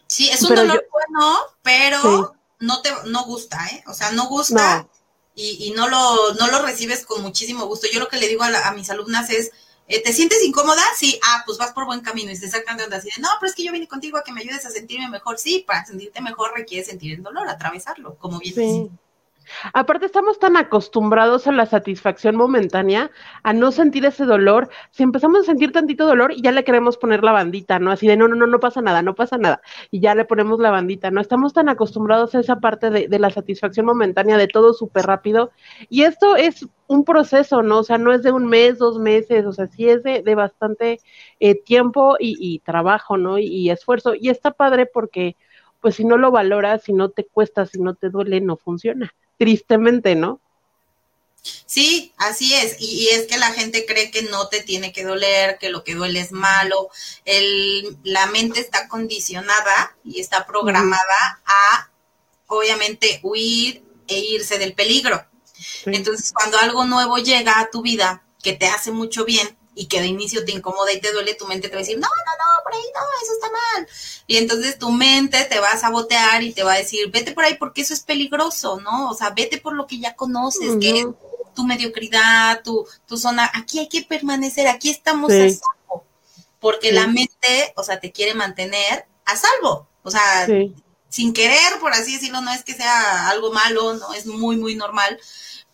Sí, 0.07 0.29
es 0.29 0.43
un 0.43 0.55
dolor 0.55 0.87
bueno, 0.91 1.37
pero 1.63 2.35
no 2.59 2.83
te 2.83 2.91
no 3.07 3.25
gusta, 3.25 3.59
¿eh? 3.73 3.83
O 3.87 3.95
sea, 3.95 4.13
no 4.13 4.29
gusta 4.29 4.87
Y, 5.35 5.67
y, 5.67 5.71
no 5.73 5.89
lo 5.89 6.35
no 6.35 6.49
lo 6.49 6.63
recibes 6.63 7.07
con 7.07 7.23
muchísimo 7.23 7.67
gusto. 7.67 7.87
Yo 7.91 8.01
lo 8.01 8.09
que 8.09 8.19
le 8.19 8.29
digo 8.29 8.43
a, 8.43 8.69
a 8.69 8.73
mis 8.73 8.91
alumnas 8.91 9.31
es, 9.31 9.51
eh, 9.89 10.03
¿Te 10.03 10.13
sientes 10.13 10.43
incómoda? 10.45 10.83
Sí, 10.97 11.19
ah, 11.23 11.43
pues 11.45 11.59
vas 11.59 11.73
por 11.73 11.85
buen 11.85 12.01
camino 12.01 12.31
y 12.31 12.37
se 12.37 12.49
sacan 12.49 12.77
de 12.77 12.85
onda 12.85 12.99
así 12.99 13.09
de, 13.15 13.21
no, 13.21 13.29
pero 13.41 13.51
es 13.51 13.57
que 13.57 13.65
yo 13.65 13.73
vine 13.73 13.89
contigo 13.89 14.17
a 14.17 14.23
que 14.23 14.33
me 14.33 14.41
ayudes 14.41 14.65
a 14.65 14.71
sentirme 14.71 15.09
mejor. 15.09 15.39
Sí, 15.39 15.65
para 15.67 15.85
sentirte 15.85 16.21
mejor 16.21 16.53
requiere 16.55 16.85
sentir 16.85 17.15
el 17.15 17.23
dolor, 17.23 17.49
atravesarlo, 17.49 18.17
como 18.17 18.39
bien 18.39 18.55
sí. 18.55 18.91
Aparte, 19.73 20.07
estamos 20.07 20.39
tan 20.39 20.57
acostumbrados 20.57 21.47
a 21.47 21.53
la 21.53 21.67
satisfacción 21.67 22.37
momentánea, 22.37 23.11
a 23.43 23.53
no 23.53 23.73
sentir 23.73 24.05
ese 24.05 24.25
dolor. 24.25 24.71
Si 24.91 25.03
empezamos 25.03 25.43
a 25.43 25.45
sentir 25.45 25.73
tantito 25.73 26.07
dolor, 26.07 26.33
y 26.33 26.43
ya 26.43 26.53
le 26.53 26.65
queremos 26.65 26.97
poner 26.97 27.23
la 27.25 27.33
bandita, 27.33 27.79
¿no? 27.79 27.91
Así 27.91 28.07
de 28.07 28.17
no, 28.17 28.29
no, 28.29 28.37
no, 28.37 28.47
no 28.47 28.61
pasa 28.61 28.83
nada, 28.83 29.03
no 29.03 29.15
pasa 29.15 29.39
nada. 29.39 29.63
Y 29.91 30.01
ya 30.01 30.15
le 30.15 30.25
ponemos 30.25 30.59
la 30.61 30.71
bandita, 30.71 31.11
¿no? 31.11 31.21
Estamos 31.21 31.53
tan 31.53 31.69
acostumbrados 31.69 32.35
a 32.35 32.41
esa 32.41 32.57
parte 32.61 32.91
de, 32.91 33.09
de 33.09 33.19
la 33.19 33.31
satisfacción 33.31 33.87
momentánea, 33.87 34.37
de 34.39 34.49
todo 34.49 34.73
súper 34.75 35.07
rápido. 35.07 35.51
Y 35.89 36.03
esto 36.03 36.37
es 36.37 36.67
un 36.93 37.05
proceso, 37.05 37.63
¿no? 37.63 37.79
O 37.81 37.83
sea, 37.85 37.99
no 37.99 38.13
es 38.13 38.23
de 38.23 38.33
un 38.33 38.47
mes, 38.47 38.79
dos 38.79 38.99
meses, 38.99 39.47
o 39.47 39.53
sea, 39.53 39.67
sí 39.67 39.89
es 39.89 40.03
de, 40.03 40.35
bastante 40.35 41.01
eh, 41.41 41.55
tiempo 41.63 42.17
y, 42.19 42.37
y, 42.41 42.61
trabajo, 42.61 43.17
¿no? 43.17 43.39
Y, 43.39 43.47
y 43.47 43.71
esfuerzo. 43.71 44.15
Y 44.15 44.29
está 44.29 44.53
padre 44.53 44.87
porque, 44.87 45.37
pues, 45.81 45.97
si 45.97 46.05
no 46.05 46.19
lo 46.19 46.31
valoras, 46.31 46.83
si 46.85 46.93
no 46.93 47.11
te 47.11 47.25
cuesta, 47.27 47.67
si 47.67 47.81
no 47.81 47.95
te 47.95 48.11
duele, 48.11 48.41
no 48.41 48.57
funciona 48.57 49.13
tristemente, 49.43 50.15
¿no? 50.15 50.41
Sí, 51.67 52.13
así 52.17 52.55
es. 52.55 52.77
Y, 52.79 53.03
y, 53.03 53.09
es 53.09 53.27
que 53.27 53.39
la 53.39 53.51
gente 53.51 53.85
cree 53.87 54.13
que 54.13 54.23
no 54.23 54.47
te 54.47 54.63
tiene 54.63 54.93
que 54.93 55.03
doler, 55.03 55.59
que 55.59 55.69
lo 55.69 55.83
que 55.83 55.97
duele 55.97 56.21
es 56.21 56.31
malo. 56.31 56.91
El, 57.25 57.99
la 58.05 58.27
mente 58.27 58.61
está 58.61 58.87
condicionada 58.87 59.97
y 60.05 60.21
está 60.21 60.47
programada 60.47 61.43
a, 61.45 61.91
obviamente, 62.47 63.19
huir 63.25 63.83
e 64.07 64.17
irse 64.21 64.59
del 64.59 64.75
peligro. 64.75 65.27
Sí. 65.55 65.91
Entonces, 65.93 66.33
cuando 66.33 66.59
algo 66.59 66.85
nuevo 66.85 67.19
llega 67.19 67.59
a 67.59 67.69
tu 67.69 67.83
vida 67.83 68.23
que 68.45 68.53
te 68.53 68.67
hace 68.67 68.93
mucho 68.93 69.25
bien, 69.25 69.59
y 69.75 69.87
que 69.87 70.01
de 70.01 70.07
inicio 70.07 70.45
te 70.45 70.53
incomoda 70.53 70.93
y 70.93 71.01
te 71.01 71.13
duele, 71.13 71.35
tu 71.35 71.47
mente 71.47 71.69
te 71.69 71.75
va 71.75 71.81
a 71.81 71.85
decir, 71.85 71.99
no, 71.99 72.09
no, 72.09 72.33
no, 72.33 72.63
por 72.63 72.75
ahí 72.75 72.85
no, 72.95 73.01
eso 73.23 73.33
está 73.33 73.51
mal. 73.51 73.89
Y 74.27 74.37
entonces 74.37 74.79
tu 74.79 74.91
mente 74.91 75.45
te 75.45 75.61
va 75.61 75.71
a 75.71 75.79
sabotear 75.79 76.43
y 76.43 76.53
te 76.53 76.63
va 76.63 76.75
a 76.75 76.79
decir, 76.79 77.11
vete 77.11 77.33
por 77.33 77.45
ahí 77.45 77.55
porque 77.55 77.83
eso 77.83 77.95
es 77.95 78.01
peligroso, 78.01 78.81
¿no? 78.81 79.11
O 79.11 79.15
sea, 79.15 79.31
vete 79.31 79.59
por 79.59 79.75
lo 79.75 79.87
que 79.87 79.99
ya 79.99 80.15
conoces, 80.15 80.71
uh 80.71 80.75
-huh. 80.75 80.81
que 80.81 81.01
es 81.01 81.07
tu 81.55 81.65
mediocridad, 81.65 82.63
tu, 82.63 82.87
tu 83.07 83.17
zona, 83.17 83.51
aquí 83.55 83.79
hay 83.79 83.89
que 83.89 84.03
permanecer, 84.03 84.67
aquí 84.69 84.91
estamos 84.91 85.33
sí. 85.33 85.41
a 85.41 85.49
salvo. 85.49 86.05
Porque 86.61 86.89
sí. 86.89 86.95
la 86.95 87.07
mente, 87.07 87.73
o 87.77 87.83
sea, 87.83 87.99
te 88.01 88.13
quiere 88.13 88.35
mantener 88.35 89.07
a 89.25 89.37
salvo. 89.37 89.89
O 90.03 90.11
sea, 90.11 90.47
sí. 90.47 90.75
sin 91.09 91.33
querer, 91.33 91.79
por 91.81 91.93
así 91.93 92.15
decirlo, 92.15 92.41
no 92.41 92.53
es 92.53 92.63
que 92.63 92.75
sea 92.75 93.29
algo 93.29 93.53
malo, 93.53 93.95
no, 93.95 94.13
es 94.15 94.27
muy, 94.27 94.57
muy 94.57 94.75
normal. 94.75 95.19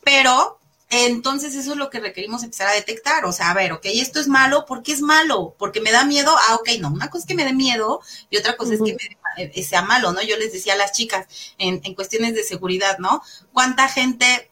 Pero 0.03 0.58
entonces 0.91 1.55
eso 1.55 1.73
es 1.73 1.77
lo 1.77 1.91
que 1.91 2.01
requerimos 2.01 2.43
empezar 2.43 2.69
a 2.69 2.73
detectar, 2.73 3.25
o 3.27 3.33
sea, 3.33 3.51
a 3.51 3.55
ver, 3.55 3.73
ok, 3.73 3.85
esto 3.85 4.21
es 4.21 4.29
malo, 4.29 4.65
¿por 4.65 4.83
qué 4.83 4.93
es 4.93 5.03
malo? 5.03 5.55
Porque 5.59 5.81
me 5.81 5.93
da 5.93 6.05
miedo, 6.05 6.35
ah, 6.49 6.55
ok, 6.55 6.71
no, 6.81 6.89
una 6.89 7.11
cosa 7.11 7.25
es 7.25 7.29
que 7.29 7.35
me 7.35 7.45
dé 7.45 7.53
miedo 7.53 8.01
y 8.31 8.39
otra 8.39 8.57
cosa 8.57 8.73
uh 8.73 8.75
-huh. 8.77 8.89
es 8.89 8.97
que 8.97 9.09
me, 9.37 9.45
eh, 9.55 9.63
sea 9.63 9.83
malo, 9.83 10.13
¿no? 10.13 10.23
Yo 10.23 10.37
les 10.39 10.53
decía 10.53 10.73
a 10.73 10.77
las 10.77 10.93
chicas 10.93 11.27
en, 11.59 11.81
en 11.85 11.95
cuestiones 11.95 12.35
de 12.35 12.43
seguridad, 12.43 12.99
¿no? 12.99 13.23
¿Cuánta 13.53 13.89
gente 13.89 14.51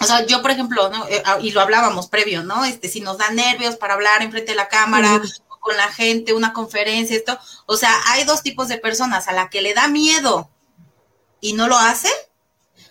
o 0.00 0.04
sea, 0.04 0.26
yo, 0.26 0.42
por 0.42 0.50
ejemplo, 0.50 0.90
¿no? 0.90 1.06
Eh, 1.08 1.22
y 1.40 1.52
lo 1.52 1.60
hablábamos 1.60 2.08
previo, 2.08 2.42
¿no? 2.42 2.64
Este, 2.64 2.88
si 2.88 3.00
nos 3.00 3.18
da 3.18 3.30
nervios 3.30 3.76
para 3.76 3.94
hablar 3.94 4.22
enfrente 4.22 4.52
de 4.52 4.56
la 4.56 4.68
cámara, 4.68 5.14
uh 5.14 5.18
-huh. 5.20 5.40
con 5.60 5.76
la 5.76 5.88
gente, 5.88 6.32
una 6.32 6.52
conferencia, 6.52 7.16
esto, 7.16 7.38
o 7.66 7.76
sea, 7.76 7.94
hay 8.08 8.24
dos 8.24 8.42
tipos 8.42 8.68
de 8.68 8.78
personas, 8.78 9.26
a 9.28 9.32
la 9.32 9.48
que 9.48 9.62
le 9.62 9.74
da 9.74 9.88
miedo 9.88 10.50
y 11.40 11.54
no 11.54 11.66
lo 11.66 11.78
hace, 11.78 12.10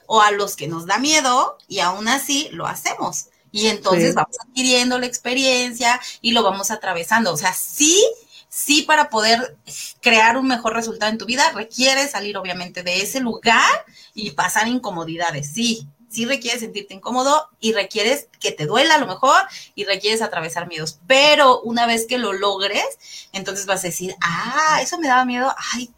o 0.08 0.22
a 0.22 0.32
los 0.32 0.56
que 0.56 0.68
nos 0.68 0.86
da 0.86 0.98
miedo 0.98 1.58
y 1.68 1.80
aún 1.80 2.08
así 2.08 2.50
lo 2.52 2.66
hacemos. 2.68 3.28
Y 3.52 3.68
entonces 3.68 4.10
sí. 4.10 4.16
vamos 4.16 4.36
adquiriendo 4.40 5.00
la 5.00 5.06
experiencia 5.06 6.02
y 6.22 6.32
lo 6.32 6.44
vamos 6.44 6.72
atravesando. 6.72 7.32
O 7.32 7.38
sea, 7.38 7.54
sí, 7.54 8.06
sí 8.50 8.82
para 8.82 9.10
poder 9.10 9.58
crear 10.02 10.38
un 10.38 10.48
mejor 10.48 10.74
resultado 10.74 11.12
en 11.12 11.18
tu 11.18 11.26
vida 11.26 11.52
requiere 11.54 12.08
salir 12.08 12.38
obviamente 12.38 12.84
de 12.84 13.02
ese 13.02 13.20
lugar 13.22 13.86
y 14.14 14.32
pasar 14.32 14.68
incomodidades, 14.68 15.50
sí. 15.54 15.88
Sí 16.10 16.26
requieres 16.26 16.62
sentirte 16.62 16.94
incómodo 16.94 17.50
y 17.60 17.74
requieres 17.74 18.30
que 18.40 18.54
te 18.54 18.66
duela 18.66 18.96
a 18.96 18.98
lo 19.00 19.08
mejor 19.08 19.36
y 19.74 19.84
requieres 19.84 20.22
atravesar 20.22 20.68
miedos. 20.68 21.00
Pero 21.08 21.60
una 21.62 21.86
vez 21.86 22.06
que 22.08 22.18
lo 22.18 22.32
logres, 22.32 22.86
entonces 23.34 23.66
vas 23.66 23.84
a 23.84 23.88
decir, 23.88 24.16
ah, 24.22 24.80
eso 24.82 24.98
me 24.98 25.08
daba 25.08 25.26
miedo, 25.26 25.54
ay, 25.74 25.90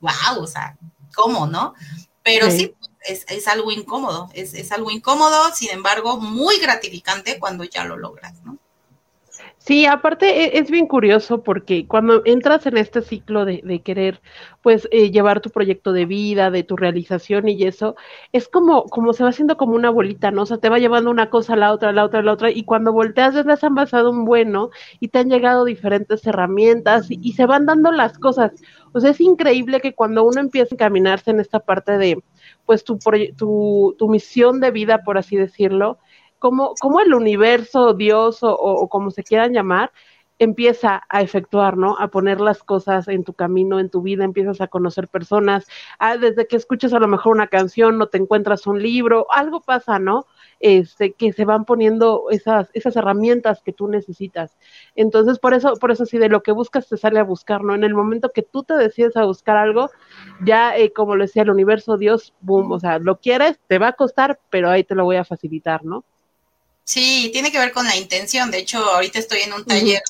wow, 0.00 0.42
o 0.42 0.46
sea, 0.46 0.76
¿cómo, 1.14 1.46
no? 1.46 1.74
Pero 2.22 2.50
sí, 2.50 2.58
sí 2.58 2.81
es, 3.06 3.24
es, 3.28 3.48
algo 3.48 3.70
incómodo, 3.70 4.28
es, 4.34 4.54
es, 4.54 4.72
algo 4.72 4.90
incómodo, 4.90 5.54
sin 5.54 5.70
embargo, 5.70 6.18
muy 6.18 6.58
gratificante 6.58 7.38
cuando 7.38 7.64
ya 7.64 7.84
lo 7.84 7.96
logras, 7.96 8.34
¿no? 8.44 8.58
Sí, 9.64 9.86
aparte 9.86 10.56
e, 10.56 10.58
es 10.58 10.70
bien 10.72 10.88
curioso 10.88 11.42
porque 11.44 11.86
cuando 11.86 12.22
entras 12.24 12.66
en 12.66 12.76
este 12.78 13.00
ciclo 13.00 13.44
de, 13.44 13.60
de 13.62 13.80
querer, 13.80 14.20
pues, 14.60 14.88
eh, 14.90 15.12
llevar 15.12 15.40
tu 15.40 15.50
proyecto 15.50 15.92
de 15.92 16.04
vida, 16.04 16.50
de 16.50 16.64
tu 16.64 16.76
realización 16.76 17.48
y 17.48 17.62
eso, 17.62 17.94
es 18.32 18.48
como, 18.48 18.84
como 18.86 19.12
se 19.12 19.22
va 19.22 19.30
haciendo 19.30 19.56
como 19.56 19.74
una 19.76 19.90
bolita, 19.90 20.32
¿no? 20.32 20.42
O 20.42 20.46
sea, 20.46 20.58
te 20.58 20.68
va 20.68 20.80
llevando 20.80 21.10
una 21.10 21.30
cosa 21.30 21.52
a 21.52 21.56
la 21.56 21.72
otra, 21.72 21.90
a 21.90 21.92
la 21.92 22.04
otra, 22.04 22.20
a 22.20 22.22
la 22.24 22.32
otra, 22.32 22.50
y 22.50 22.64
cuando 22.64 22.92
volteas 22.92 23.34
ya 23.34 23.44
les 23.44 23.62
han 23.62 23.76
pasado 23.76 24.10
un 24.10 24.24
bueno 24.24 24.70
y 24.98 25.08
te 25.08 25.20
han 25.20 25.30
llegado 25.30 25.64
diferentes 25.64 26.26
herramientas 26.26 27.08
y, 27.10 27.20
y 27.22 27.34
se 27.34 27.46
van 27.46 27.64
dando 27.66 27.92
las 27.92 28.18
cosas. 28.18 28.52
O 28.92 29.00
sea, 29.00 29.10
es 29.12 29.20
increíble 29.20 29.80
que 29.80 29.94
cuando 29.94 30.24
uno 30.24 30.40
empieza 30.40 30.74
a 30.74 30.76
encaminarse 30.76 31.30
en 31.30 31.38
esta 31.40 31.60
parte 31.60 31.98
de, 31.98 32.18
pues 32.66 32.84
tu, 32.84 32.98
tu, 33.36 33.94
tu 33.98 34.08
misión 34.08 34.60
de 34.60 34.70
vida, 34.70 35.02
por 35.04 35.18
así 35.18 35.36
decirlo, 35.36 35.98
como, 36.38 36.74
como 36.80 37.00
el 37.00 37.14
universo, 37.14 37.94
Dios 37.94 38.42
o, 38.42 38.52
o 38.52 38.88
como 38.88 39.10
se 39.10 39.22
quieran 39.22 39.52
llamar, 39.52 39.92
empieza 40.38 41.02
a 41.08 41.22
efectuar, 41.22 41.76
¿no? 41.76 41.96
A 41.98 42.08
poner 42.08 42.40
las 42.40 42.64
cosas 42.64 43.06
en 43.06 43.22
tu 43.22 43.32
camino, 43.32 43.78
en 43.78 43.90
tu 43.90 44.02
vida, 44.02 44.24
empiezas 44.24 44.60
a 44.60 44.66
conocer 44.66 45.06
personas, 45.06 45.66
ah, 46.00 46.16
desde 46.16 46.48
que 46.48 46.56
escuchas 46.56 46.92
a 46.92 46.98
lo 46.98 47.06
mejor 47.06 47.36
una 47.36 47.46
canción, 47.46 47.96
no 47.96 48.08
te 48.08 48.18
encuentras 48.18 48.66
un 48.66 48.82
libro, 48.82 49.26
algo 49.30 49.60
pasa, 49.60 50.00
¿no? 50.00 50.26
Este, 50.64 51.12
que 51.12 51.32
se 51.32 51.44
van 51.44 51.64
poniendo 51.64 52.26
esas, 52.30 52.68
esas 52.72 52.94
herramientas 52.94 53.62
que 53.64 53.72
tú 53.72 53.88
necesitas. 53.88 54.52
Entonces, 54.94 55.40
por 55.40 55.54
eso, 55.54 55.74
por 55.74 55.90
eso 55.90 56.06
sí, 56.06 56.18
de 56.18 56.28
lo 56.28 56.44
que 56.44 56.52
buscas 56.52 56.88
te 56.88 56.96
sale 56.96 57.18
a 57.18 57.24
buscar, 57.24 57.64
¿no? 57.64 57.74
En 57.74 57.82
el 57.82 57.94
momento 57.94 58.30
que 58.30 58.42
tú 58.42 58.62
te 58.62 58.74
decides 58.74 59.16
a 59.16 59.24
buscar 59.24 59.56
algo, 59.56 59.90
ya, 60.44 60.76
eh, 60.76 60.92
como 60.92 61.16
lo 61.16 61.24
decía 61.24 61.42
el 61.42 61.50
universo, 61.50 61.96
Dios, 61.98 62.32
boom, 62.42 62.70
o 62.70 62.78
sea, 62.78 63.00
lo 63.00 63.18
quieres, 63.18 63.58
te 63.66 63.78
va 63.78 63.88
a 63.88 63.92
costar, 63.94 64.38
pero 64.50 64.70
ahí 64.70 64.84
te 64.84 64.94
lo 64.94 65.02
voy 65.04 65.16
a 65.16 65.24
facilitar, 65.24 65.84
¿no? 65.84 66.04
Sí, 66.84 67.30
tiene 67.32 67.50
que 67.50 67.58
ver 67.58 67.72
con 67.72 67.86
la 67.86 67.96
intención. 67.96 68.52
De 68.52 68.58
hecho, 68.58 68.78
ahorita 68.78 69.18
estoy 69.18 69.40
en 69.40 69.54
un 69.54 69.64
taller 69.64 70.02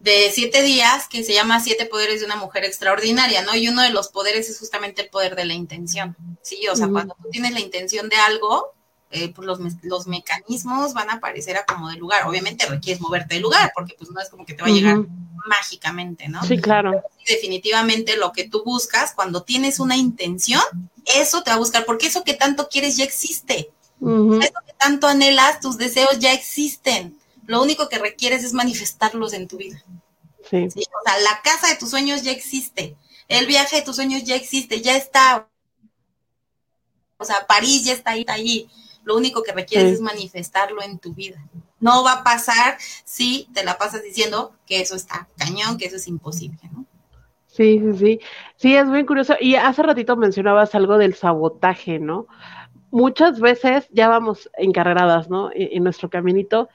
de, 0.00 0.30
siete 0.32 0.62
días 0.62 1.06
que 1.06 1.22
se 1.22 1.34
llama 1.34 1.60
Siete 1.60 1.84
Poderes 1.84 2.20
de 2.20 2.26
una 2.26 2.36
Mujer 2.36 2.64
Extraordinaria, 2.64 3.42
¿no? 3.42 3.54
Y 3.54 3.68
uno 3.68 3.82
de 3.82 3.90
los 3.90 4.08
poderes 4.08 4.48
es 4.48 4.58
justamente 4.58 5.02
el 5.02 5.10
poder 5.10 5.36
de 5.36 5.44
la 5.44 5.52
intención. 5.52 6.16
Sí, 6.40 6.66
o 6.68 6.76
sea, 6.76 6.88
cuando 6.88 7.14
tú 7.22 7.28
tienes 7.30 7.52
la 7.52 7.60
intención 7.60 8.08
de 8.08 8.16
algo, 8.16 8.72
eh, 9.10 9.32
pues 9.32 9.46
los, 9.46 9.58
los, 9.82 10.06
mecanismos 10.06 10.92
van 10.92 11.08
a 11.08 11.14
aparecer 11.14 11.56
a 11.56 11.64
como 11.64 11.88
de 11.88 11.96
lugar. 11.96 12.26
Obviamente 12.26 12.66
requieres 12.66 13.00
moverte 13.00 13.36
de 13.36 13.40
lugar, 13.40 13.72
porque 13.74 13.94
pues 13.96 14.10
no 14.10 14.20
es 14.20 14.28
como 14.28 14.44
que 14.44 14.54
te 14.54 14.62
va 14.62 14.68
a 14.68 14.72
llegar 14.72 14.98
mágicamente, 15.46 16.28
¿no? 16.28 16.42
Sí, 16.44 16.58
claro. 16.58 17.02
definitivamente 17.26 18.16
lo 18.16 18.32
que 18.32 18.48
tú 18.48 18.62
buscas, 18.64 19.14
cuando 19.14 19.42
tienes 19.42 19.80
una 19.80 19.96
intención, 19.96 20.62
eso 21.06 21.42
te 21.42 21.50
va 21.50 21.56
a 21.56 21.60
buscar, 21.60 21.86
porque 21.86 22.06
eso 22.06 22.22
que 22.22 22.34
tanto 22.34 22.68
quieres 22.68 22.96
ya 22.96 23.04
existe. 23.04 23.70
Eso 24.00 24.60
que 24.66 24.72
tanto 24.78 25.08
anhelas, 25.08 25.60
tus 25.60 25.76
deseos 25.76 26.18
ya 26.18 26.32
existen. 26.32 27.18
Lo 27.46 27.62
único 27.62 27.88
que 27.88 27.98
requieres 27.98 28.44
es 28.44 28.52
manifestarlos 28.52 29.32
en 29.32 29.48
tu 29.48 29.56
vida. 29.56 29.82
Sí. 30.48 30.66
O 30.66 30.70
sea, 30.70 31.18
la 31.20 31.40
casa 31.42 31.68
de 31.68 31.76
tus 31.76 31.90
sueños 31.90 32.22
ya 32.22 32.30
existe. 32.30 32.96
El 33.26 33.46
viaje 33.46 33.76
de 33.76 33.82
tus 33.82 33.96
sueños 33.96 34.22
ya 34.24 34.36
existe, 34.36 34.80
ya 34.80 34.96
está. 34.96 35.48
O 37.16 37.24
sea, 37.24 37.46
París 37.46 37.84
ya 37.84 37.92
está 37.92 38.12
ahí, 38.12 38.20
está 38.20 38.34
ahí. 38.34 38.68
Lo 39.08 39.16
único 39.16 39.42
que 39.42 39.52
requieres 39.52 39.94
es 39.94 40.00
manifestarlo 40.00 40.82
en 40.82 40.98
tu 40.98 41.14
vida. 41.14 41.42
No 41.80 42.04
va 42.04 42.12
a 42.12 42.24
pasar 42.24 42.76
si 43.04 43.48
te 43.54 43.64
la 43.64 43.78
pasas 43.78 44.02
diciendo 44.02 44.52
que 44.66 44.82
eso 44.82 44.94
está 44.96 45.28
cañón, 45.38 45.78
que 45.78 45.86
eso 45.86 45.96
es 45.96 46.06
imposible, 46.08 46.60
¿no? 46.70 46.84
Sí, 47.46 47.80
sí, 47.80 47.98
sí. 47.98 48.20
Sí, 48.56 48.76
es 48.76 48.84
muy 48.84 49.06
curioso. 49.06 49.34
Y 49.40 49.54
hace 49.54 49.82
ratito 49.82 50.14
mencionabas 50.16 50.74
algo 50.74 50.98
del 50.98 51.14
sabotaje, 51.14 51.98
¿no? 51.98 52.26
muchas 52.90 53.40
veces 53.40 53.88
ya 53.90 54.08
vamos 54.08 54.50
encarreradas, 54.56 55.28
¿no? 55.28 55.50
E, 55.52 55.76
en, 55.76 55.84
nuestro 55.84 56.08
caminito 56.10 56.68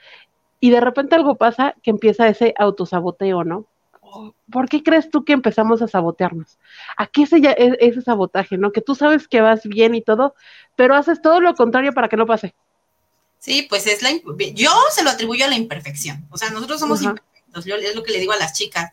y 0.60 0.70
de 0.70 0.80
repente 0.80 1.16
algo 1.16 1.36
pasa 1.36 1.76
que 1.82 1.92
empieza 1.92 2.28
ese 2.28 2.54
autosaboteo, 2.58 3.44
¿no? 3.44 3.66
¿Por 4.52 4.70
qué 4.70 4.84
crees 4.84 5.10
tú 5.10 5.24
que 5.24 5.34
empezamos 5.34 5.82
a 5.82 5.88
sabotearnos? 5.88 6.58
¿A 6.98 7.08
qué 7.08 7.24
es 7.24 7.32
ese 7.34 8.02
sabotaje, 8.02 8.58
no? 8.58 8.72
Que 8.72 8.82
tú 8.82 8.96
sabes 8.96 9.28
que 9.28 9.42
vas 9.42 9.64
bien 9.64 9.96
y 9.96 10.02
todo, 10.02 10.36
pero 10.76 10.96
haces 10.96 11.22
todo 11.22 11.40
lo 11.40 11.56
contrario 11.56 11.94
para 11.94 12.10
que 12.10 12.18
no 12.18 12.26
pase. 12.26 12.56
Sí, 13.40 13.66
pues 13.70 13.88
es 13.88 14.02
la 14.02 14.12
yo 14.54 14.72
se 14.92 15.04
lo 15.04 15.10
atribuyo 15.10 15.46
a 15.46 15.50
la 15.50 15.56
imperfección. 15.56 16.26
O 16.32 16.38
sea, 16.38 16.50
nosotros 16.50 16.80
somos 16.80 17.02
imperfectos. 17.02 17.66
Yo 17.66 17.76
es 17.76 17.96
lo 17.96 18.04
que 18.04 18.14
le 18.14 18.20
digo 18.20 18.34
a 18.34 18.38
las 18.38 18.54
chicas 18.54 18.92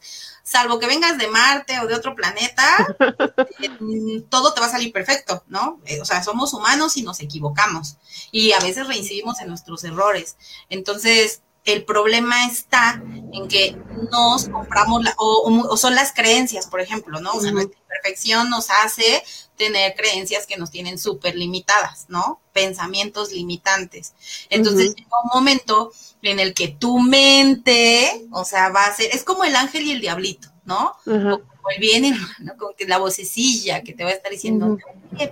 salvo 0.51 0.81
que 0.81 0.87
vengas 0.89 1.17
de 1.17 1.29
Marte 1.29 1.79
o 1.81 1.87
de 1.87 1.95
otro 1.95 2.17
planeta, 2.17 2.65
eh, 3.61 4.25
todo 4.29 4.53
te 4.53 4.61
va 4.61 4.67
a 4.67 4.71
salir 4.71 4.93
perfecto, 4.93 5.45
¿no? 5.47 5.81
Eh, 5.87 6.01
o 6.01 6.05
sea, 6.05 6.25
somos 6.25 6.53
humanos 6.53 6.97
y 6.97 7.03
nos 7.03 7.21
equivocamos 7.21 7.97
y 8.33 8.53
a 8.53 8.59
veces 8.59 8.89
reincidimos 8.89 9.41
en 9.41 9.49
nuestros 9.49 9.85
errores. 9.85 10.37
Entonces, 10.69 11.43
el 11.65 11.85
problema 11.85 12.47
está 12.47 13.03
en 13.33 13.49
que 13.49 13.77
nos 14.11 14.49
compramos, 14.49 15.03
o, 15.19 15.77
son 15.77 15.95
las 15.95 16.13
creencias, 16.13 16.67
por 16.67 16.81
ejemplo, 16.81 17.21
¿no? 17.21 17.33
O 17.33 17.41
sea, 17.41 17.53
nuestra 17.53 17.79
imperfección 17.79 18.51
nos 18.51 18.71
hace 18.71 19.23
tener 19.57 19.95
creencias 19.95 20.47
que 20.47 20.57
nos 20.57 20.71
tienen 20.71 20.99
súper 20.99 21.37
limitadas, 21.37 22.07
¿no? 22.09 22.41
Pensamientos 22.53 23.33
limitantes. 23.33 24.15
Entonces 24.49 24.95
llega 24.97 25.11
un 25.23 25.31
momento 25.35 25.93
en 26.23 26.41
el 26.41 26.55
que 26.55 26.69
tu 26.69 26.99
mente, 26.99 28.27
o 28.33 28.45
sea, 28.45 28.71
va 28.71 28.87
a 28.87 28.95
ser, 28.95 29.15
es 29.15 29.23
como 29.23 29.45
el 29.45 29.55
ángel 29.55 29.85
y 29.85 29.93
el 29.93 30.01
diablito, 30.01 30.49
¿no? 30.65 30.97
O 31.07 31.71
el 31.71 31.79
bien 31.79 32.07
y 32.07 32.11
¿no? 32.11 32.57
Como 32.59 32.75
que 32.75 32.87
la 32.87 32.99
vocecilla 32.99 33.83
que 33.83 33.93
te 33.93 34.03
va 34.03 34.11
a 34.11 34.15
estar 34.15 34.33
diciendo, 34.33 34.79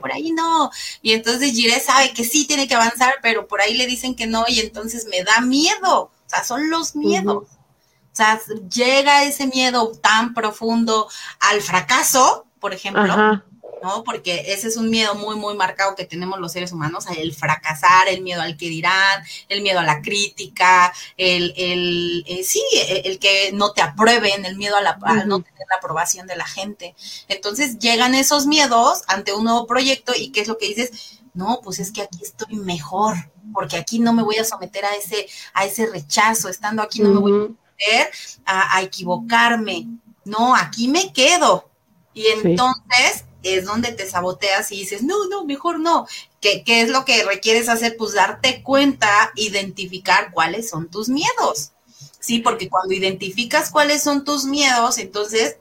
por 0.00 0.12
ahí 0.12 0.30
no. 0.30 0.70
Y 1.00 1.12
entonces 1.12 1.52
Jiré 1.52 1.80
sabe 1.80 2.12
que 2.12 2.24
sí 2.24 2.46
tiene 2.46 2.68
que 2.68 2.74
avanzar, 2.74 3.14
pero 3.22 3.48
por 3.48 3.62
ahí 3.62 3.74
le 3.74 3.86
dicen 3.86 4.14
que 4.14 4.26
no 4.26 4.44
y 4.46 4.60
entonces 4.60 5.06
me 5.06 5.24
da 5.24 5.40
miedo. 5.40 6.10
O 6.28 6.30
sea, 6.30 6.44
son 6.44 6.68
los 6.68 6.94
miedos. 6.94 7.44
O 7.44 8.16
sea, 8.18 8.38
llega 8.68 9.24
ese 9.24 9.46
miedo 9.46 9.92
tan 10.02 10.34
profundo 10.34 11.08
al 11.40 11.62
fracaso, 11.62 12.46
por 12.60 12.74
ejemplo, 12.74 13.42
¿no? 13.82 14.04
Porque 14.04 14.44
ese 14.48 14.68
es 14.68 14.76
un 14.76 14.90
miedo 14.90 15.14
muy, 15.14 15.36
muy 15.36 15.56
marcado 15.56 15.94
que 15.94 16.04
tenemos 16.04 16.38
los 16.38 16.52
seres 16.52 16.72
humanos, 16.72 17.06
el 17.16 17.34
fracasar, 17.34 18.08
el 18.08 18.22
miedo 18.22 18.42
al 18.42 18.56
que 18.58 18.68
dirán, 18.68 19.22
el 19.48 19.62
miedo 19.62 19.78
a 19.80 19.84
la 19.84 20.02
crítica, 20.02 20.92
el, 21.16 21.54
el 21.56 22.24
eh, 22.26 22.42
sí, 22.42 22.62
el, 23.04 23.18
que 23.18 23.52
no 23.52 23.72
te 23.72 23.80
aprueben, 23.80 24.44
el 24.44 24.56
miedo 24.56 24.76
a, 24.76 24.82
la, 24.82 24.98
no 25.24 25.40
tener 25.40 25.66
la 25.70 25.76
aprobación 25.76 26.26
de 26.26 26.36
la 26.36 26.46
gente. 26.46 26.94
Entonces 27.28 27.78
llegan 27.78 28.14
esos 28.14 28.46
miedos 28.46 29.02
ante 29.06 29.32
un 29.32 29.44
nuevo 29.44 29.66
proyecto 29.66 30.12
y 30.14 30.30
¿qué 30.30 30.42
es 30.42 30.48
lo 30.48 30.58
que 30.58 30.66
dices? 30.66 31.17
No, 31.38 31.60
pues 31.62 31.78
es 31.78 31.92
que 31.92 32.02
aquí 32.02 32.18
estoy 32.20 32.56
mejor, 32.56 33.14
porque 33.54 33.76
aquí 33.76 34.00
no 34.00 34.12
me 34.12 34.24
voy 34.24 34.38
a 34.38 34.44
someter 34.44 34.84
a 34.84 34.96
ese, 34.96 35.28
a 35.54 35.66
ese 35.66 35.86
rechazo, 35.86 36.48
estando 36.48 36.82
aquí 36.82 36.98
no 36.98 37.10
me 37.10 37.20
voy 37.20 37.30
a 37.30 37.44
someter 37.44 38.10
a, 38.44 38.82
equivocarme, 38.82 39.86
no, 40.24 40.56
aquí 40.56 40.88
me 40.88 41.12
quedo. 41.12 41.70
Y 42.12 42.26
entonces 42.26 43.24
es 43.44 43.66
donde 43.66 43.92
te 43.92 44.10
saboteas 44.10 44.72
y 44.72 44.80
dices, 44.80 45.04
no, 45.04 45.28
no, 45.28 45.44
mejor 45.44 45.78
no. 45.78 46.08
¿Qué, 46.40 46.64
¿Qué, 46.64 46.80
es 46.82 46.88
lo 46.90 47.04
que 47.04 47.22
requieres 47.22 47.68
hacer? 47.68 47.96
Pues 47.96 48.14
darte 48.14 48.64
cuenta, 48.64 49.30
identificar 49.36 50.32
cuáles 50.32 50.68
son 50.68 50.88
tus 50.88 51.08
miedos. 51.08 51.70
Sí, 52.18 52.40
porque 52.40 52.68
cuando 52.68 52.94
identificas 52.94 53.70
cuáles 53.70 54.02
son 54.02 54.24
tus 54.24 54.44
miedos, 54.44 54.98
entonces 54.98 55.58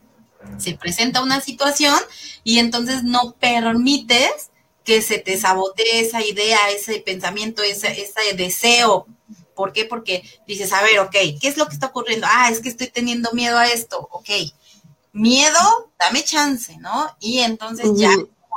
se 0.58 0.74
presenta 0.74 1.22
una 1.22 1.40
situación 1.40 2.00
y 2.44 2.58
entonces 2.58 3.04
no 3.04 3.34
permites 3.34 4.50
que 4.88 5.02
se 5.02 5.20
te 5.20 5.38
sabotee 5.38 6.00
esa 6.00 6.24
idea, 6.24 6.70
ese 6.70 7.02
pensamiento, 7.02 7.62
ese, 7.62 8.02
ese 8.02 8.34
deseo. 8.38 9.06
¿Por 9.54 9.74
qué? 9.74 9.84
Porque 9.84 10.24
dices, 10.48 10.72
a 10.72 10.82
ver, 10.82 11.00
ok, 11.00 11.12
¿qué 11.42 11.50
es 11.50 11.58
lo 11.58 11.68
que 11.68 11.74
está 11.74 11.88
ocurriendo? 11.88 12.26
Ah, 12.30 12.50
es 12.50 12.62
que 12.62 12.70
estoy 12.70 12.88
teniendo 12.88 13.34
miedo 13.34 13.58
a 13.58 13.68
esto, 13.68 14.08
ok. 14.14 14.30
Miedo, 15.12 15.92
dame 16.00 16.24
chance, 16.24 16.78
¿no? 16.78 17.14
Y 17.20 17.40
entonces 17.40 17.90
ya 17.96 18.12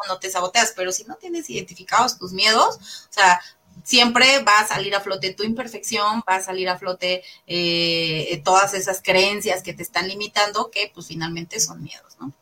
no 0.08 0.18
te 0.20 0.30
saboteas, 0.30 0.72
pero 0.76 0.92
si 0.92 1.02
no 1.02 1.16
tienes 1.16 1.50
identificados 1.50 2.16
tus 2.16 2.32
miedos, 2.32 2.76
o 2.76 3.12
sea, 3.12 3.40
siempre 3.82 4.40
va 4.44 4.60
a 4.60 4.68
salir 4.68 4.94
a 4.94 5.00
flote 5.00 5.34
tu 5.34 5.42
imperfección, 5.42 6.22
va 6.28 6.36
a 6.36 6.42
salir 6.42 6.68
a 6.68 6.78
flote 6.78 7.24
eh, 7.48 8.40
todas 8.44 8.72
esas 8.74 9.02
creencias 9.02 9.64
que 9.64 9.72
te 9.72 9.82
están 9.82 10.06
limitando, 10.06 10.70
que 10.70 10.92
pues 10.94 11.08
finalmente 11.08 11.58
son 11.58 11.82
miedos, 11.82 12.16
¿no? 12.20 12.32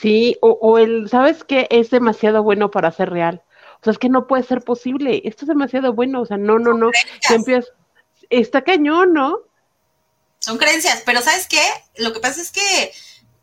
Sí, 0.00 0.38
o, 0.40 0.50
o 0.60 0.78
el, 0.78 1.08
¿sabes 1.08 1.44
qué? 1.44 1.66
Es 1.70 1.90
demasiado 1.90 2.42
bueno 2.42 2.70
para 2.70 2.90
ser 2.90 3.10
real. 3.10 3.42
O 3.80 3.84
sea, 3.84 3.92
es 3.92 3.98
que 3.98 4.08
no 4.08 4.26
puede 4.26 4.42
ser 4.42 4.62
posible. 4.62 5.22
Esto 5.24 5.44
es 5.44 5.48
demasiado 5.48 5.92
bueno. 5.92 6.22
O 6.22 6.26
sea, 6.26 6.36
no, 6.36 6.58
no, 6.58 6.74
no. 6.74 6.90
Empiezas, 7.28 7.72
está 8.30 8.62
cañón, 8.62 9.12
¿no? 9.12 9.38
Son 10.38 10.56
creencias, 10.56 11.02
pero 11.04 11.20
¿sabes 11.20 11.46
qué? 11.48 11.62
Lo 11.96 12.12
que 12.12 12.20
pasa 12.20 12.40
es 12.40 12.50
que 12.50 12.92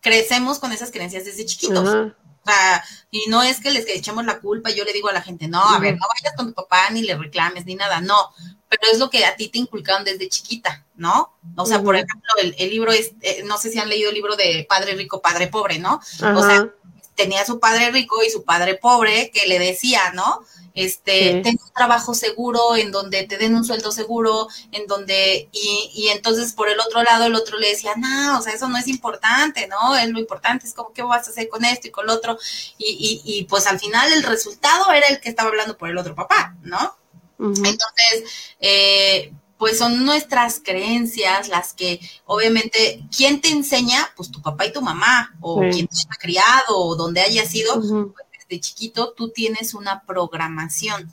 crecemos 0.01 0.59
con 0.59 0.71
esas 0.71 0.91
creencias 0.91 1.25
desde 1.25 1.45
chiquitos. 1.45 1.87
O 1.87 2.49
sea, 2.49 2.83
y 3.11 3.25
no 3.29 3.43
es 3.43 3.59
que 3.59 3.71
les 3.71 3.87
echemos 3.87 4.25
la 4.25 4.39
culpa, 4.39 4.71
yo 4.71 4.83
le 4.83 4.93
digo 4.93 5.09
a 5.09 5.13
la 5.13 5.21
gente, 5.21 5.47
no, 5.47 5.61
a 5.61 5.79
ver, 5.79 5.95
no 5.95 6.07
vayas 6.07 6.35
con 6.35 6.47
tu 6.47 6.53
papá 6.53 6.89
ni 6.91 7.01
le 7.01 7.17
reclames 7.17 7.65
ni 7.65 7.75
nada, 7.75 7.99
no, 7.99 8.31
pero 8.69 8.81
es 8.91 8.99
lo 8.99 9.09
que 9.09 9.25
a 9.25 9.35
ti 9.35 9.49
te 9.49 9.59
inculcaron 9.59 10.03
desde 10.03 10.29
chiquita, 10.29 10.85
¿no? 10.95 11.33
O 11.55 11.65
sea, 11.65 11.81
por 11.81 11.95
ejemplo, 11.95 12.31
el, 12.39 12.69
libro 12.69 12.91
es, 12.91 13.13
eh, 13.21 13.43
no 13.45 13.57
sé 13.57 13.71
si 13.71 13.79
han 13.79 13.89
leído 13.89 14.09
el 14.09 14.15
libro 14.15 14.35
de 14.35 14.65
Padre 14.67 14.93
Rico, 14.95 15.21
Padre 15.21 15.47
Pobre, 15.47 15.79
¿no? 15.79 16.01
O 16.35 16.43
sea, 16.43 16.69
tenía 17.17 17.43
su 17.45 17.59
padre 17.59 17.89
rico 17.91 18.23
y 18.23 18.29
su 18.29 18.43
padre 18.45 18.75
pobre 18.75 19.31
que 19.31 19.47
le 19.47 19.59
decía, 19.59 20.11
¿no? 20.13 20.45
Este, 20.75 21.41
ten 21.43 21.57
un 21.59 21.73
trabajo 21.73 22.13
seguro, 22.13 22.75
en 22.75 22.91
donde 22.91 23.23
te 23.23 23.37
den 23.37 23.55
un 23.55 23.65
sueldo 23.65 23.91
seguro, 23.91 24.47
en 24.71 24.85
donde, 24.85 25.49
y, 25.51 25.91
y 25.95 26.09
entonces 26.09 26.53
por 26.53 26.69
el 26.69 26.79
otro 26.79 27.01
lado 27.01 27.25
el 27.25 27.33
otro 27.33 27.57
le 27.57 27.69
decía, 27.69 27.93
no, 27.97 28.37
o 28.37 28.41
sea, 28.43 28.53
eso 28.53 28.69
no 28.69 28.77
es 28.77 28.87
importante, 28.87 29.67
¿no? 29.67 29.95
Es 29.95 30.07
lo 30.09 30.19
importante, 30.19 30.67
es 30.67 30.75
como, 30.75 30.93
¿qué 30.93 31.01
vas 31.01 31.27
a 31.27 31.31
hacer 31.31 31.49
con 31.49 31.65
esto 31.65 31.87
y 31.87 31.91
con 31.91 32.05
lo 32.05 32.13
otro? 32.13 32.37
Y, 32.77 33.23
y, 33.25 33.39
y 33.39 33.45
pues 33.45 33.65
al 33.65 33.79
final 33.79 34.13
el 34.13 34.21
resultado 34.21 34.91
era 34.91 35.07
el 35.07 35.19
que 35.19 35.29
estaba 35.29 35.49
hablando 35.49 35.75
por 35.75 35.89
el 35.89 35.97
otro 35.97 36.13
papá, 36.13 36.55
¿no? 36.61 36.95
Entonces, 37.39 38.23
eh, 38.59 39.33
pues 39.57 39.77
son 39.77 40.05
nuestras 40.05 40.61
creencias 40.63 41.49
las 41.49 41.73
que, 41.73 41.99
obviamente, 42.25 43.03
¿quién 43.15 43.41
te 43.41 43.49
enseña? 43.49 44.09
Pues 44.15 44.31
tu 44.31 44.41
papá 44.41 44.65
y 44.65 44.73
tu 44.73 44.81
mamá, 44.81 45.35
o 45.41 45.59
quien 45.59 45.87
te 45.87 45.95
haya 45.95 46.19
criado, 46.19 46.77
o 46.77 46.95
donde 46.95 47.21
haya 47.21 47.45
sido, 47.45 47.75
pues 47.75 48.27
desde 48.49 48.61
chiquito 48.61 49.13
tú 49.13 49.29
tienes 49.29 49.73
una 49.73 50.03
programación, 50.03 51.11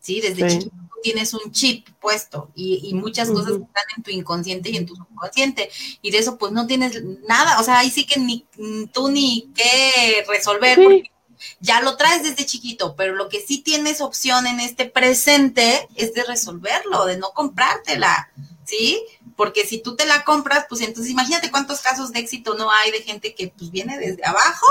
¿sí? 0.00 0.20
Desde 0.20 0.48
chiquito 0.48 0.70
tú 0.70 1.00
tienes 1.02 1.34
un 1.34 1.52
chip 1.52 1.88
puesto 2.00 2.50
y, 2.54 2.92
muchas 2.94 3.30
cosas 3.30 3.52
están 3.52 3.84
en 3.96 4.02
tu 4.02 4.10
inconsciente 4.10 4.70
y 4.70 4.76
en 4.76 4.86
tu 4.86 4.96
subconsciente 4.96 5.70
y 6.00 6.10
de 6.10 6.18
eso 6.18 6.38
pues 6.38 6.52
no 6.52 6.66
tienes 6.66 7.02
nada, 7.28 7.60
o 7.60 7.64
sea, 7.64 7.80
ahí 7.80 7.90
sí 7.90 8.06
que 8.06 8.20
ni 8.20 8.46
tú 8.92 9.10
ni 9.10 9.50
qué 9.54 10.24
resolver 10.28 10.76
porque 10.76 11.11
ya 11.60 11.80
lo 11.80 11.96
traes 11.96 12.22
desde 12.22 12.46
chiquito, 12.46 12.94
pero 12.96 13.14
lo 13.14 13.28
que 13.28 13.40
sí 13.40 13.58
tienes 13.58 14.00
opción 14.00 14.46
en 14.46 14.60
este 14.60 14.86
presente 14.86 15.88
es 15.94 16.14
de 16.14 16.24
resolverlo, 16.24 17.04
de 17.06 17.16
no 17.18 17.30
comprártela, 17.30 18.30
¿sí? 18.64 19.02
Porque 19.36 19.66
si 19.66 19.78
tú 19.78 19.96
te 19.96 20.06
la 20.06 20.24
compras, 20.24 20.66
pues 20.68 20.80
entonces 20.80 21.10
imagínate 21.10 21.50
cuántos 21.50 21.80
casos 21.80 22.12
de 22.12 22.20
éxito 22.20 22.54
no 22.54 22.70
hay 22.70 22.90
de 22.90 23.02
gente 23.02 23.34
que 23.34 23.48
pues 23.48 23.70
viene 23.70 23.98
desde 23.98 24.24
abajo 24.24 24.66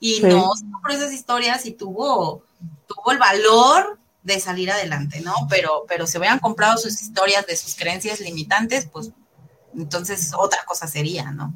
y 0.00 0.20
no 0.20 0.52
por 0.82 0.92
esas 0.92 1.12
historias 1.12 1.66
y 1.66 1.72
tuvo, 1.72 2.42
tuvo 2.86 3.12
el 3.12 3.18
valor 3.18 3.98
de 4.22 4.40
salir 4.40 4.70
adelante, 4.70 5.20
¿no? 5.20 5.34
Pero, 5.48 5.84
pero 5.88 6.06
si 6.06 6.18
hubieran 6.18 6.38
comprado 6.38 6.76
sus 6.78 7.00
historias 7.00 7.46
de 7.46 7.56
sus 7.56 7.74
creencias 7.74 8.20
limitantes, 8.20 8.86
pues 8.86 9.10
entonces 9.76 10.32
otra 10.36 10.64
cosa 10.64 10.86
sería, 10.86 11.30
¿no? 11.30 11.52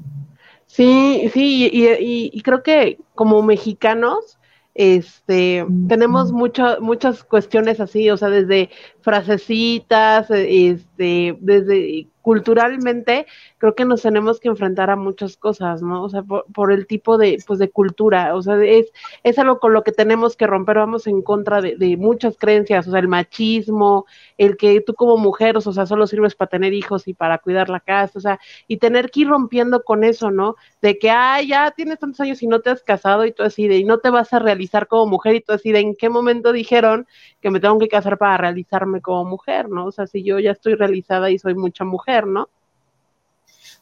Sí, 0.72 1.28
sí, 1.34 1.68
y, 1.70 2.40
creo 2.40 2.62
que 2.62 2.98
como 3.14 3.42
mexicanos, 3.42 4.38
este, 4.74 5.66
tenemos 5.86 6.32
muchas 6.32 6.80
muchas 6.80 7.24
cuestiones 7.24 7.78
así, 7.78 8.08
o 8.08 8.16
sea, 8.16 8.30
desde 8.30 8.70
frasecitas, 9.02 10.30
este, 10.30 11.36
desde 11.40 12.08
culturalmente 12.22 13.26
creo 13.58 13.74
que 13.74 13.84
nos 13.84 14.02
tenemos 14.02 14.40
que 14.40 14.48
enfrentar 14.48 14.90
a 14.90 14.96
muchas 14.96 15.36
cosas, 15.36 15.82
¿no? 15.82 16.02
O 16.02 16.08
sea, 16.08 16.22
por, 16.22 16.72
el 16.72 16.86
tipo 16.86 17.18
de, 17.18 17.38
pues, 17.46 17.58
de 17.58 17.70
cultura, 17.70 18.34
o 18.34 18.42
sea, 18.42 18.56
es, 18.64 18.92
es 19.22 19.38
algo 19.38 19.58
con 19.58 19.72
lo 19.72 19.82
que 19.84 19.92
tenemos 19.92 20.36
que 20.36 20.46
romper, 20.46 20.78
vamos 20.78 21.06
en 21.06 21.22
contra 21.22 21.60
de, 21.60 21.96
muchas 21.96 22.36
creencias, 22.38 22.88
o 22.88 22.90
sea, 22.90 23.00
el 23.00 23.08
machismo, 23.08 24.06
el 24.38 24.56
que 24.56 24.80
tú 24.80 24.94
como 24.94 25.16
mujer, 25.16 25.56
o 25.56 25.60
sea, 25.60 25.86
solo 25.86 26.06
sirves 26.06 26.34
para 26.34 26.48
tener 26.48 26.72
hijos 26.72 27.06
y 27.06 27.14
para 27.14 27.38
cuidar 27.38 27.68
la 27.68 27.80
casa, 27.80 28.18
o 28.18 28.20
sea, 28.20 28.40
y 28.66 28.78
tener 28.78 29.10
que 29.10 29.20
ir 29.20 29.28
rompiendo 29.28 29.82
con 29.84 30.04
eso, 30.04 30.30
¿no? 30.30 30.56
De 30.80 30.98
que, 30.98 31.10
ay, 31.10 31.48
ya 31.48 31.70
tienes 31.72 31.98
tantos 31.98 32.20
años 32.20 32.42
y 32.42 32.46
no 32.46 32.60
te 32.60 32.70
has 32.70 32.82
casado 32.82 33.26
y 33.26 33.32
tú 33.32 33.42
así 33.42 33.68
de, 33.68 33.78
y 33.78 33.84
no 33.84 33.98
te 33.98 34.10
vas 34.10 34.32
a 34.32 34.38
realizar 34.38 34.86
como 34.88 35.06
mujer 35.06 35.36
y 35.36 35.40
tú 35.40 35.52
así 35.52 35.72
de, 35.72 35.80
¿en 35.80 35.94
qué 35.94 36.08
momento 36.08 36.52
dijeron 36.52 37.06
que 37.40 37.50
me 37.50 37.60
tengo 37.60 37.78
que 37.78 37.88
casar 37.88 38.18
para 38.18 38.36
realizarme 38.38 39.00
como 39.00 39.24
mujer, 39.24 39.68
¿no? 39.68 39.86
O 39.86 39.92
sea, 39.92 40.06
si 40.06 40.22
yo 40.22 40.38
ya 40.38 40.52
estoy 40.52 40.74
realizada 40.74 41.30
y 41.30 41.38
soy 41.38 41.54
mucha 41.54 41.84
mujer, 41.84 42.11
¿no? 42.26 42.48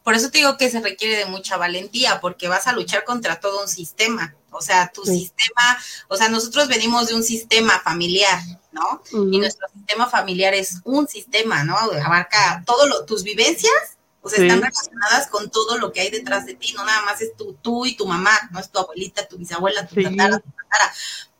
Por 0.02 0.14
eso 0.14 0.30
te 0.30 0.38
digo 0.38 0.56
que 0.56 0.70
se 0.70 0.80
requiere 0.80 1.16
de 1.16 1.26
mucha 1.26 1.56
valentía, 1.56 2.20
porque 2.20 2.48
vas 2.48 2.66
a 2.66 2.72
luchar 2.72 3.04
contra 3.04 3.38
todo 3.38 3.62
un 3.62 3.68
sistema. 3.68 4.34
O 4.50 4.62
sea, 4.62 4.90
tu 4.92 5.04
sistema, 5.04 5.78
o 6.08 6.16
sea, 6.16 6.28
nosotros 6.28 6.68
venimos 6.68 7.08
de 7.08 7.14
un 7.14 7.22
sistema 7.22 7.80
familiar, 7.80 8.40
¿no? 8.72 9.02
Y 9.12 9.38
nuestro 9.38 9.68
sistema 9.68 10.08
familiar 10.08 10.54
es 10.54 10.80
un 10.84 11.06
sistema, 11.06 11.64
¿no? 11.64 11.76
Abarca 11.76 12.62
todo 12.66 12.86
lo, 12.86 13.04
tus 13.04 13.22
vivencias, 13.22 13.98
o 14.22 14.28
sea, 14.28 14.42
están 14.42 14.60
relacionadas 14.60 15.28
con 15.28 15.50
todo 15.50 15.78
lo 15.78 15.92
que 15.92 16.00
hay 16.00 16.10
detrás 16.10 16.46
de 16.46 16.54
ti, 16.54 16.72
no 16.74 16.84
nada 16.84 17.02
más 17.02 17.20
es 17.20 17.36
tú, 17.36 17.56
tú 17.62 17.86
y 17.86 17.96
tu 17.96 18.06
mamá, 18.06 18.32
no 18.50 18.58
es 18.58 18.70
tu 18.70 18.78
abuelita, 18.78 19.28
tu 19.28 19.38
bisabuela, 19.38 19.86
tu 19.86 20.02
tatara, 20.02 20.38
tu 20.40 20.50
tatara. 20.50 20.92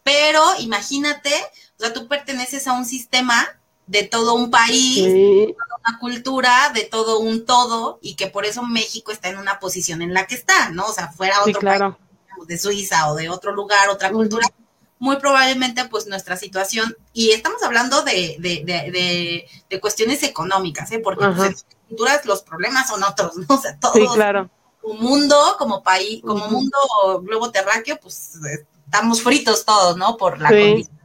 Pero 0.03 0.43
imagínate, 0.61 1.33
o 1.79 1.81
sea, 1.81 1.93
tú 1.93 2.09
perteneces 2.09 2.67
a 2.67 2.73
un 2.73 2.85
sistema 2.85 3.60
de 3.91 4.05
todo 4.05 4.35
un 4.35 4.53
país, 4.53 5.03
de 5.03 5.57
toda 5.59 5.81
una 5.85 5.99
cultura, 5.99 6.71
de 6.73 6.85
todo 6.85 7.19
un 7.19 7.45
todo, 7.45 7.99
y 8.01 8.15
que 8.15 8.29
por 8.29 8.45
eso 8.47 8.63
México 8.63 9.11
está 9.11 9.31
en 9.31 9.39
una 9.39 9.59
posición 9.59 10.01
en 10.01 10.15
la 10.15 10.29
que 10.29 10.37
está, 10.37 10.71
¿no? 10.71 10.87
O 10.87 10.93
sea, 10.93 11.09
fuera 11.09 11.43
otro 11.43 11.61
país 11.61 11.81
de 12.47 12.57
Suiza 12.57 13.11
o 13.11 13.17
de 13.17 13.29
otro 13.29 13.53
lugar, 13.53 13.89
otra 13.89 14.13
cultura, 14.13 14.47
muy 15.01 15.17
probablemente 15.17 15.87
pues 15.87 16.07
nuestra 16.07 16.37
situación, 16.37 16.97
y 17.13 17.33
estamos 17.33 17.65
hablando 17.65 18.03
de, 18.05 18.37
de, 18.39 18.63
de, 18.65 19.49
de, 19.69 19.81
cuestiones 19.81 20.23
económicas, 20.23 20.93
¿eh? 20.93 21.01
Porque 21.01 21.27
pues, 21.27 21.39
en 21.39 21.53
las 21.53 21.67
culturas 21.89 22.25
los 22.27 22.43
problemas 22.43 22.87
son 22.87 23.03
otros, 23.03 23.37
¿no? 23.39 23.47
O 23.57 23.61
sea, 23.61 23.77
todos. 23.77 23.95
Sí, 23.95 24.07
claro. 24.15 24.49
Un 24.85 25.01
mundo 25.01 25.57
como 25.59 25.83
país, 25.83 26.23
como 26.23 26.47
mundo 26.49 26.79
globo 27.23 27.51
terráqueo, 27.51 27.99
pues 28.01 28.39
estamos 28.85 29.21
fritos 29.21 29.65
todos, 29.65 29.97
¿no? 29.97 30.17
Por 30.17 30.41
la 30.41 30.49
condición 30.49 30.97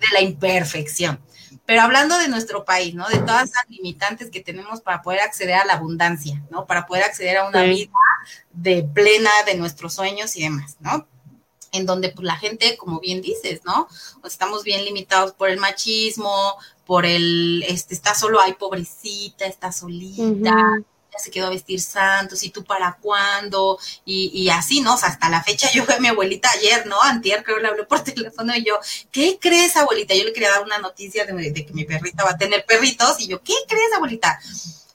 de 0.00 0.06
la 0.12 0.20
imperfección. 0.20 1.20
Pero 1.64 1.82
hablando 1.82 2.18
de 2.18 2.28
nuestro 2.28 2.64
país, 2.64 2.94
¿no? 2.94 3.08
De 3.08 3.18
todas 3.18 3.50
las 3.54 3.68
limitantes 3.68 4.30
que 4.30 4.40
tenemos 4.40 4.80
para 4.80 5.02
poder 5.02 5.20
acceder 5.20 5.54
a 5.54 5.64
la 5.64 5.74
abundancia, 5.74 6.42
¿no? 6.50 6.66
Para 6.66 6.86
poder 6.86 7.04
acceder 7.04 7.36
a 7.38 7.48
una 7.48 7.62
vida 7.62 7.92
de 8.52 8.82
plena 8.82 9.30
de 9.46 9.54
nuestros 9.54 9.94
sueños 9.94 10.36
y 10.36 10.42
demás, 10.42 10.76
¿no? 10.80 11.06
En 11.70 11.86
donde 11.86 12.10
pues 12.10 12.26
la 12.26 12.36
gente, 12.36 12.76
como 12.76 13.00
bien 13.00 13.22
dices, 13.22 13.60
¿no? 13.64 13.86
Pues, 14.20 14.32
estamos 14.32 14.64
bien 14.64 14.84
limitados 14.84 15.32
por 15.32 15.48
el 15.48 15.58
machismo, 15.58 16.56
por 16.84 17.06
el, 17.06 17.64
este, 17.68 17.94
está 17.94 18.14
solo, 18.14 18.40
ay, 18.40 18.54
pobrecita, 18.54 19.46
está 19.46 19.70
solita, 19.72 20.82
ya 21.12 21.18
se 21.18 21.30
quedó 21.30 21.48
a 21.48 21.50
vestir 21.50 21.80
santos, 21.80 22.42
y 22.42 22.50
tú 22.50 22.64
para 22.64 22.96
cuándo, 23.00 23.78
y, 24.04 24.30
y 24.34 24.48
así, 24.48 24.80
¿no? 24.80 24.94
O 24.94 24.96
sea, 24.96 25.10
hasta 25.10 25.28
la 25.28 25.42
fecha 25.42 25.70
yo 25.72 25.84
fui 25.84 25.94
a 25.94 26.00
mi 26.00 26.08
abuelita 26.08 26.50
ayer, 26.50 26.86
¿no? 26.86 27.00
Antier 27.02 27.44
creo 27.44 27.58
le 27.58 27.68
hablé 27.68 27.84
por 27.84 28.00
teléfono 28.04 28.54
y 28.56 28.64
yo, 28.64 28.78
¿qué 29.10 29.38
crees, 29.40 29.76
abuelita? 29.76 30.14
Yo 30.14 30.24
le 30.24 30.32
quería 30.32 30.50
dar 30.50 30.62
una 30.62 30.78
noticia 30.78 31.24
de, 31.26 31.52
que 31.52 31.72
mi 31.72 31.84
perrita 31.84 32.24
va 32.24 32.30
a 32.30 32.38
tener 32.38 32.64
perritos, 32.64 33.20
y 33.20 33.28
yo, 33.28 33.42
¿qué 33.42 33.54
crees, 33.68 33.92
abuelita? 33.94 34.40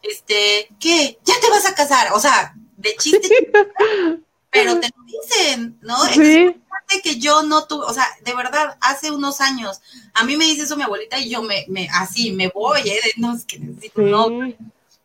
Este, 0.02 0.70
¿qué? 0.80 1.20
¿Ya 1.24 1.40
te 1.40 1.50
vas 1.50 1.66
a 1.66 1.76
casar? 1.76 2.14
O 2.14 2.20
sea, 2.20 2.54
de 2.78 2.96
chiste, 2.96 3.30
pero 4.50 4.80
te 4.80 4.88
lo 4.88 5.04
dicen, 5.06 5.78
¿no? 5.82 6.04
Sí. 6.06 6.56
que 7.04 7.20
yo 7.20 7.44
no 7.44 7.66
tuve, 7.66 7.86
o 7.86 7.94
sea, 7.94 8.08
de 8.24 8.34
verdad, 8.34 8.78
hace 8.82 9.12
unos 9.12 9.42
años, 9.42 9.82
a 10.14 10.24
mí 10.24 10.36
me 10.36 10.46
dice 10.46 10.64
eso 10.64 10.78
mi 10.78 10.84
abuelita 10.84 11.20
y 11.20 11.30
yo 11.30 11.44
me, 11.44 11.66
me 11.68 11.88
así, 11.94 12.32
me 12.32 12.48
voy, 12.48 12.90
¿eh? 12.90 13.00
No, 13.18 13.36
es 13.36 13.46
que 13.46 13.60
necesito, 13.60 14.02
no, 14.02 14.30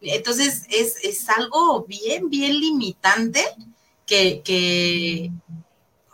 entonces 0.03 0.65
es, 0.69 0.97
es 1.03 1.29
algo 1.29 1.85
bien, 1.85 2.29
bien 2.29 2.59
limitante 2.59 3.45
que, 4.07 4.43
que, 4.43 5.31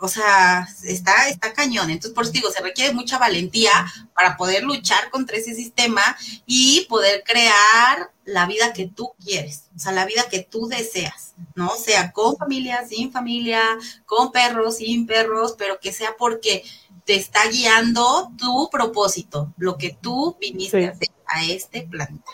o 0.01 0.09
sea, 0.09 0.69
está, 0.85 1.29
está 1.29 1.53
cañón. 1.53 1.91
Entonces, 1.91 2.15
por 2.15 2.25
eso 2.25 2.33
digo, 2.33 2.51
se 2.51 2.63
requiere 2.63 2.95
mucha 2.95 3.19
valentía 3.19 3.71
para 4.15 4.37
poder 4.37 4.63
luchar 4.63 5.11
contra 5.11 5.37
ese 5.37 5.55
sistema 5.55 6.03
y 6.47 6.87
poder 6.89 7.25
crear 7.25 8.11
la 8.25 8.47
vida 8.47 8.73
que 8.73 8.87
tú 8.87 9.13
quieres, 9.25 9.65
o 9.75 9.79
sea, 9.79 9.93
la 9.93 10.05
vida 10.05 10.29
que 10.31 10.41
tú 10.41 10.69
deseas, 10.69 11.35
¿no? 11.55 11.71
Sea 11.77 12.13
con 12.13 12.37
familia, 12.37 12.87
sin 12.87 13.11
familia, 13.11 13.63
con 14.05 14.31
perros, 14.33 14.77
sin 14.77 15.07
perros, 15.07 15.55
pero 15.57 15.81
que 15.81 15.93
sea 15.93 16.15
porque 16.19 16.63
te 17.05 17.15
está 17.15 17.49
guiando 17.49 18.31
tu 18.37 18.69
propósito, 18.71 19.55
lo 19.57 19.79
que 19.79 19.97
tú 19.99 20.37
viniste 20.39 20.87
a 20.87 20.91
hacer 20.91 21.09
a 21.27 21.45
este 21.45 21.83
planeta. 21.83 22.31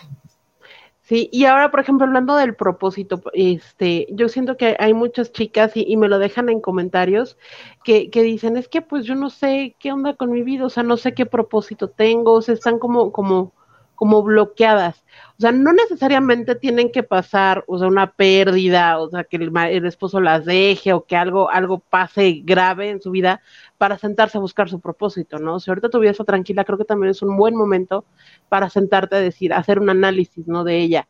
Sí, 1.05 1.29
y 1.31 1.45
ahora, 1.45 1.69
por 1.69 1.79
ejemplo, 1.81 2.07
hablando 2.07 2.35
del 2.35 2.55
propósito, 2.55 3.21
este, 3.33 4.07
yo 4.09 4.27
siento 4.27 4.57
que 4.57 4.75
hay 4.79 4.95
muchas 4.95 5.31
chicas 5.31 5.71
y, 5.75 5.95
me 5.97 6.09
lo 6.09 6.17
dejan 6.17 6.49
en 6.49 6.59
comentarios 6.61 7.37
que, 7.83 8.09
que, 8.09 8.23
dicen, 8.23 8.57
es 8.57 8.67
que 8.67 8.81
pues 8.81 9.05
yo 9.05 9.13
no 9.13 9.29
sé 9.29 9.75
qué 9.79 9.91
onda 9.91 10.15
con 10.15 10.31
mi 10.31 10.41
vida, 10.41 10.65
o 10.65 10.69
sea, 10.71 10.81
no 10.81 10.97
sé 10.97 11.13
qué 11.13 11.27
propósito 11.27 11.89
tengo, 11.91 12.33
o 12.33 12.41
sea, 12.41 12.55
están 12.55 12.79
como, 12.79 13.11
como, 13.11 13.53
como 13.95 14.21
bloqueadas. 14.23 15.03
O 15.37 15.41
sea, 15.41 15.51
no 15.51 15.73
necesariamente 15.73 16.55
tienen 16.55 16.91
que 16.91 17.03
pasar, 17.03 17.63
o 17.67 17.77
sea, 17.79 17.87
una 17.87 18.11
pérdida, 18.13 18.99
o 18.99 19.09
sea, 19.09 19.23
que 19.23 19.37
el, 19.37 19.51
el 19.69 19.85
esposo 19.85 20.21
las 20.21 20.45
deje 20.45 20.93
o 20.93 21.05
que 21.05 21.15
algo, 21.15 21.49
algo 21.49 21.79
pase 21.79 22.41
grave 22.43 22.89
en 22.89 23.01
su 23.01 23.11
vida 23.11 23.41
para 23.77 23.97
sentarse 23.97 24.37
a 24.37 24.41
buscar 24.41 24.69
su 24.69 24.79
propósito, 24.79 25.39
¿no? 25.39 25.59
Si 25.59 25.69
ahorita 25.71 25.89
tu 25.89 25.99
vida 25.99 26.11
está 26.11 26.23
tranquila, 26.23 26.63
creo 26.63 26.77
que 26.77 26.85
también 26.85 27.11
es 27.11 27.21
un 27.21 27.35
buen 27.37 27.55
momento 27.55 28.05
para 28.49 28.69
sentarte 28.69 29.15
a 29.15 29.19
decir, 29.19 29.53
hacer 29.53 29.79
un 29.79 29.89
análisis, 29.89 30.47
¿no? 30.47 30.63
De 30.63 30.77
ella. 30.79 31.07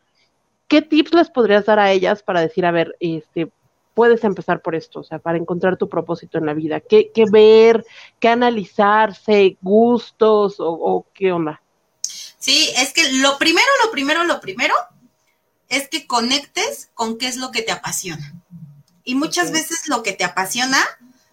¿Qué 0.68 0.82
tips 0.82 1.14
les 1.14 1.30
podrías 1.30 1.66
dar 1.66 1.80
a 1.80 1.92
ellas 1.92 2.24
para 2.24 2.42
decir, 2.42 2.66
a 2.66 2.72
ver, 2.72 2.96
este, 3.00 3.52
puedes 3.94 4.24
empezar 4.24 4.62
por 4.62 4.76
esto, 4.76 5.00
o 5.02 5.04
sea, 5.04 5.20
para 5.20 5.38
encontrar 5.38 5.78
tu 5.78 5.90
propósito 5.90 6.38
en 6.38 6.46
la 6.48 6.54
vida? 6.54 6.80
¿Qué, 6.82 7.12
qué 7.14 7.26
ver, 7.32 7.86
qué 8.20 8.30
analizarse, 8.30 9.58
gustos 9.62 10.60
o, 10.60 10.72
o 10.72 11.06
qué 11.14 11.32
onda? 11.32 11.62
Sí, 12.46 12.70
es 12.78 12.94
que 12.94 13.12
lo 13.14 13.40
primero, 13.40 13.68
lo 13.84 13.90
primero, 13.90 14.24
lo 14.24 14.40
primero 14.40 14.76
es 15.68 15.90
que 15.90 16.06
conectes 16.06 16.90
con 16.94 17.18
qué 17.18 17.28
es 17.28 17.38
lo 17.38 17.50
que 17.50 17.64
te 17.64 17.72
apasiona. 17.72 18.36
Y 19.04 19.16
muchas 19.16 19.52
veces 19.52 19.88
lo 19.88 20.04
que 20.04 20.14
te 20.14 20.26
apasiona 20.26 20.80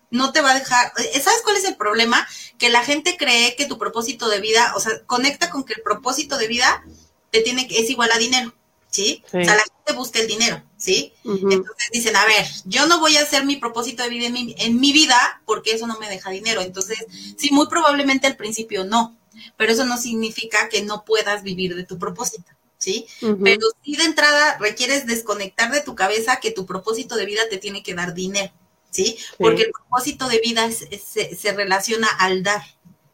no 0.08 0.32
te 0.32 0.40
va 0.40 0.52
a 0.52 0.58
dejar, 0.58 0.90
eh, 0.96 1.20
¿sabes 1.20 1.42
cuál 1.44 1.56
es 1.56 1.64
el 1.64 1.76
problema? 1.76 2.26
Que 2.56 2.70
la 2.70 2.82
gente 2.82 3.18
cree 3.18 3.56
que 3.56 3.66
tu 3.66 3.76
propósito 3.76 4.30
de 4.30 4.40
vida, 4.40 4.72
o 4.74 4.80
sea, 4.80 5.04
conecta 5.04 5.50
con 5.50 5.64
que 5.64 5.74
el 5.74 5.82
propósito 5.82 6.38
de 6.38 6.48
vida 6.48 6.82
te 7.30 7.42
tiene 7.42 7.68
que, 7.68 7.78
es 7.78 7.90
igual 7.90 8.10
a 8.10 8.16
dinero, 8.16 8.54
¿sí? 8.88 9.22
O 9.26 9.30
sea, 9.32 9.54
la 9.54 9.64
gente 9.64 9.92
busca 9.94 10.18
el 10.18 10.28
dinero, 10.28 10.62
¿sí? 10.78 11.12
Entonces 11.24 11.90
dicen, 11.92 12.16
a 12.16 12.24
ver, 12.24 12.46
yo 12.64 12.86
no 12.86 13.00
voy 13.00 13.18
a 13.18 13.22
hacer 13.22 13.44
mi 13.44 13.56
propósito 13.56 14.02
de 14.02 14.08
vida 14.08 14.28
en 14.28 14.32
mi, 14.32 14.54
en 14.56 14.80
mi 14.80 14.94
vida 14.94 15.42
porque 15.44 15.72
eso 15.72 15.86
no 15.86 15.98
me 15.98 16.08
deja 16.08 16.30
dinero. 16.30 16.62
Entonces, 16.62 17.04
sí, 17.36 17.50
muy 17.52 17.66
probablemente 17.68 18.26
al 18.26 18.36
principio 18.36 18.84
no, 18.84 19.18
pero 19.56 19.72
eso 19.72 19.84
no 19.84 19.96
significa 19.96 20.68
que 20.68 20.82
no 20.82 21.04
puedas 21.04 21.42
vivir 21.42 21.74
de 21.74 21.84
tu 21.84 21.98
propósito. 21.98 22.50
¿sí? 22.82 23.06
Pero 23.20 23.68
sí 23.84 23.96
de 23.96 24.04
entrada 24.04 24.58
requieres 24.58 25.06
desconectar 25.06 25.70
de 25.70 25.82
tu 25.82 25.94
cabeza 25.94 26.40
que 26.40 26.50
tu 26.50 26.66
propósito 26.66 27.14
de 27.14 27.26
vida 27.26 27.42
te 27.48 27.58
tiene 27.58 27.82
que 27.82 27.94
dar 27.94 28.12
dinero. 28.12 28.52
¿sí? 28.90 29.16
Porque 29.38 29.62
el 29.62 29.70
propósito 29.70 30.28
de 30.28 30.40
vida 30.40 30.68
se, 30.70 31.52
relaciona 31.52 32.08
al 32.18 32.42
dar. 32.42 32.62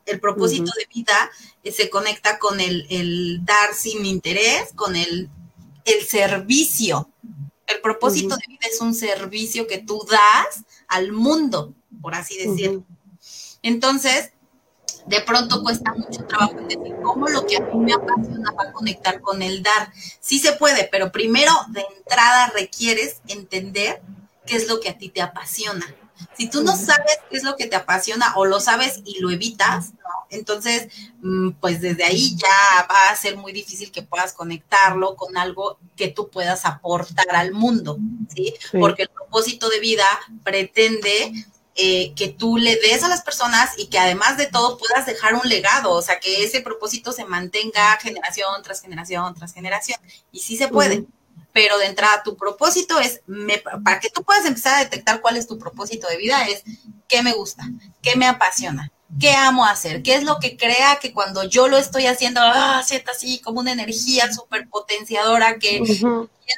El 0.07 0.21
propósito 0.21 0.73
de 0.77 0.87
vida 0.95 1.31
eh, 1.63 1.71
se 1.71 1.91
conecta 1.91 2.39
con 2.39 2.61
el, 2.61 3.45
dar 3.45 3.75
sin 3.75 4.07
interés, 4.07 4.73
con 4.75 4.97
el, 4.97 5.29
el 5.85 6.03
servicio. 6.07 7.11
El 7.67 7.83
propósito 7.83 8.37
de 8.37 8.47
vida 8.49 8.67
es 8.73 8.81
un 8.81 8.95
servicio 8.95 9.67
que 9.67 9.79
tú 9.79 10.03
das 10.11 10.65
al 10.87 11.13
mundo, 11.13 11.75
por 12.01 12.15
así 12.15 12.39
decirlo. 12.39 12.85
Entonces, 13.63 14.33
de 15.09 15.21
pronto 15.23 15.63
cuesta 15.63 15.93
mucho 15.95 16.25
trabajo 16.25 16.55
decir 16.61 16.95
cómo 17.03 17.29
lo 17.29 17.47
que 17.47 17.57
a 17.57 17.61
mí 17.61 17.79
me 17.79 17.95
apasiona 17.95 18.53
va 18.53 18.69
a 18.69 18.73
conectar 18.73 19.21
con 19.21 19.43
el 19.43 19.63
dar. 19.63 19.91
Sí 20.21 20.39
se 20.39 20.53
puede, 20.53 20.89
pero 20.91 21.11
primero 21.11 21.53
de 21.69 21.85
entrada 21.97 22.53
requieres 22.55 23.21
entender 23.27 24.03
qué 24.47 24.57
es 24.57 24.69
lo 24.69 24.81
que 24.81 24.91
a 24.91 24.99
ti 24.99 25.09
te 25.09 25.23
apasiona. 25.23 25.87
Si 26.37 26.51
tú 26.51 26.63
no 26.63 26.77
sabes 26.77 27.19
qué 27.31 27.37
es 27.37 27.45
lo 27.45 27.57
que 27.57 27.67
te 27.67 27.77
apasiona 27.77 28.35
o 28.37 28.45
lo 28.45 28.61
sabes 28.61 29.01
y 29.05 29.21
lo 29.21 29.31
evitas, 29.31 29.93
entonces, 30.31 30.89
mm, 31.23 31.53
pues 31.61 31.81
desde 31.81 32.05
ahí 32.05 32.37
ya 32.37 32.87
va 32.91 33.11
a 33.11 33.17
ser 33.17 33.37
muy 33.37 33.53
difícil 33.53 33.91
que 33.91 34.03
puedas 34.03 34.33
conectarlo 34.33 35.17
con 35.17 35.37
algo 35.37 35.79
que 35.97 36.09
tú 36.09 36.29
puedas 36.29 36.65
aportar 36.65 37.35
al 37.35 37.53
mundo, 37.53 37.99
¿sí? 38.35 38.55
Porque 38.73 39.03
el 39.03 39.09
propósito 39.09 39.69
de 39.69 39.81
vida 39.81 40.07
pretende 40.45 41.33
eh, 41.81 42.13
que 42.17 42.27
tú 42.27 42.57
le 42.57 42.75
des 42.75 43.05
a 43.05 43.09
las 43.09 43.23
personas 43.23 43.71
y 43.77 43.87
que 43.87 44.01
además 44.01 44.37
de 44.37 44.47
todo 44.47 44.79
puedas 44.79 45.07
dejar 45.07 45.35
un 45.35 45.49
legado, 45.49 45.93
o 45.93 46.03
sea, 46.03 46.19
que 46.19 46.43
ese 46.43 46.61
propósito 46.61 47.13
se 47.13 47.25
mantenga 47.25 47.97
generación 48.01 48.49
tras 48.65 48.81
generación 48.81 49.33
tras 49.37 49.55
generación. 49.55 50.01
Y 50.33 50.41
sí 50.41 50.57
se 50.57 50.67
puede. 50.67 51.05
Pero 51.53 51.79
de 51.79 51.87
entrada 51.87 52.25
tu 52.25 52.37
propósito 52.37 52.99
es, 52.99 53.21
para 53.85 54.01
que 54.01 54.11
tú 54.11 54.25
puedas 54.25 54.45
empezar 54.45 54.75
a 54.75 54.83
detectar 54.83 55.21
cuál 55.21 55.37
es 55.37 55.47
tu 55.47 55.57
propósito 55.57 56.09
de 56.09 56.17
vida, 56.17 56.49
es 56.49 56.65
qué 57.07 57.23
me 57.23 57.33
gusta, 57.33 57.63
qué 58.03 58.17
me 58.17 58.27
apasiona, 58.27 58.91
qué 59.21 59.35
amo 59.35 59.65
hacer, 59.65 60.03
qué 60.03 60.17
es 60.17 60.25
lo 60.25 60.41
que 60.41 60.57
crea 60.57 60.99
que 61.01 61.13
cuando 61.13 61.45
yo 61.45 61.69
lo 61.69 61.79
estoy 61.79 62.07
haciendo, 62.07 62.41
ah, 62.43 62.83
sienta 62.85 63.13
así 63.13 63.39
como 63.39 63.61
una 63.61 63.71
energía 63.71 64.33
súper 64.33 64.69
potenciadora 64.69 65.61
que 65.61 65.81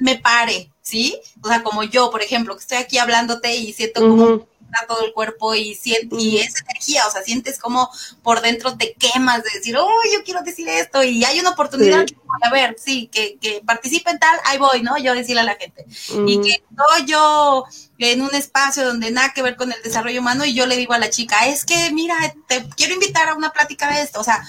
me 0.00 0.16
pare, 0.16 0.72
¿sí? 0.80 1.20
O 1.42 1.48
sea, 1.48 1.62
como 1.62 1.82
yo, 1.82 2.10
por 2.10 2.22
ejemplo, 2.22 2.54
que 2.56 2.62
estoy 2.62 2.78
aquí 2.78 2.96
hablándote 2.96 3.54
y 3.54 3.74
siento 3.74 4.00
como 4.00 4.49
todo 4.86 5.04
el 5.04 5.12
cuerpo 5.12 5.54
y, 5.54 5.74
sientes, 5.74 6.18
y 6.18 6.38
esa 6.38 6.60
energía, 6.68 7.06
o 7.06 7.10
sea, 7.10 7.22
sientes 7.22 7.58
como 7.58 7.90
por 8.22 8.40
dentro 8.40 8.76
te 8.76 8.94
quemas 8.94 9.42
de 9.42 9.50
decir, 9.54 9.76
oh, 9.76 9.88
yo 10.12 10.22
quiero 10.24 10.42
decir 10.42 10.68
esto 10.68 11.02
y 11.02 11.24
hay 11.24 11.40
una 11.40 11.50
oportunidad, 11.50 12.06
a 12.42 12.50
ver, 12.50 12.76
sí, 12.78 13.08
que, 13.12 13.38
que 13.38 13.62
participe 13.64 14.10
en 14.10 14.18
tal, 14.18 14.38
ahí 14.44 14.58
voy, 14.58 14.82
¿no? 14.82 14.98
Yo 14.98 15.14
decirle 15.14 15.42
a 15.42 15.44
la 15.44 15.56
gente. 15.56 15.84
Y 16.26 16.40
que 16.40 16.50
estoy 16.50 17.06
yo 17.06 17.64
en 17.98 18.22
un 18.22 18.34
espacio 18.34 18.84
donde 18.84 19.10
nada 19.10 19.32
que 19.34 19.42
ver 19.42 19.56
con 19.56 19.72
el 19.72 19.82
desarrollo 19.82 20.20
humano 20.20 20.44
y 20.44 20.54
yo 20.54 20.66
le 20.66 20.76
digo 20.76 20.94
a 20.94 20.98
la 20.98 21.10
chica, 21.10 21.46
es 21.46 21.64
que, 21.64 21.90
mira, 21.92 22.16
te 22.46 22.66
quiero 22.76 22.94
invitar 22.94 23.28
a 23.28 23.34
una 23.34 23.52
plática 23.52 23.92
de 23.92 24.02
esto, 24.02 24.20
o 24.20 24.24
sea, 24.24 24.42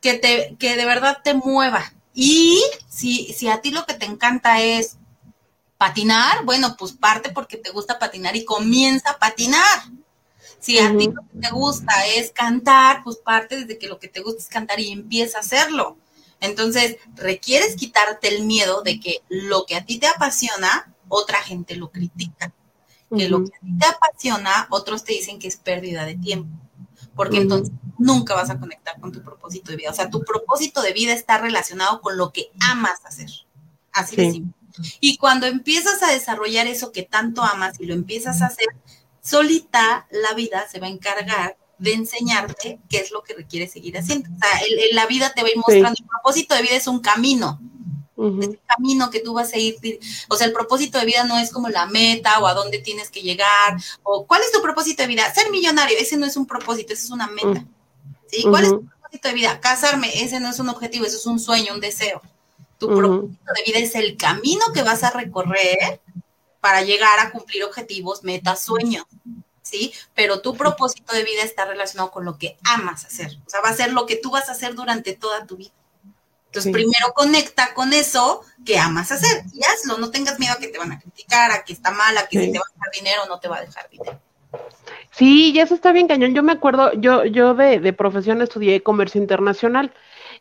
que, 0.00 0.14
te, 0.14 0.56
que 0.58 0.76
de 0.76 0.84
verdad 0.84 1.18
te 1.22 1.34
mueva. 1.34 1.92
Y 2.14 2.62
si, 2.88 3.32
si 3.34 3.48
a 3.48 3.60
ti 3.60 3.70
lo 3.70 3.84
que 3.84 3.94
te 3.94 4.06
encanta 4.06 4.60
es 4.60 4.96
patinar, 5.78 6.44
bueno, 6.44 6.76
pues 6.78 6.92
parte 6.92 7.30
porque 7.30 7.56
te 7.56 7.70
gusta 7.70 7.98
patinar 7.98 8.36
y 8.36 8.44
comienza 8.44 9.10
a 9.10 9.18
patinar. 9.18 9.82
Si 10.58 10.78
a 10.78 10.96
ti 10.96 11.08
lo 11.12 11.22
que 11.22 11.38
te 11.40 11.50
gusta 11.50 12.06
es 12.06 12.32
cantar, 12.32 13.02
pues 13.04 13.16
parte 13.18 13.56
desde 13.60 13.78
que 13.78 13.88
lo 13.88 13.98
que 13.98 14.08
te 14.08 14.20
gusta 14.20 14.42
es 14.42 14.48
cantar 14.48 14.80
y 14.80 14.90
empieza 14.90 15.38
a 15.38 15.42
hacerlo. 15.42 15.96
Entonces, 16.40 16.96
requieres 17.14 17.76
quitarte 17.76 18.28
el 18.28 18.44
miedo 18.44 18.82
de 18.82 18.98
que 19.00 19.22
lo 19.28 19.64
que 19.64 19.76
a 19.76 19.84
ti 19.84 19.98
te 19.98 20.06
apasiona, 20.06 20.92
otra 21.08 21.40
gente 21.42 21.76
lo 21.76 21.90
critica. 21.90 22.52
Que 23.16 23.28
lo 23.28 23.44
que 23.44 23.56
a 23.56 23.60
ti 23.60 23.78
te 23.78 23.86
apasiona, 23.86 24.66
otros 24.70 25.04
te 25.04 25.12
dicen 25.12 25.38
que 25.38 25.46
es 25.46 25.56
pérdida 25.56 26.04
de 26.04 26.16
tiempo. 26.16 26.58
Porque 27.14 27.38
entonces 27.38 27.72
nunca 27.98 28.34
vas 28.34 28.50
a 28.50 28.58
conectar 28.58 29.00
con 29.00 29.12
tu 29.12 29.22
propósito 29.22 29.70
de 29.70 29.76
vida. 29.76 29.90
O 29.90 29.94
sea, 29.94 30.10
tu 30.10 30.22
propósito 30.22 30.82
de 30.82 30.92
vida 30.92 31.12
está 31.12 31.38
relacionado 31.38 32.00
con 32.00 32.16
lo 32.16 32.32
que 32.32 32.50
amas 32.60 33.04
hacer. 33.04 33.30
Así 33.92 34.16
de 34.16 34.32
simple. 34.32 34.54
Y 35.00 35.16
cuando 35.16 35.46
empiezas 35.46 36.02
a 36.02 36.12
desarrollar 36.12 36.66
eso 36.66 36.92
que 36.92 37.02
tanto 37.02 37.42
amas 37.42 37.78
y 37.80 37.86
lo 37.86 37.94
empiezas 37.94 38.42
a 38.42 38.46
hacer, 38.46 38.66
solita 39.22 40.06
la 40.10 40.34
vida 40.34 40.66
se 40.70 40.80
va 40.80 40.86
a 40.86 40.90
encargar 40.90 41.56
de 41.78 41.92
enseñarte 41.92 42.78
qué 42.88 42.98
es 42.98 43.10
lo 43.10 43.22
que 43.22 43.34
requieres 43.34 43.72
seguir 43.72 43.98
haciendo. 43.98 44.28
O 44.30 44.38
sea, 44.38 44.60
la 44.92 45.06
vida 45.06 45.32
te 45.34 45.42
va 45.42 45.48
a 45.48 45.50
ir 45.50 45.56
mostrando, 45.56 45.96
el 45.98 46.06
propósito 46.06 46.54
de 46.54 46.62
vida 46.62 46.76
es 46.76 46.86
un 46.86 47.00
camino. 47.00 47.60
Es 48.18 48.48
un 48.48 48.58
camino 48.66 49.10
que 49.10 49.20
tú 49.20 49.34
vas 49.34 49.52
a 49.52 49.58
ir. 49.58 49.76
O 50.28 50.36
sea, 50.36 50.46
el 50.46 50.52
propósito 50.54 50.98
de 50.98 51.04
vida 51.04 51.24
no 51.24 51.38
es 51.38 51.52
como 51.52 51.68
la 51.68 51.84
meta 51.84 52.38
o 52.38 52.46
a 52.46 52.54
dónde 52.54 52.78
tienes 52.78 53.10
que 53.10 53.20
llegar. 53.20 53.76
O 54.02 54.26
cuál 54.26 54.40
es 54.40 54.52
tu 54.52 54.62
propósito 54.62 55.02
de 55.02 55.08
vida. 55.08 55.32
Ser 55.34 55.50
millonario, 55.50 55.98
ese 55.98 56.16
no 56.16 56.24
es 56.24 56.36
un 56.36 56.46
propósito, 56.46 56.94
ese 56.94 57.04
es 57.04 57.10
una 57.10 57.26
meta. 57.26 57.66
¿Sí? 58.30 58.42
¿Cuál 58.42 58.64
es 58.64 58.70
tu 58.70 58.86
propósito 58.86 59.28
de 59.28 59.34
vida? 59.34 59.60
Casarme, 59.60 60.22
ese 60.22 60.40
no 60.40 60.48
es 60.48 60.58
un 60.58 60.70
objetivo, 60.70 61.04
ese 61.04 61.16
es 61.16 61.26
un 61.26 61.38
sueño, 61.38 61.74
un 61.74 61.80
deseo. 61.80 62.22
Tu 62.78 62.88
propósito 62.88 63.52
de 63.54 63.62
vida 63.64 63.78
es 63.78 63.94
el 63.94 64.16
camino 64.16 64.64
que 64.74 64.82
vas 64.82 65.02
a 65.02 65.10
recorrer 65.10 66.00
para 66.60 66.82
llegar 66.82 67.18
a 67.20 67.30
cumplir 67.30 67.64
objetivos, 67.64 68.22
metas, 68.22 68.64
sueños, 68.64 69.06
¿sí? 69.62 69.92
Pero 70.14 70.40
tu 70.40 70.54
propósito 70.56 71.14
de 71.14 71.24
vida 71.24 71.42
está 71.42 71.64
relacionado 71.64 72.10
con 72.10 72.24
lo 72.24 72.38
que 72.38 72.58
amas 72.64 73.04
hacer. 73.04 73.38
O 73.46 73.50
sea, 73.50 73.60
va 73.60 73.70
a 73.70 73.76
ser 73.76 73.92
lo 73.92 74.04
que 74.04 74.16
tú 74.16 74.30
vas 74.30 74.48
a 74.48 74.52
hacer 74.52 74.74
durante 74.74 75.14
toda 75.14 75.46
tu 75.46 75.56
vida. 75.56 75.70
Entonces, 76.46 76.72
primero 76.72 77.12
conecta 77.14 77.74
con 77.74 77.92
eso 77.92 78.42
que 78.64 78.78
amas 78.78 79.12
hacer 79.12 79.44
y 79.52 79.60
hazlo. 79.64 79.98
No 79.98 80.10
tengas 80.10 80.38
miedo 80.38 80.54
a 80.54 80.58
que 80.58 80.68
te 80.68 80.78
van 80.78 80.92
a 80.92 80.98
criticar, 80.98 81.50
a 81.50 81.64
que 81.64 81.72
está 81.72 81.90
mal, 81.90 82.16
a 82.16 82.26
que 82.26 82.40
si 82.40 82.52
te 82.52 82.58
va 82.58 82.64
a 82.66 82.72
dejar 82.72 82.92
dinero 82.92 83.22
no 83.28 83.38
te 83.38 83.48
va 83.48 83.58
a 83.58 83.60
dejar 83.60 83.88
dinero. 83.90 84.20
Sí, 85.10 85.52
y 85.52 85.60
eso 85.60 85.74
está 85.74 85.92
bien 85.92 86.08
cañón. 86.08 86.34
Yo 86.34 86.42
me 86.42 86.52
acuerdo, 86.52 86.92
yo, 86.94 87.24
yo 87.24 87.54
de, 87.54 87.80
de 87.80 87.92
profesión 87.92 88.40
estudié 88.42 88.82
comercio 88.82 89.20
internacional 89.20 89.92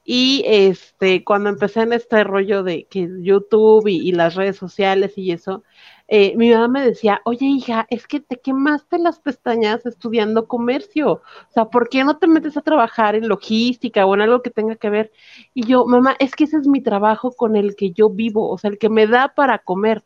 y 0.06 0.43
este, 0.45 1.24
cuando 1.24 1.49
empecé 1.49 1.82
en 1.82 1.93
este 1.93 2.24
rollo 2.24 2.62
de 2.64 2.86
que 2.86 3.10
YouTube 3.22 3.88
y, 3.88 4.12
las 4.12 4.36
redes 4.36 4.56
sociales 4.56 5.14
y 5.18 5.32
eso, 5.32 5.64
eh, 6.08 6.36
mi 6.38 6.51
mamá 6.51 6.68
me 6.68 6.86
decía, 6.86 7.22
oye 7.26 7.47
hija, 7.47 7.88
es 7.89 8.06
que 8.06 8.20
te 8.20 8.39
quemaste 8.39 8.99
las 8.99 9.20
pestañas 9.20 9.84
estudiando 9.88 10.47
comercio, 10.47 11.14
o 11.14 11.51
sea, 11.51 11.66
¿por 11.66 11.89
qué 11.89 12.03
no 12.03 12.18
te 12.18 12.28
metes 12.28 12.56
a 12.56 12.62
trabajar 12.62 13.16
en 13.16 13.28
logística 13.28 14.06
o 14.06 14.14
en 14.14 14.22
algo 14.22 14.43
que 14.43 14.51
tenga 14.51 14.76
que 14.76 14.91
ver? 14.91 15.12
Y 15.56 15.66
yo, 15.66 15.86
mamá, 15.88 16.16
es 16.20 16.36
que 16.36 16.43
ese 16.43 16.58
es 16.58 16.68
mi 16.68 16.82
trabajo 16.82 17.32
con 17.32 17.56
el 17.56 17.76
que 17.76 17.91
yo 17.91 18.10
vivo, 18.12 18.49
o 18.49 18.58
sea, 18.60 18.70
el 18.70 18.78
que 18.78 18.89
me 18.89 19.08
da 19.08 19.34
para 19.36 19.60
comer 19.60 20.03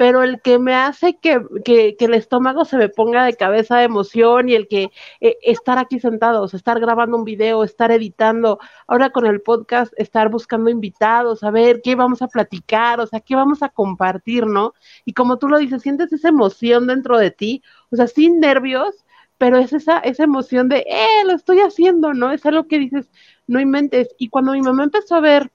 pero 0.00 0.22
el 0.22 0.40
que 0.40 0.58
me 0.58 0.74
hace 0.74 1.18
que, 1.18 1.42
que, 1.62 1.94
el 1.98 2.14
estómago 2.14 2.64
se 2.64 2.78
me 2.78 2.88
ponga 2.88 3.22
de 3.26 3.34
cabeza 3.34 3.76
de 3.76 3.84
emoción 3.84 4.48
y 4.48 4.54
el 4.54 4.66
que 4.66 4.90
eh, 5.20 5.36
estar 5.42 5.76
aquí 5.76 6.00
sentados, 6.00 6.54
estar 6.54 6.80
grabando 6.80 7.18
un 7.18 7.24
video, 7.24 7.64
estar 7.64 7.90
editando, 7.90 8.58
ahora 8.86 9.10
con 9.10 9.26
el 9.26 9.42
podcast, 9.42 9.92
estar 9.98 10.30
buscando 10.30 10.70
invitados, 10.70 11.42
a 11.42 11.50
ver 11.50 11.82
qué 11.82 11.96
vamos 11.96 12.22
a 12.22 12.28
platicar, 12.28 12.98
o 12.98 13.06
sea, 13.06 13.20
qué 13.20 13.36
vamos 13.36 13.62
a 13.62 13.68
compartir, 13.68 14.46
¿no? 14.46 14.72
Y 15.04 15.12
como 15.12 15.36
tú 15.36 15.48
lo 15.48 15.58
dices, 15.58 15.82
sientes 15.82 16.10
esa 16.14 16.28
emoción 16.28 16.86
dentro 16.86 17.18
de 17.18 17.30
ti, 17.30 17.62
o 17.90 17.96
sea, 17.96 18.06
sin 18.06 18.40
nervios, 18.40 19.04
pero 19.36 19.58
es 19.58 19.74
esa, 19.74 19.98
esa 19.98 20.24
emoción 20.24 20.70
de, 20.70 20.78
eh, 20.78 21.26
lo 21.26 21.34
estoy 21.34 21.58
haciendo, 21.58 22.14
¿no? 22.14 22.32
Es 22.32 22.46
algo 22.46 22.66
que 22.66 22.78
dices, 22.78 23.10
no 23.46 23.60
inventes. 23.60 24.08
Y 24.16 24.30
cuando 24.30 24.52
mi 24.52 24.62
mamá 24.62 24.84
empezó 24.84 25.16
a 25.16 25.20
ver 25.20 25.52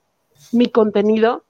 mi 0.52 0.70
contenido, 0.70 1.42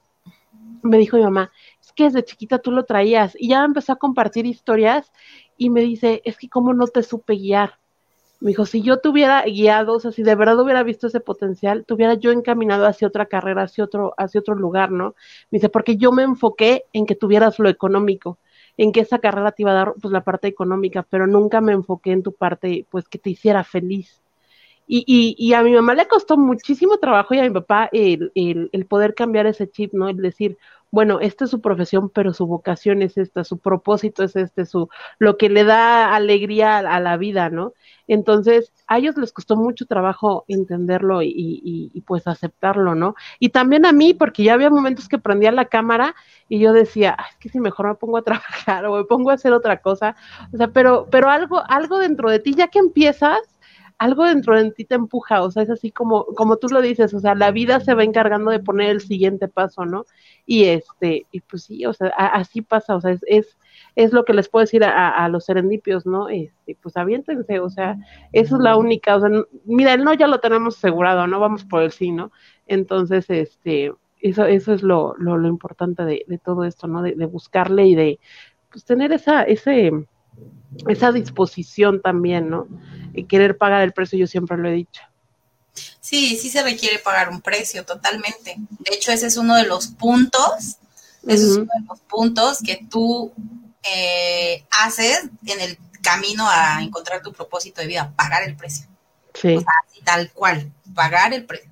me 0.82 0.98
dijo 0.98 1.16
mi 1.16 1.24
mamá, 1.24 1.52
que 1.96 2.04
desde 2.04 2.24
chiquita 2.24 2.58
tú 2.60 2.70
lo 2.70 2.84
traías. 2.84 3.34
Y 3.38 3.48
ya 3.48 3.64
empezó 3.64 3.92
a 3.92 3.96
compartir 3.96 4.46
historias 4.46 5.10
y 5.56 5.70
me 5.70 5.80
dice, 5.80 6.22
es 6.24 6.36
que 6.36 6.48
cómo 6.48 6.74
no 6.74 6.86
te 6.86 7.02
supe 7.02 7.34
guiar. 7.34 7.78
Me 8.38 8.50
dijo, 8.50 8.66
si 8.66 8.82
yo 8.82 8.98
te 8.98 9.08
hubiera 9.08 9.42
guiado, 9.44 9.94
o 9.94 10.00
sea, 10.00 10.12
si 10.12 10.22
de 10.22 10.34
verdad 10.34 10.60
hubiera 10.60 10.82
visto 10.82 11.06
ese 11.06 11.20
potencial, 11.20 11.86
te 11.86 11.94
hubiera 11.94 12.14
yo 12.14 12.32
encaminado 12.32 12.86
hacia 12.86 13.08
otra 13.08 13.26
carrera, 13.26 13.62
hacia 13.62 13.82
otro, 13.84 14.14
hacia 14.18 14.40
otro 14.40 14.54
lugar, 14.54 14.92
¿no? 14.92 15.14
Me 15.50 15.56
dice, 15.56 15.70
porque 15.70 15.96
yo 15.96 16.12
me 16.12 16.22
enfoqué 16.22 16.84
en 16.92 17.06
que 17.06 17.14
tuvieras 17.14 17.58
lo 17.58 17.70
económico, 17.70 18.38
en 18.76 18.92
que 18.92 19.00
esa 19.00 19.18
carrera 19.20 19.52
te 19.52 19.62
iba 19.62 19.70
a 19.70 19.74
dar 19.74 19.94
pues 20.00 20.12
la 20.12 20.22
parte 20.22 20.48
económica, 20.48 21.06
pero 21.08 21.26
nunca 21.26 21.62
me 21.62 21.72
enfoqué 21.72 22.12
en 22.12 22.22
tu 22.22 22.32
parte, 22.32 22.86
pues 22.90 23.08
que 23.08 23.18
te 23.18 23.30
hiciera 23.30 23.64
feliz. 23.64 24.20
Y, 24.88 25.34
y, 25.36 25.52
a 25.52 25.62
mi 25.62 25.72
mamá 25.72 25.94
le 25.94 26.06
costó 26.06 26.36
muchísimo 26.36 26.98
trabajo 26.98 27.34
y 27.34 27.40
a 27.40 27.42
mi 27.42 27.50
papá 27.50 27.88
el, 27.90 28.30
el, 28.36 28.70
el 28.72 28.86
poder 28.86 29.14
cambiar 29.16 29.46
ese 29.46 29.68
chip, 29.68 29.92
¿no? 29.92 30.08
El 30.08 30.18
decir, 30.18 30.58
bueno, 30.90 31.20
esta 31.20 31.44
es 31.44 31.50
su 31.50 31.60
profesión, 31.60 32.10
pero 32.10 32.32
su 32.32 32.46
vocación 32.46 33.02
es 33.02 33.18
esta, 33.18 33.44
su 33.44 33.58
propósito 33.58 34.22
es 34.22 34.36
este, 34.36 34.64
su, 34.66 34.88
lo 35.18 35.36
que 35.36 35.48
le 35.48 35.64
da 35.64 36.14
alegría 36.14 36.78
a, 36.78 37.00
la 37.00 37.16
vida, 37.16 37.50
¿no? 37.50 37.72
Entonces, 38.06 38.72
a 38.86 38.98
ellos 38.98 39.16
les 39.16 39.32
costó 39.32 39.56
mucho 39.56 39.86
trabajo 39.86 40.44
entenderlo 40.48 41.22
y, 41.22 41.32
y, 41.34 42.00
pues 42.02 42.26
aceptarlo, 42.26 42.94
¿no? 42.94 43.14
Y 43.40 43.48
también 43.50 43.84
a 43.84 43.92
mí, 43.92 44.14
porque 44.14 44.44
ya 44.44 44.54
había 44.54 44.70
momentos 44.70 45.08
que 45.08 45.18
prendía 45.18 45.50
la 45.52 45.66
cámara 45.66 46.14
y 46.48 46.60
yo 46.60 46.72
decía, 46.72 47.16
es 47.30 47.36
que 47.38 47.48
si 47.48 47.58
mejor 47.60 47.88
me 47.88 47.94
pongo 47.96 48.18
a 48.18 48.22
trabajar 48.24 48.86
o 48.86 48.96
me 48.96 49.04
pongo 49.04 49.30
a 49.30 49.34
hacer 49.34 49.52
otra 49.52 49.80
cosa, 49.80 50.16
o 50.52 50.56
sea, 50.56 50.68
pero, 50.68 51.08
pero 51.10 51.28
algo, 51.28 51.62
algo 51.68 51.98
dentro 51.98 52.30
de 52.30 52.38
ti, 52.38 52.54
ya 52.54 52.68
que 52.68 52.78
empiezas, 52.78 53.40
algo 53.98 54.24
dentro 54.24 54.54
de 54.60 54.70
ti 54.72 54.84
te 54.84 54.94
empuja, 54.94 55.42
o 55.42 55.50
sea, 55.50 55.62
es 55.62 55.70
así 55.70 55.90
como, 55.90 56.26
como 56.26 56.58
tú 56.58 56.68
lo 56.68 56.82
dices, 56.82 57.14
o 57.14 57.20
sea, 57.20 57.34
la 57.34 57.50
vida 57.50 57.80
se 57.80 57.94
va 57.94 58.04
encargando 58.04 58.50
de 58.50 58.60
poner 58.60 58.90
el 58.90 59.00
siguiente 59.00 59.48
paso, 59.48 59.86
¿no? 59.86 60.04
Y 60.44 60.64
este, 60.64 61.26
y 61.32 61.40
pues 61.40 61.64
sí, 61.64 61.86
o 61.86 61.92
sea, 61.92 62.08
así 62.08 62.60
pasa, 62.60 62.96
o 62.96 63.00
sea, 63.00 63.12
es, 63.12 63.24
es, 63.26 63.58
es 63.94 64.12
lo 64.12 64.24
que 64.24 64.34
les 64.34 64.48
puedo 64.48 64.64
decir 64.64 64.84
a, 64.84 65.24
a, 65.24 65.28
los 65.28 65.46
serendipios, 65.46 66.04
¿no? 66.04 66.28
Este, 66.28 66.76
pues 66.82 66.96
aviéntense, 66.96 67.58
o 67.60 67.70
sea, 67.70 67.96
eso 68.32 68.56
es 68.56 68.62
la 68.62 68.76
única, 68.76 69.16
o 69.16 69.20
sea, 69.20 69.30
mira, 69.64 69.94
el 69.94 70.04
no 70.04 70.12
ya 70.12 70.26
lo 70.26 70.40
tenemos 70.40 70.76
asegurado, 70.76 71.26
¿no? 71.26 71.40
Vamos 71.40 71.64
por 71.64 71.82
el 71.82 71.92
sí, 71.92 72.12
¿no? 72.12 72.32
Entonces, 72.66 73.30
este, 73.30 73.94
eso, 74.20 74.44
eso 74.44 74.74
es 74.74 74.82
lo, 74.82 75.14
lo, 75.18 75.38
lo 75.38 75.48
importante 75.48 76.04
de, 76.04 76.24
de, 76.26 76.38
todo 76.38 76.64
esto, 76.64 76.86
¿no? 76.86 77.00
De, 77.02 77.14
de, 77.14 77.26
buscarle 77.26 77.86
y 77.86 77.94
de 77.94 78.18
pues, 78.70 78.84
tener 78.84 79.12
esa, 79.12 79.42
ese, 79.42 79.90
esa 80.86 81.12
disposición 81.12 82.02
también, 82.02 82.50
¿no? 82.50 82.66
Querer 83.24 83.56
pagar 83.56 83.82
el 83.82 83.92
precio, 83.92 84.18
yo 84.18 84.26
siempre 84.26 84.56
lo 84.56 84.68
he 84.68 84.72
dicho. 84.72 85.02
Sí, 86.00 86.36
sí 86.36 86.50
se 86.50 86.62
requiere 86.62 86.98
pagar 86.98 87.28
un 87.28 87.40
precio, 87.40 87.84
totalmente. 87.84 88.56
De 88.56 88.94
hecho, 88.94 89.12
ese 89.12 89.26
es 89.26 89.36
uno 89.36 89.56
de 89.56 89.64
los 89.64 89.88
puntos, 89.88 90.76
ese 91.26 91.44
uh 91.44 91.48
-huh. 91.48 91.50
es 91.50 91.56
uno 91.56 91.72
de 91.74 91.86
los 91.88 92.00
puntos 92.00 92.58
que 92.64 92.86
tú 92.90 93.32
eh, 93.82 94.64
haces 94.70 95.24
en 95.46 95.60
el 95.60 95.78
camino 96.02 96.48
a 96.48 96.82
encontrar 96.82 97.22
tu 97.22 97.32
propósito 97.32 97.80
de 97.80 97.88
vida, 97.88 98.12
pagar 98.16 98.42
el 98.44 98.56
precio. 98.56 98.86
Sí. 99.40 99.56
O 99.56 99.60
sea, 99.60 99.68
así, 99.86 100.00
tal 100.02 100.30
cual, 100.32 100.72
pagar 100.94 101.34
el 101.34 101.44
precio, 101.44 101.68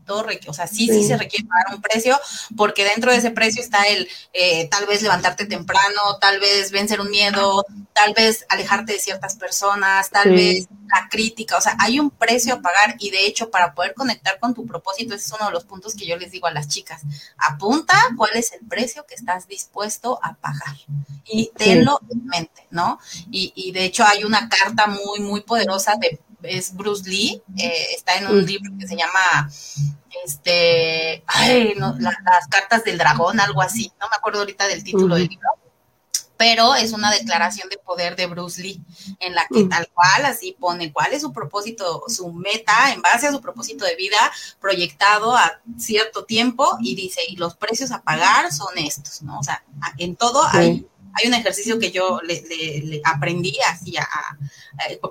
o 0.46 0.52
sea, 0.52 0.66
sí, 0.66 0.86
sí, 0.86 1.02
sí, 1.02 1.04
se 1.04 1.16
requiere 1.16 1.46
pagar 1.46 1.74
un 1.74 1.82
precio, 1.82 2.20
porque 2.56 2.84
dentro 2.84 3.10
de 3.10 3.18
ese 3.18 3.30
precio 3.30 3.62
está 3.62 3.82
el 3.84 4.08
eh, 4.32 4.68
tal 4.68 4.86
vez 4.86 5.02
levantarte 5.02 5.46
temprano, 5.46 6.18
tal 6.20 6.40
vez 6.40 6.70
vencer 6.70 7.00
un 7.00 7.10
miedo, 7.10 7.64
tal 7.92 8.12
vez 8.12 8.44
alejarte 8.48 8.92
de 8.92 8.98
ciertas 8.98 9.36
personas, 9.36 10.10
tal 10.10 10.24
sí. 10.24 10.30
vez 10.30 10.68
la 10.88 11.08
crítica, 11.08 11.56
o 11.56 11.60
sea, 11.60 11.74
hay 11.80 11.98
un 11.98 12.10
precio 12.10 12.54
a 12.54 12.60
pagar 12.60 12.96
y 12.98 13.10
de 13.10 13.26
hecho 13.26 13.50
para 13.50 13.74
poder 13.74 13.94
conectar 13.94 14.38
con 14.38 14.52
tu 14.54 14.66
propósito, 14.66 15.14
ese 15.14 15.26
es 15.26 15.32
uno 15.32 15.46
de 15.46 15.52
los 15.52 15.64
puntos 15.64 15.94
que 15.94 16.06
yo 16.06 16.16
les 16.16 16.30
digo 16.30 16.46
a 16.46 16.52
las 16.52 16.68
chicas, 16.68 17.02
apunta 17.38 17.96
cuál 18.16 18.32
es 18.34 18.52
el 18.52 18.66
precio 18.68 19.06
que 19.06 19.14
estás 19.14 19.48
dispuesto 19.48 20.20
a 20.22 20.34
pagar 20.34 20.76
y 21.24 21.50
tenlo 21.56 21.98
sí. 22.02 22.12
en 22.12 22.26
mente, 22.26 22.66
¿no? 22.70 22.98
Y, 23.30 23.52
y 23.56 23.72
de 23.72 23.84
hecho 23.84 24.04
hay 24.04 24.24
una 24.24 24.48
carta 24.50 24.86
muy, 24.86 25.20
muy 25.20 25.40
poderosa 25.40 25.94
de 25.98 26.20
es 26.44 26.74
Bruce 26.74 27.08
Lee, 27.08 27.42
eh, 27.56 27.86
está 27.96 28.16
en 28.16 28.26
un 28.28 28.44
libro 28.44 28.72
que 28.78 28.86
se 28.86 28.96
llama 28.96 29.50
este, 30.24 31.24
ay, 31.26 31.74
no, 31.76 31.96
la, 31.98 32.16
las 32.24 32.48
cartas 32.48 32.84
del 32.84 32.98
dragón, 32.98 33.40
algo 33.40 33.62
así, 33.62 33.92
no 34.00 34.08
me 34.08 34.16
acuerdo 34.16 34.40
ahorita 34.40 34.66
del 34.66 34.84
título 34.84 35.16
del 35.16 35.28
libro, 35.28 35.48
pero 36.36 36.74
es 36.74 36.92
una 36.92 37.10
declaración 37.12 37.68
de 37.68 37.78
poder 37.78 38.16
de 38.16 38.26
Bruce 38.26 38.60
Lee, 38.60 38.82
en 39.20 39.34
la 39.34 39.46
que 39.52 39.64
tal 39.64 39.88
cual 39.92 40.26
así 40.26 40.56
pone 40.58 40.92
cuál 40.92 41.12
es 41.12 41.22
su 41.22 41.32
propósito, 41.32 42.04
su 42.08 42.32
meta, 42.32 42.92
en 42.92 43.02
base 43.02 43.26
a 43.26 43.32
su 43.32 43.40
propósito 43.40 43.84
de 43.84 43.96
vida 43.96 44.18
proyectado 44.60 45.36
a 45.36 45.60
cierto 45.78 46.24
tiempo, 46.24 46.76
y 46.80 46.94
dice, 46.94 47.20
y 47.28 47.36
los 47.36 47.56
precios 47.56 47.92
a 47.92 48.02
pagar 48.02 48.52
son 48.52 48.76
estos, 48.78 49.22
¿no? 49.22 49.38
O 49.38 49.42
sea, 49.42 49.64
en 49.98 50.16
todo 50.16 50.42
sí. 50.50 50.56
hay 50.56 50.86
hay 51.14 51.28
un 51.28 51.34
ejercicio 51.34 51.78
que 51.78 51.90
yo 51.90 52.20
le, 52.22 52.42
le, 52.42 52.80
le 52.82 53.00
aprendí 53.04 53.56
así 53.70 53.96
a, 53.96 54.02
a, 54.02 54.36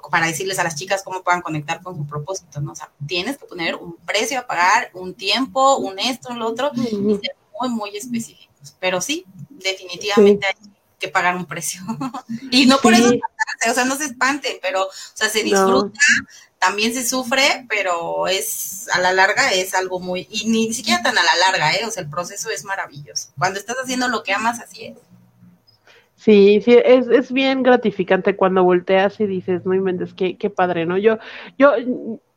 para 0.09 0.27
decirles 0.27 0.59
a 0.59 0.63
las 0.63 0.75
chicas 0.75 1.01
cómo 1.03 1.23
puedan 1.23 1.41
conectar 1.41 1.81
con 1.81 1.95
su 1.95 2.05
propósito, 2.05 2.61
¿no? 2.61 2.73
O 2.73 2.75
sea, 2.75 2.91
tienes 3.07 3.37
que 3.37 3.45
poner 3.45 3.75
un 3.75 3.95
precio 3.97 4.39
a 4.39 4.47
pagar, 4.47 4.91
un 4.93 5.13
tiempo, 5.13 5.77
un 5.77 5.99
esto, 5.99 6.33
lo 6.33 6.47
otro, 6.47 6.71
y 6.75 6.89
ser 7.21 7.35
muy, 7.59 7.69
muy 7.69 7.97
específicos. 7.97 8.75
Pero 8.79 9.01
sí, 9.01 9.25
definitivamente 9.49 10.47
sí. 10.47 10.57
hay 10.65 10.71
que 10.99 11.07
pagar 11.07 11.35
un 11.35 11.45
precio. 11.45 11.81
y 12.51 12.65
no 12.65 12.79
por 12.79 12.95
sí. 12.95 13.01
eso 13.01 13.71
o 13.71 13.73
sea, 13.73 13.85
no 13.85 13.95
se 13.95 14.05
espante, 14.05 14.59
pero, 14.61 14.83
o 14.83 14.91
sea, 15.13 15.29
se 15.29 15.43
disfruta, 15.43 15.87
no. 15.87 16.27
también 16.59 16.93
se 16.93 17.07
sufre, 17.07 17.65
pero 17.69 18.27
es, 18.27 18.89
a 18.91 18.99
la 18.99 19.13
larga 19.13 19.53
es 19.53 19.73
algo 19.73 19.99
muy, 20.01 20.27
y 20.29 20.49
ni 20.49 20.73
siquiera 20.73 21.01
tan 21.01 21.17
a 21.17 21.23
la 21.23 21.35
larga, 21.37 21.73
¿eh? 21.75 21.85
O 21.85 21.91
sea, 21.91 22.03
el 22.03 22.09
proceso 22.09 22.49
es 22.49 22.65
maravilloso. 22.65 23.29
Cuando 23.37 23.59
estás 23.59 23.77
haciendo 23.81 24.09
lo 24.09 24.23
que 24.23 24.33
amas, 24.33 24.59
así 24.59 24.87
es. 24.87 24.97
Sí, 26.23 26.61
sí, 26.63 26.77
es, 26.85 27.07
es 27.09 27.33
bien 27.33 27.63
gratificante 27.63 28.37
cuando 28.37 28.63
volteas 28.63 29.19
y 29.19 29.27
dices, 29.27 29.65
no 29.65 29.73
inventes, 29.73 30.13
qué, 30.13 30.37
qué 30.37 30.49
padre, 30.49 30.85
¿no? 30.85 30.97
Yo, 30.97 31.17
yo, 31.57 31.73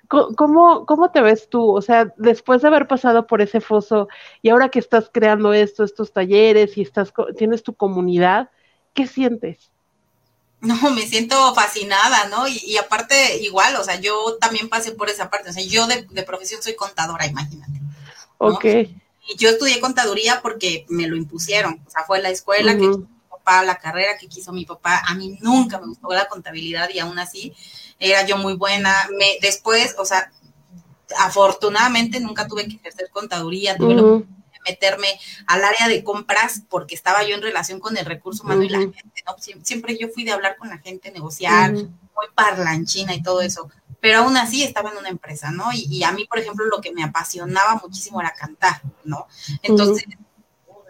¿cómo, 0.08 0.84
¿cómo 0.86 1.12
te 1.12 1.20
ves 1.20 1.48
tú? 1.48 1.70
O 1.70 1.80
sea, 1.80 2.12
después 2.16 2.62
de 2.62 2.66
haber 2.66 2.88
pasado 2.88 3.28
por 3.28 3.42
ese 3.42 3.60
foso 3.60 4.08
y 4.42 4.48
ahora 4.48 4.70
que 4.70 4.80
estás 4.80 5.08
creando 5.12 5.52
esto, 5.52 5.84
estos 5.84 6.12
talleres 6.12 6.76
y 6.76 6.82
estás, 6.82 7.12
tienes 7.36 7.62
tu 7.62 7.76
comunidad, 7.76 8.50
¿qué 8.92 9.06
sientes? 9.06 9.70
No, 10.62 10.90
me 10.90 11.02
siento 11.02 11.54
fascinada, 11.54 12.28
¿no? 12.28 12.48
Y, 12.48 12.58
y, 12.64 12.78
aparte, 12.78 13.36
igual, 13.42 13.76
o 13.76 13.84
sea, 13.84 14.00
yo 14.00 14.36
también 14.40 14.68
pasé 14.70 14.92
por 14.92 15.10
esa 15.10 15.30
parte, 15.30 15.50
o 15.50 15.52
sea, 15.52 15.62
yo 15.62 15.86
de, 15.86 16.06
de 16.10 16.22
profesión 16.24 16.60
soy 16.60 16.74
contadora, 16.74 17.26
imagínate. 17.26 17.78
¿no? 17.78 18.48
Ok. 18.48 18.64
Y 18.64 19.36
yo 19.36 19.50
estudié 19.50 19.78
contaduría 19.80 20.40
porque 20.42 20.86
me 20.88 21.06
lo 21.06 21.14
impusieron, 21.14 21.82
o 21.86 21.90
sea, 21.90 22.04
fue 22.04 22.20
la 22.22 22.30
escuela 22.30 22.72
uh 22.72 22.74
-huh. 22.74 23.06
que 23.06 23.15
papá, 23.46 23.64
la 23.64 23.78
carrera 23.78 24.18
que 24.18 24.28
quiso 24.28 24.52
mi 24.52 24.64
papá. 24.64 25.02
A 25.06 25.14
mí 25.14 25.38
nunca 25.40 25.78
me 25.78 25.86
gustó 25.86 26.08
la 26.10 26.26
contabilidad 26.26 26.90
y 26.92 26.98
aún 26.98 27.18
así 27.18 27.54
era 27.98 28.26
yo 28.26 28.36
muy 28.36 28.54
buena. 28.54 28.92
Me, 29.16 29.38
después, 29.40 29.94
o 29.98 30.04
sea, 30.04 30.30
afortunadamente 31.18 32.20
nunca 32.20 32.48
tuve 32.48 32.66
que 32.66 32.76
ejercer 32.76 33.10
contaduría, 33.10 33.76
tuve 33.76 33.94
uh 33.94 34.20
-huh. 34.20 34.26
que 34.52 34.58
meterme 34.70 35.08
al 35.46 35.64
área 35.64 35.88
de 35.88 36.02
compras 36.02 36.62
porque 36.68 36.94
estaba 36.94 37.22
yo 37.22 37.36
en 37.36 37.42
relación 37.42 37.78
con 37.78 37.96
el 37.96 38.04
recurso 38.04 38.42
humano 38.42 38.60
uh 38.60 38.64
-huh. 38.64 38.66
y 38.66 38.70
la 38.70 38.78
gente, 38.80 39.22
¿no? 39.24 39.36
Siempre 39.62 39.96
yo 39.96 40.08
fui 40.08 40.24
de 40.24 40.32
hablar 40.32 40.56
con 40.56 40.68
la 40.68 40.78
gente, 40.78 41.12
negociar, 41.12 41.72
uh 41.72 41.78
-huh. 41.78 41.88
muy 41.88 42.26
parlanchina 42.34 43.14
y 43.14 43.22
todo 43.22 43.40
eso. 43.40 43.70
Pero 44.00 44.18
aún 44.18 44.36
así 44.36 44.62
estaba 44.62 44.90
en 44.90 44.98
una 44.98 45.08
empresa, 45.08 45.50
¿no? 45.50 45.72
Y, 45.72 45.86
y, 45.90 46.04
a 46.04 46.12
mí, 46.12 46.26
por 46.26 46.38
ejemplo, 46.38 46.64
lo 46.66 46.80
que 46.80 46.92
me 46.92 47.02
apasionaba 47.02 47.80
muchísimo 47.82 48.20
era 48.20 48.32
cantar, 48.34 48.82
¿no? 49.04 49.26
Entonces, 49.62 50.04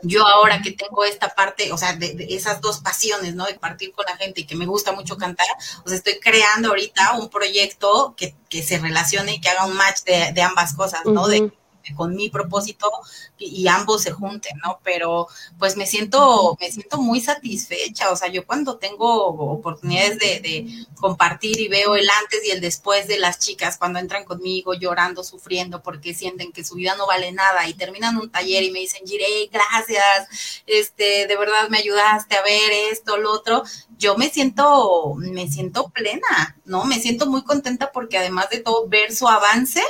yo 0.06 0.26
ahora 0.26 0.62
que 0.62 0.72
tengo 0.72 1.04
esta 1.04 1.34
parte, 1.34 1.72
o 1.72 1.78
sea, 1.78 1.94
de, 1.94 2.14
de, 2.14 2.26
esas 2.30 2.60
dos 2.60 2.78
pasiones, 2.78 3.34
¿no? 3.34 3.44
De 3.44 3.54
partir 3.54 3.92
con 3.92 4.04
la 4.06 4.16
gente 4.16 4.40
y 4.40 4.46
que 4.46 4.56
me 4.56 4.66
gusta 4.66 4.92
mucho 4.92 5.16
cantar, 5.16 5.46
o 5.84 5.88
sea, 5.88 5.96
estoy 5.96 6.18
creando 6.20 6.68
ahorita 6.68 7.14
un 7.18 7.28
proyecto 7.28 8.14
que, 8.16 8.34
que 8.48 8.62
se 8.62 8.78
relacione 8.78 9.34
y 9.34 9.40
que 9.40 9.48
haga 9.48 9.66
un 9.66 9.74
match 9.74 10.02
de, 10.04 10.32
de 10.32 10.42
ambas 10.42 10.74
cosas, 10.74 11.00
¿no? 11.04 11.22
Uh 11.22 11.26
-huh. 11.26 11.28
de, 11.28 11.52
con 11.94 12.14
mi 12.14 12.30
propósito 12.30 12.90
y, 13.38 13.66
ambos 13.68 14.02
se 14.02 14.12
junten, 14.12 14.56
¿no? 14.64 14.80
Pero 14.82 15.28
pues 15.58 15.76
me 15.76 15.86
siento, 15.86 16.56
me 16.60 16.70
siento 16.70 16.98
muy 16.98 17.20
satisfecha, 17.20 18.10
o 18.10 18.16
sea, 18.16 18.28
yo 18.28 18.46
cuando 18.46 18.78
tengo 18.78 19.26
oportunidades 19.26 20.18
de, 20.18 20.66
compartir 20.96 21.60
y 21.60 21.68
veo 21.68 21.94
el 21.96 22.08
antes 22.08 22.44
y 22.44 22.50
el 22.50 22.60
después 22.60 23.06
de 23.06 23.18
las 23.18 23.38
chicas 23.38 23.76
cuando 23.76 23.98
entran 23.98 24.24
conmigo 24.24 24.74
llorando, 24.74 25.22
sufriendo 25.22 25.82
porque 25.82 26.14
sienten 26.14 26.52
que 26.52 26.64
su 26.64 26.74
vida 26.76 26.94
no 26.96 27.06
vale 27.06 27.32
nada 27.32 27.68
y 27.68 27.74
terminan 27.74 28.16
un 28.16 28.30
taller 28.30 28.62
y 28.62 28.70
me 28.70 28.80
dicen, 28.80 29.06
Jirey, 29.06 29.50
gracias, 29.52 30.62
este, 30.66 31.26
de 31.26 31.36
verdad 31.36 31.68
me 31.68 31.78
ayudaste 31.78 32.36
a 32.36 32.42
ver 32.42 32.72
esto, 32.90 33.16
lo 33.18 33.32
otro, 33.32 33.62
yo 33.98 34.16
me 34.16 34.30
siento, 34.30 35.14
me 35.16 35.48
siento 35.48 35.88
plena, 35.90 36.56
¿no? 36.64 36.84
Me 36.84 37.00
siento 37.00 37.26
muy 37.26 37.42
contenta 37.42 37.92
porque 37.92 38.18
además 38.18 38.50
de 38.50 38.60
todo 38.60 38.88
ver 38.88 39.14
su 39.14 39.28
avance, 39.28 39.82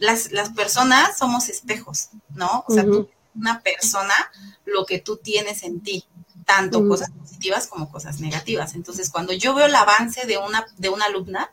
las, 0.00 0.32
las 0.32 0.50
personas 0.50 1.16
somos 1.18 1.48
espejos, 1.48 2.08
¿no? 2.34 2.64
O 2.66 2.74
sea, 2.74 2.82
uh 2.84 2.86
-huh. 2.86 2.92
tú, 2.92 3.10
una 3.36 3.60
persona, 3.60 4.14
lo 4.64 4.84
que 4.86 4.98
tú 4.98 5.18
tienes 5.18 5.62
en 5.62 5.80
ti, 5.82 6.04
tanto 6.46 6.78
uh 6.78 6.82
-huh. 6.82 6.88
cosas 6.88 7.10
positivas 7.10 7.68
como 7.68 7.92
cosas 7.92 8.18
negativas. 8.18 8.74
Entonces, 8.74 9.10
cuando 9.10 9.32
yo 9.34 9.54
veo 9.54 9.66
el 9.66 9.74
avance 9.74 10.26
de 10.26 10.38
una, 10.38 10.66
de 10.78 10.88
una 10.88 11.04
alumna, 11.04 11.50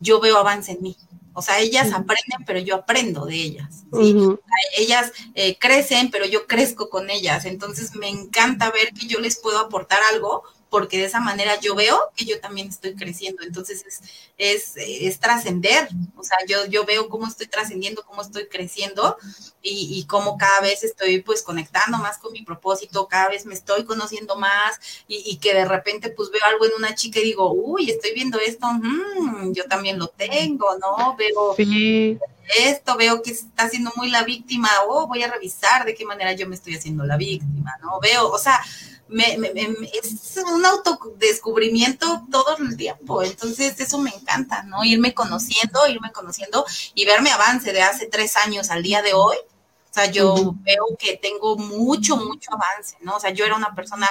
yo 0.00 0.20
veo 0.20 0.38
avance 0.38 0.72
en 0.72 0.82
mí. 0.82 0.96
O 1.34 1.42
sea, 1.42 1.58
ellas 1.58 1.88
uh 1.88 1.90
-huh. 1.90 2.00
aprenden, 2.00 2.44
pero 2.46 2.58
yo 2.60 2.76
aprendo 2.76 3.26
de 3.26 3.36
ellas. 3.36 3.70
¿sí? 3.92 4.14
Uh 4.14 4.32
-huh. 4.32 4.40
Ellas 4.78 5.12
eh, 5.34 5.58
crecen, 5.58 6.10
pero 6.10 6.24
yo 6.24 6.46
crezco 6.46 6.88
con 6.88 7.10
ellas. 7.10 7.44
Entonces, 7.44 7.94
me 7.94 8.08
encanta 8.08 8.70
ver 8.70 8.94
que 8.94 9.06
yo 9.06 9.20
les 9.20 9.36
puedo 9.36 9.58
aportar 9.58 10.00
algo 10.12 10.44
porque 10.68 10.98
de 10.98 11.04
esa 11.04 11.20
manera 11.20 11.58
yo 11.60 11.74
veo 11.74 11.98
que 12.16 12.24
yo 12.24 12.40
también 12.40 12.68
estoy 12.68 12.94
creciendo. 12.94 13.42
Entonces 13.42 13.84
es, 13.86 14.00
es, 14.36 14.72
es 14.76 15.20
trascender, 15.20 15.88
o 16.16 16.22
sea, 16.22 16.38
yo, 16.46 16.66
yo 16.66 16.84
veo 16.84 17.08
cómo 17.08 17.26
estoy 17.26 17.46
trascendiendo, 17.46 18.04
cómo 18.04 18.22
estoy 18.22 18.48
creciendo 18.48 19.16
y, 19.62 19.98
y, 19.98 20.06
cómo 20.06 20.36
cada 20.36 20.60
vez 20.60 20.84
estoy 20.84 21.20
pues 21.22 21.42
conectando 21.42 21.98
más 21.98 22.18
con 22.18 22.32
mi 22.32 22.42
propósito, 22.42 23.08
cada 23.08 23.28
vez 23.28 23.46
me 23.46 23.54
estoy 23.54 23.84
conociendo 23.84 24.36
más 24.36 24.78
y, 25.08 25.22
y 25.26 25.38
que 25.38 25.54
de 25.54 25.64
repente 25.64 26.10
pues 26.10 26.30
veo 26.30 26.42
algo 26.44 26.66
en 26.66 26.72
una 26.78 26.94
chica 26.94 27.20
y 27.20 27.24
digo, 27.24 27.52
uy, 27.52 27.90
estoy 27.90 28.12
viendo 28.14 28.38
esto, 28.38 28.66
mmm, 28.72 29.52
yo 29.52 29.64
también 29.64 29.98
lo 29.98 30.08
tengo, 30.08 30.66
¿no? 30.78 31.16
Veo 31.16 31.54
sí. 31.56 32.18
esto, 32.58 32.96
veo 32.96 33.22
que 33.22 33.32
está 33.32 33.64
haciendo 33.64 33.92
muy 33.96 34.10
la 34.10 34.24
víctima, 34.24 34.68
oh, 34.88 35.06
voy 35.06 35.22
a 35.22 35.30
revisar 35.30 35.84
de 35.84 35.94
qué 35.94 36.04
manera 36.04 36.32
yo 36.32 36.48
me 36.48 36.54
estoy 36.54 36.74
haciendo 36.74 37.04
la 37.04 37.16
víctima, 37.16 37.76
¿no? 37.82 37.98
Veo, 38.00 38.28
o 38.28 38.38
sea, 38.38 38.60
me, 39.08 39.38
me, 39.38 39.52
me, 39.52 39.90
es 40.02 40.36
un 40.52 40.64
autodescubrimiento 40.64 42.26
todo 42.30 42.56
el 42.58 42.76
tiempo, 42.76 43.22
entonces 43.22 43.78
eso 43.80 43.98
me 43.98 44.10
encanta, 44.10 44.62
¿no? 44.64 44.84
Irme 44.84 45.14
conociendo, 45.14 45.86
irme 45.88 46.10
conociendo 46.12 46.64
y 46.94 47.04
ver 47.04 47.22
mi 47.22 47.30
avance 47.30 47.72
de 47.72 47.82
hace 47.82 48.06
tres 48.06 48.36
años 48.36 48.70
al 48.70 48.82
día 48.82 49.02
de 49.02 49.14
hoy, 49.14 49.36
o 49.36 49.90
O 49.90 49.94
sea, 49.94 50.10
yo 50.10 50.54
veo 50.62 50.84
que 50.98 51.16
tengo 51.16 51.56
mucho, 51.56 52.16
mucho 52.16 52.50
avance, 52.52 52.96
¿no? 53.00 53.16
O 53.16 53.20
sea, 53.20 53.30
yo 53.30 53.44
era 53.46 53.56
una 53.56 53.74
persona 53.74 54.08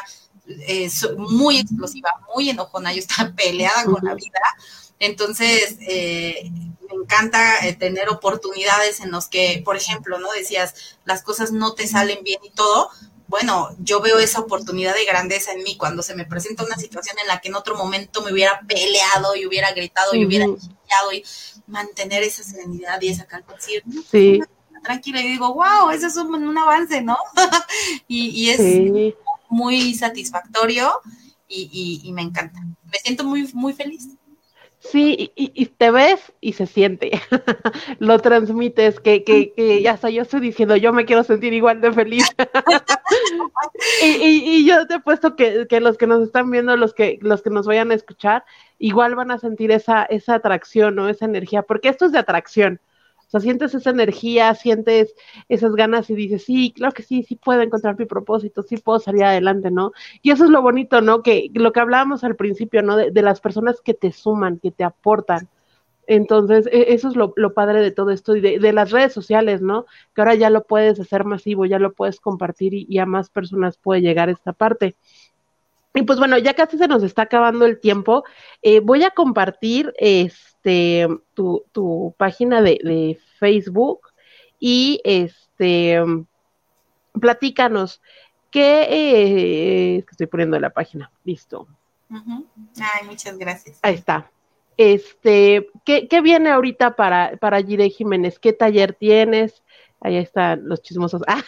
eh, 0.48 0.90
muy 1.18 1.58
explosiva, 1.60 2.10
muy 2.36 2.50
enojona, 2.50 2.94
yo 2.94 3.00
estaba 3.00 3.32
peleada 3.36 3.86
con 3.86 4.04
la 4.04 4.14
vida. 4.16 4.40
Entonces, 5.00 5.78
eh, 5.82 6.52
me 6.90 6.96
encanta 7.04 7.66
eh, 7.68 7.74
tener 7.76 8.10
oportunidades 8.10 9.00
en 9.00 9.12
los 9.12 9.28
que, 9.28 9.62
por 9.66 9.76
ejemplo, 9.76 10.20
¿no? 10.20 10.32
Decías, 10.32 10.98
las 11.06 11.22
cosas 11.24 11.52
no 11.52 11.74
te 11.74 11.88
salen 11.88 12.24
bien 12.24 12.40
y 12.44 12.52
todo. 12.52 12.90
Bueno, 13.28 13.70
yo 13.80 14.02
veo 14.02 14.20
esa 14.20 14.40
oportunidad 14.40 14.94
de 14.94 15.06
grandeza 15.06 15.52
en 15.52 15.64
mí 15.64 15.78
cuando 15.78 16.04
se 16.04 16.16
me 16.16 16.26
presenta 16.26 16.64
una 16.64 16.76
situación 16.76 17.18
en 17.22 17.28
la 17.28 17.42
que 17.42 17.50
en 17.50 17.56
otro 17.56 17.76
momento 17.76 18.22
me 18.22 18.32
hubiera 18.32 18.62
peleado 18.68 19.36
y 19.36 19.46
hubiera 19.46 19.72
gritado 19.72 20.14
y 20.14 20.26
hubiera 20.26 20.46
chillado 20.46 21.12
y 21.14 21.24
mantener 21.68 22.24
esa 22.24 22.44
serenidad 22.44 23.02
y 23.02 23.10
esa 23.10 23.26
calma. 23.26 23.54
Decir, 23.54 23.84
sí 24.12 24.42
tranquila 24.86 25.22
y 25.22 25.28
digo, 25.28 25.54
wow, 25.54 25.90
eso 25.92 26.08
es 26.08 26.16
un, 26.16 26.58
avance, 26.58 27.02
¿no? 27.02 27.18
y, 28.08 28.50
es 28.50 29.14
muy 29.50 29.94
satisfactorio 29.96 31.02
y, 31.50 32.10
me 32.14 32.22
encanta. 32.22 32.60
Me 32.86 33.00
siento 33.00 33.26
muy, 33.26 33.50
muy 33.54 33.74
feliz. 33.74 34.08
Sí, 34.92 35.32
y, 35.36 35.66
te 35.66 35.90
ves 35.90 36.32
y 36.42 36.54
se 36.54 36.68
siente, 36.68 37.12
lo 38.00 38.20
transmites, 38.20 39.00
que, 39.00 39.24
que, 39.24 39.52
que 39.54 39.82
ya 39.82 39.94
hasta 39.94 40.12
yo 40.12 40.22
estoy 40.22 40.42
diciendo, 40.42 40.76
yo 40.76 40.94
me 40.94 41.06
quiero 41.06 41.24
sentir 41.24 41.54
igual 41.54 41.82
de 41.82 41.92
feliz. 41.92 42.26
y, 44.04 44.66
yo 44.66 44.86
te 44.86 44.96
he 44.96 45.00
puesto 45.00 45.36
que, 45.36 45.66
que, 45.68 45.80
los 45.80 45.98
que 45.98 46.06
nos 46.06 46.22
están 46.22 46.52
viendo, 46.52 46.78
los 46.78 46.94
que, 46.94 47.18
los 47.22 47.42
que 47.42 47.50
nos 47.50 47.66
vayan 47.66 47.90
a 47.90 47.96
escuchar, 47.96 48.46
igual 48.78 49.16
van 49.16 49.32
a 49.32 49.40
sentir 49.40 49.72
esa, 49.72 50.04
esa 50.04 50.36
atracción, 50.36 50.96
¿no? 50.96 51.10
Esa 51.10 51.26
energía, 51.26 51.64
porque 51.64 51.90
esto 51.90 52.06
es 52.06 52.12
de 52.12 52.20
atracción. 52.20 52.80
O 53.28 53.30
sea, 53.30 53.40
sientes 53.40 53.74
esa 53.74 53.90
energía, 53.90 54.54
sientes 54.54 55.16
esas 55.50 55.76
ganas 55.76 56.10
y 56.10 56.16
dices, 56.16 56.44
sí, 56.44 56.72
claro 56.76 56.94
que 56.94 57.04
sí, 57.04 57.24
sí 57.24 57.36
puedo 57.36 57.62
encontrar 57.62 57.98
mi 57.98 58.06
propósito, 58.06 58.62
sí 58.62 58.78
puedo 58.78 59.00
salir 59.00 59.24
adelante, 59.24 59.72
¿no? 59.72 59.92
Y 60.22 60.32
eso 60.32 60.46
es 60.46 60.52
lo 60.52 60.62
bonito, 60.62 61.02
¿no? 61.02 61.24
Que 61.24 61.50
lo 61.54 61.72
que 61.72 61.80
hablábamos 61.80 62.24
al 62.24 62.36
principio, 62.36 62.84
¿no? 62.84 62.98
De, 62.98 63.22
las 63.22 63.42
personas 63.42 63.82
que 63.82 63.94
te 63.96 64.12
suman, 64.12 64.60
que 64.60 64.72
te 64.72 64.84
aportan. 64.84 65.50
Entonces, 66.08 66.68
e, 66.68 66.94
eso 66.94 67.10
es 67.10 67.16
lo, 67.16 67.34
padre 67.54 67.82
de 67.82 67.92
todo 67.92 68.12
esto 68.12 68.36
y 68.36 68.42
de, 68.42 68.74
las 68.74 68.92
redes 68.92 69.14
sociales, 69.14 69.62
¿no? 69.62 69.86
Que 70.14 70.22
ahora 70.22 70.36
ya 70.36 70.50
lo 70.52 70.64
puedes 70.64 71.00
hacer 71.00 71.26
masivo, 71.26 71.66
ya 71.66 71.80
lo 71.80 71.94
puedes 71.94 72.20
compartir 72.20 72.74
y, 72.74 73.00
a 73.00 73.06
más 73.08 73.30
personas 73.30 73.78
puede 73.78 74.02
llegar 74.02 74.30
esta 74.30 74.54
parte. 74.54 74.96
Y 75.96 76.04
pues 76.04 76.20
bueno, 76.20 76.38
ya 76.38 76.54
casi 76.54 76.78
se 76.78 76.88
nos 76.88 77.04
está 77.04 77.24
acabando 77.24 77.66
el 77.66 77.80
tiempo. 77.80 78.24
Eh, 78.62 78.82
voy 78.82 79.04
a 79.04 79.12
compartir, 79.12 79.94
este, 79.98 80.55
este, 80.66 81.08
tu, 81.36 81.64
tu 81.72 82.14
página 82.18 82.62
de, 82.62 83.20
Facebook 83.40 84.08
y 84.60 85.02
este, 85.04 86.02
platícanos, 87.20 88.02
¿qué 88.50 88.88
eh, 88.90 90.06
estoy 90.10 90.28
poniendo 90.28 90.56
en 90.56 90.64
la 90.64 90.70
página? 90.72 91.12
Listo. 91.24 91.68
Ay, 92.10 93.06
muchas 93.06 93.38
gracias. 93.38 93.80
Ahí 93.84 93.96
está. 93.96 94.32
Este, 94.78 95.70
¿qué, 95.86 96.08
qué 96.08 96.22
viene 96.22 96.50
ahorita 96.50 96.96
para, 96.96 97.38
para 97.38 97.62
Gire 97.62 97.90
Jiménez? 97.90 98.40
¿Qué 98.40 98.54
taller 98.54 98.94
tienes? 98.94 99.64
Ahí 100.02 100.18
están 100.18 100.68
los 100.68 100.82
chismosos. 100.82 101.22
Ah, 101.28 101.44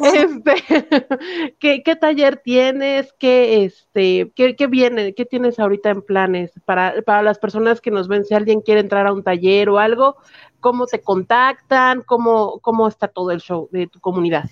este, 0.14 1.58
¿qué, 1.84 1.96
taller 1.96 2.38
tienes? 2.38 3.12
¿Qué, 3.18 3.64
este, 3.64 4.32
qué, 4.34 4.66
viene? 4.66 5.14
¿Qué 5.14 5.24
tienes 5.24 5.58
ahorita 5.58 5.90
en 5.90 6.02
planes 6.02 6.52
para, 6.64 7.00
para 7.02 7.22
las 7.22 7.38
personas 7.38 7.80
que 7.80 7.90
nos 7.90 8.08
ven? 8.08 8.24
Si 8.24 8.34
alguien 8.34 8.60
quiere 8.60 8.80
entrar 8.80 9.06
a 9.06 9.12
un 9.12 9.22
taller 9.22 9.68
o 9.68 9.78
algo, 9.78 10.16
¿cómo 10.60 10.86
te 10.86 11.00
contactan? 11.00 12.02
¿Cómo, 12.02 12.58
cómo 12.60 12.88
está 12.88 13.08
todo 13.08 13.30
el 13.30 13.40
show 13.40 13.68
de 13.70 13.86
tu 13.86 14.00
comunidad? 14.00 14.44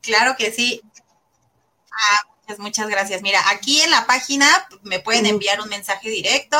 Claro 0.00 0.34
que 0.38 0.50
sí. 0.50 0.80
Ah, 1.92 2.22
muchas, 2.40 2.58
muchas 2.58 2.88
gracias. 2.88 3.22
Mira, 3.22 3.40
aquí 3.50 3.80
en 3.80 3.90
la 3.90 4.06
página 4.06 4.46
me 4.82 5.00
pueden 5.00 5.26
enviar 5.26 5.60
un 5.60 5.68
mensaje 5.68 6.08
directo 6.08 6.56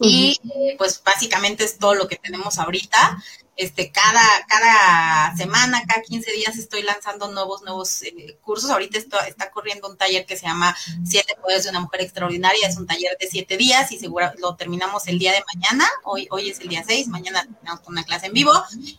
y 0.00 0.38
pues 0.76 1.02
básicamente 1.02 1.64
es 1.64 1.78
todo 1.78 1.94
lo 1.94 2.06
que 2.06 2.16
tenemos 2.16 2.58
ahorita 2.58 3.20
este, 3.58 3.90
cada, 3.90 4.22
cada 4.46 5.36
semana, 5.36 5.82
cada 5.84 6.00
15 6.00 6.30
días 6.30 6.56
estoy 6.56 6.82
lanzando 6.82 7.32
nuevos, 7.32 7.62
nuevos 7.62 8.02
eh, 8.02 8.38
cursos. 8.40 8.70
Ahorita 8.70 8.98
está 8.98 9.50
corriendo 9.50 9.88
un 9.88 9.96
taller 9.96 10.24
que 10.26 10.36
se 10.36 10.46
llama 10.46 10.76
Siete 11.04 11.34
Poderes 11.42 11.64
de 11.64 11.70
una 11.70 11.80
Mujer 11.80 12.02
Extraordinaria. 12.02 12.68
Es 12.68 12.76
un 12.76 12.86
taller 12.86 13.16
de 13.20 13.26
siete 13.26 13.56
días 13.56 13.90
y 13.90 13.98
seguro 13.98 14.30
lo 14.38 14.54
terminamos 14.54 15.08
el 15.08 15.18
día 15.18 15.32
de 15.32 15.42
mañana. 15.52 15.88
Hoy, 16.04 16.28
hoy 16.30 16.50
es 16.50 16.60
el 16.60 16.68
día 16.68 16.84
6, 16.86 17.08
mañana 17.08 17.42
terminamos 17.42 17.80
con 17.80 17.94
una 17.94 18.04
clase 18.04 18.26
en 18.26 18.32
vivo 18.32 18.52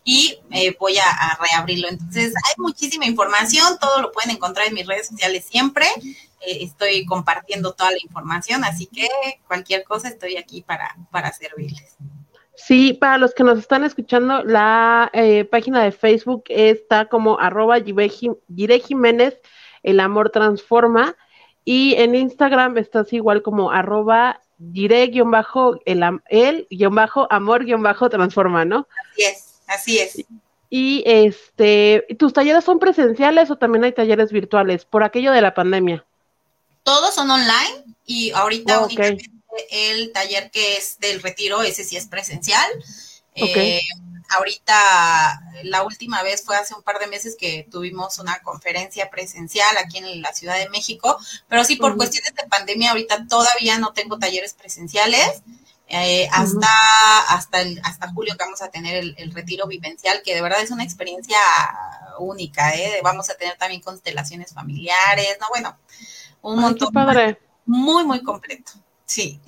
y 0.03 0.39
eh, 0.51 0.75
voy 0.77 0.97
a, 0.97 1.39
reabrirlo. 1.39 1.87
Entonces, 1.87 2.33
hay 2.35 2.53
muchísima 2.57 3.05
información, 3.05 3.77
todo 3.79 4.01
lo 4.01 4.11
pueden 4.11 4.31
encontrar 4.31 4.67
en 4.67 4.73
mis 4.73 4.85
redes 4.85 5.07
sociales 5.07 5.45
siempre. 5.49 5.87
Eh, 6.41 6.65
estoy 6.65 7.05
compartiendo 7.05 7.71
toda 7.71 7.91
la 7.91 7.99
información, 8.03 8.65
así 8.65 8.87
que 8.87 9.07
cualquier 9.47 9.85
cosa 9.85 10.09
estoy 10.09 10.35
aquí 10.35 10.61
para, 10.61 10.97
para 11.11 11.31
servirles. 11.31 11.95
Sí, 12.69 12.93
para 12.93 13.17
los 13.17 13.33
que 13.33 13.43
nos 13.43 13.57
están 13.57 13.83
escuchando, 13.83 14.43
la 14.43 15.09
eh, 15.13 15.43
página 15.43 15.83
de 15.83 15.91
Facebook 15.91 16.43
está 16.49 17.05
como 17.09 17.39
arroba 17.39 17.79
Gire 17.79 18.79
Jiménez, 18.79 19.41
el 19.81 19.99
amor 19.99 20.29
transforma, 20.29 21.15
y 21.65 21.95
en 21.95 22.13
Instagram 22.13 22.77
estás 22.77 23.11
igual 23.11 23.41
como 23.41 23.71
arroba 23.71 24.39
Gire-el, 24.71 25.01
el, 26.29 26.67
guion 26.69 26.93
bajo, 26.93 27.27
amor 27.31 27.65
guion 27.65 27.81
bajo 27.81 28.07
transforma, 28.07 28.65
¿no? 28.65 28.87
Así 29.13 29.23
es, 29.23 29.61
así 29.65 29.97
es. 29.97 30.25
Y 30.69 31.01
este, 31.07 32.05
¿tus 32.19 32.33
talleres 32.33 32.65
son 32.65 32.77
presenciales 32.77 33.49
o 33.49 33.55
también 33.55 33.83
hay 33.83 33.93
talleres 33.93 34.31
virtuales 34.31 34.85
por 34.85 35.01
aquello 35.01 35.31
de 35.31 35.41
la 35.41 35.55
pandemia? 35.55 36.05
Todos 36.83 37.15
son 37.15 37.31
online 37.31 37.95
y 38.05 38.29
ahorita 38.29 38.81
oh, 38.81 38.87
el 39.71 40.11
taller 40.11 40.51
que 40.51 40.77
es 40.77 40.99
del 40.99 41.21
retiro, 41.21 41.61
ese 41.61 41.83
sí 41.83 41.97
es 41.97 42.07
presencial. 42.07 42.69
Eh, 43.35 43.81
ahorita, 44.29 45.41
la 45.63 45.83
última 45.83 46.21
vez 46.23 46.43
fue 46.43 46.55
hace 46.55 46.75
un 46.75 46.83
par 46.83 46.99
de 46.99 47.07
meses 47.07 47.35
que 47.39 47.67
tuvimos 47.69 48.19
una 48.19 48.39
conferencia 48.39 49.09
presencial 49.09 49.77
aquí 49.77 49.97
en 49.97 50.21
la 50.21 50.33
Ciudad 50.33 50.57
de 50.57 50.69
México, 50.69 51.17
pero 51.47 51.63
sí 51.63 51.75
por 51.75 51.97
cuestiones 51.97 52.33
de 52.35 52.47
pandemia 52.47 52.91
ahorita 52.91 53.27
todavía 53.27 53.79
no 53.79 53.93
tengo 53.93 54.19
talleres 54.19 54.53
presenciales, 54.53 55.41
eh, 55.91 56.27
hasta, 56.31 56.67
hasta, 57.29 57.61
el, 57.61 57.81
hasta 57.83 58.11
julio 58.11 58.35
que 58.37 58.43
vamos 58.43 58.61
a 58.61 58.69
tener 58.69 59.15
el, 59.17 59.31
retiro 59.33 59.65
vivencial, 59.65 60.21
que 60.23 60.35
de 60.35 60.41
verdad 60.43 60.61
es 60.61 60.69
una 60.69 60.83
experiencia 60.83 61.37
única, 62.19 62.75
¿eh? 62.75 62.99
Vamos 63.03 63.31
a 63.31 63.35
tener 63.35 63.57
también 63.57 63.81
constelaciones 63.81 64.53
familiares, 64.53 65.37
no, 65.41 65.47
bueno, 65.49 65.75
un 66.43 66.59
montón. 66.59 66.93
padre. 66.93 67.39
Muy, 67.65 68.03
muy 68.03 68.21
completo, 68.21 68.73
sí. 69.09 69.39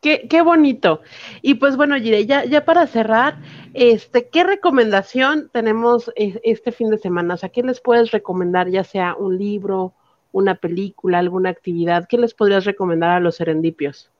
Qué, 0.00 0.28
qué, 0.28 0.42
bonito. 0.42 1.02
Y 1.42 1.54
pues 1.54 1.76
bueno, 1.76 1.96
Gire, 1.96 2.24
ya, 2.24 2.44
ya 2.44 2.64
para 2.64 2.86
cerrar, 2.86 3.38
este, 3.74 4.28
¿qué 4.28 4.44
recomendación 4.44 5.50
tenemos 5.52 6.10
este 6.16 6.72
fin 6.72 6.88
de 6.88 6.98
semana? 6.98 7.34
O 7.34 7.36
sea, 7.36 7.50
¿qué 7.50 7.62
les 7.62 7.80
puedes 7.80 8.10
recomendar, 8.10 8.70
ya 8.70 8.82
sea 8.82 9.14
un 9.14 9.36
libro, 9.36 9.92
una 10.32 10.54
película, 10.54 11.18
alguna 11.18 11.50
actividad? 11.50 12.06
¿Qué 12.08 12.16
les 12.16 12.32
podrías 12.32 12.64
recomendar 12.64 13.10
a 13.10 13.20
los 13.20 13.36
serendipios? 13.36 14.10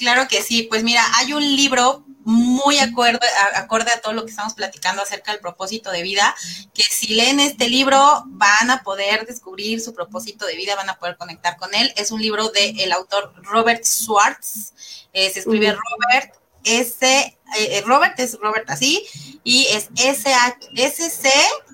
Claro 0.00 0.26
que 0.28 0.42
sí, 0.42 0.62
pues 0.62 0.82
mira, 0.82 1.04
hay 1.16 1.34
un 1.34 1.44
libro 1.44 2.06
muy 2.24 2.78
acorde, 2.78 3.18
acorde 3.54 3.92
a 3.92 4.00
todo 4.00 4.14
lo 4.14 4.24
que 4.24 4.30
estamos 4.30 4.54
platicando 4.54 5.02
acerca 5.02 5.30
del 5.30 5.42
propósito 5.42 5.90
de 5.90 6.00
vida, 6.00 6.34
que 6.72 6.82
si 6.82 7.08
leen 7.08 7.38
este 7.38 7.68
libro 7.68 8.22
van 8.28 8.70
a 8.70 8.82
poder 8.82 9.26
descubrir 9.26 9.78
su 9.82 9.92
propósito 9.92 10.46
de 10.46 10.56
vida, 10.56 10.74
van 10.74 10.88
a 10.88 10.98
poder 10.98 11.18
conectar 11.18 11.58
con 11.58 11.74
él. 11.74 11.92
Es 11.96 12.12
un 12.12 12.22
libro 12.22 12.48
del 12.48 12.80
el 12.80 12.92
autor 12.92 13.34
Robert 13.42 13.84
Schwartz, 13.84 14.72
eh, 15.12 15.28
se 15.28 15.40
escribe 15.40 15.72
Robert 15.72 16.34
S, 16.64 17.06
eh, 17.06 17.36
eh, 17.58 17.82
Robert 17.84 18.18
es 18.20 18.38
Robert 18.40 18.70
así, 18.70 19.06
y 19.44 19.66
es 19.66 19.90
S, 19.96 20.32
S 20.76 21.10
C 21.10 21.30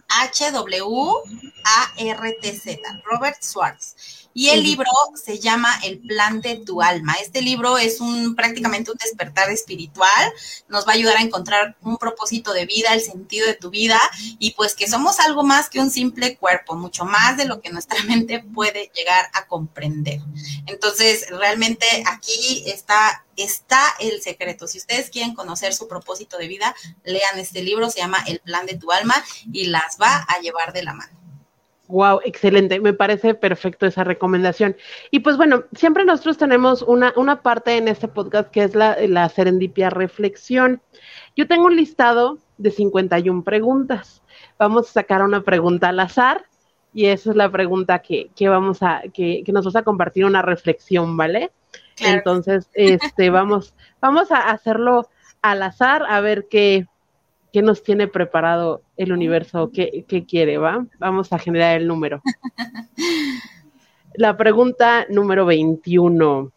H 0.09 0.51
W 0.51 0.85
A 1.65 1.93
R 1.97 2.39
T 2.43 2.59
Z, 2.59 2.81
Robert 3.05 3.41
Schwartz. 3.41 3.95
Y 4.39 4.51
el 4.51 4.63
libro 4.63 4.91
se 5.15 5.39
llama 5.39 5.81
El 5.83 5.99
plan 5.99 6.43
de 6.43 6.57
tu 6.57 6.83
alma. 6.83 7.15
Este 7.23 7.41
libro 7.41 7.79
es 7.79 8.03
un 8.03 8.37
prácticamente 8.37 8.91
un 8.91 8.99
despertar 8.99 9.51
espiritual, 9.51 10.31
nos 10.69 10.87
va 10.87 10.93
a 10.93 10.95
ayudar 10.97 11.17
a 11.17 11.23
encontrar 11.23 11.75
un 11.81 11.97
propósito 11.97 12.53
de 12.53 12.67
vida, 12.67 12.93
el 12.93 13.01
sentido 13.01 13.47
de 13.47 13.55
tu 13.55 13.71
vida 13.71 13.99
y 14.39 14.51
pues 14.51 14.75
que 14.75 14.91
somos 14.91 15.21
algo 15.21 15.43
más 15.43 15.71
que 15.71 15.81
un 15.81 15.91
simple 15.91 16.37
cuerpo, 16.37 16.77
mucho 16.77 17.07
más 17.07 17.39
de 17.39 17.47
lo 17.47 17.63
que 17.63 17.71
nuestra 17.71 18.03
mente 18.05 18.41
puede 18.41 18.93
llegar 18.95 19.25
a 19.33 19.47
comprender. 19.47 20.21
Entonces, 20.67 21.31
realmente 21.31 21.87
aquí 22.07 22.65
está 22.67 23.25
está 23.37 23.81
el 24.01 24.21
secreto. 24.23 24.67
Si 24.67 24.79
ustedes 24.79 25.11
quieren 25.11 25.35
conocer 25.35 25.73
su 25.75 25.89
propósito 25.89 26.37
de 26.37 26.49
vida, 26.49 26.75
lean 27.05 27.39
este 27.39 27.63
libro, 27.63 27.91
se 27.91 28.01
llama 28.01 28.23
El 28.27 28.41
plan 28.41 28.67
de 28.67 28.77
tu 28.77 28.93
alma 28.93 29.15
y 29.51 29.67
las 29.67 29.97
va 30.01 30.27
a 30.29 30.41
llevar 30.41 30.73
de 30.73 30.83
la 30.83 30.93
mano. 30.93 31.16
Wow, 31.89 32.21
excelente, 32.25 32.81
me 32.81 32.93
parece 32.93 33.35
perfecto 33.35 33.87
esa 33.87 34.03
recomendación. 34.03 34.77
Y 35.11 35.21
pues 35.21 35.37
bueno, 35.37 35.65
siempre 35.73 36.05
nosotros 36.05 36.37
tenemos 36.37 36.83
una, 36.83 37.13
una 37.17 37.43
parte 37.43 37.77
en 37.77 37.87
este 37.87 38.09
podcast 38.09 38.51
que 38.51 38.65
es 38.65 38.75
la, 38.75 38.97
la 39.07 39.29
serendipia 39.29 39.91
reflexión. 39.91 40.83
Yo 41.37 41.47
tengo 41.47 41.67
un 41.67 41.77
listado 41.77 42.39
de 42.59 42.71
51 42.71 43.45
preguntas. 43.45 44.23
Vamos 44.59 44.89
a 44.89 44.93
sacar 44.93 45.23
una 45.23 45.43
pregunta 45.43 45.91
al 45.91 46.01
azar 46.01 46.47
y 46.93 47.07
esa 47.07 47.31
es 47.31 47.37
la 47.37 47.51
pregunta 47.51 48.01
que, 48.01 48.31
que 48.35 48.49
vamos 48.49 48.83
a, 48.83 49.03
que, 49.13 49.43
que, 49.45 49.53
nos 49.53 49.65
vas 49.65 49.77
a 49.77 49.83
compartir 49.83 50.25
una 50.25 50.43
reflexión, 50.43 51.17
¿vale? 51.17 51.53
Entonces, 52.01 52.69
este, 52.73 53.31
vamos, 53.31 53.75
vamos 54.01 54.33
a 54.33 54.51
hacerlo 54.51 55.09
al 55.43 55.63
azar 55.63 56.05
a 56.09 56.21
ver 56.21 56.47
qué, 56.49 56.87
qué 57.53 57.63
nos 57.63 57.83
tiene 57.83 58.09
preparado 58.09 58.83
el 58.97 59.13
universo, 59.13 59.71
qué, 59.73 60.05
qué 60.09 60.25
quiere, 60.25 60.59
¿va? 60.59 60.87
Vamos 60.99 61.33
a 61.33 61.39
generar 61.39 61.77
el 61.81 61.87
número. 61.87 62.23
La 64.17 64.37
pregunta 64.37 65.07
número 65.11 65.45
21. 65.45 66.51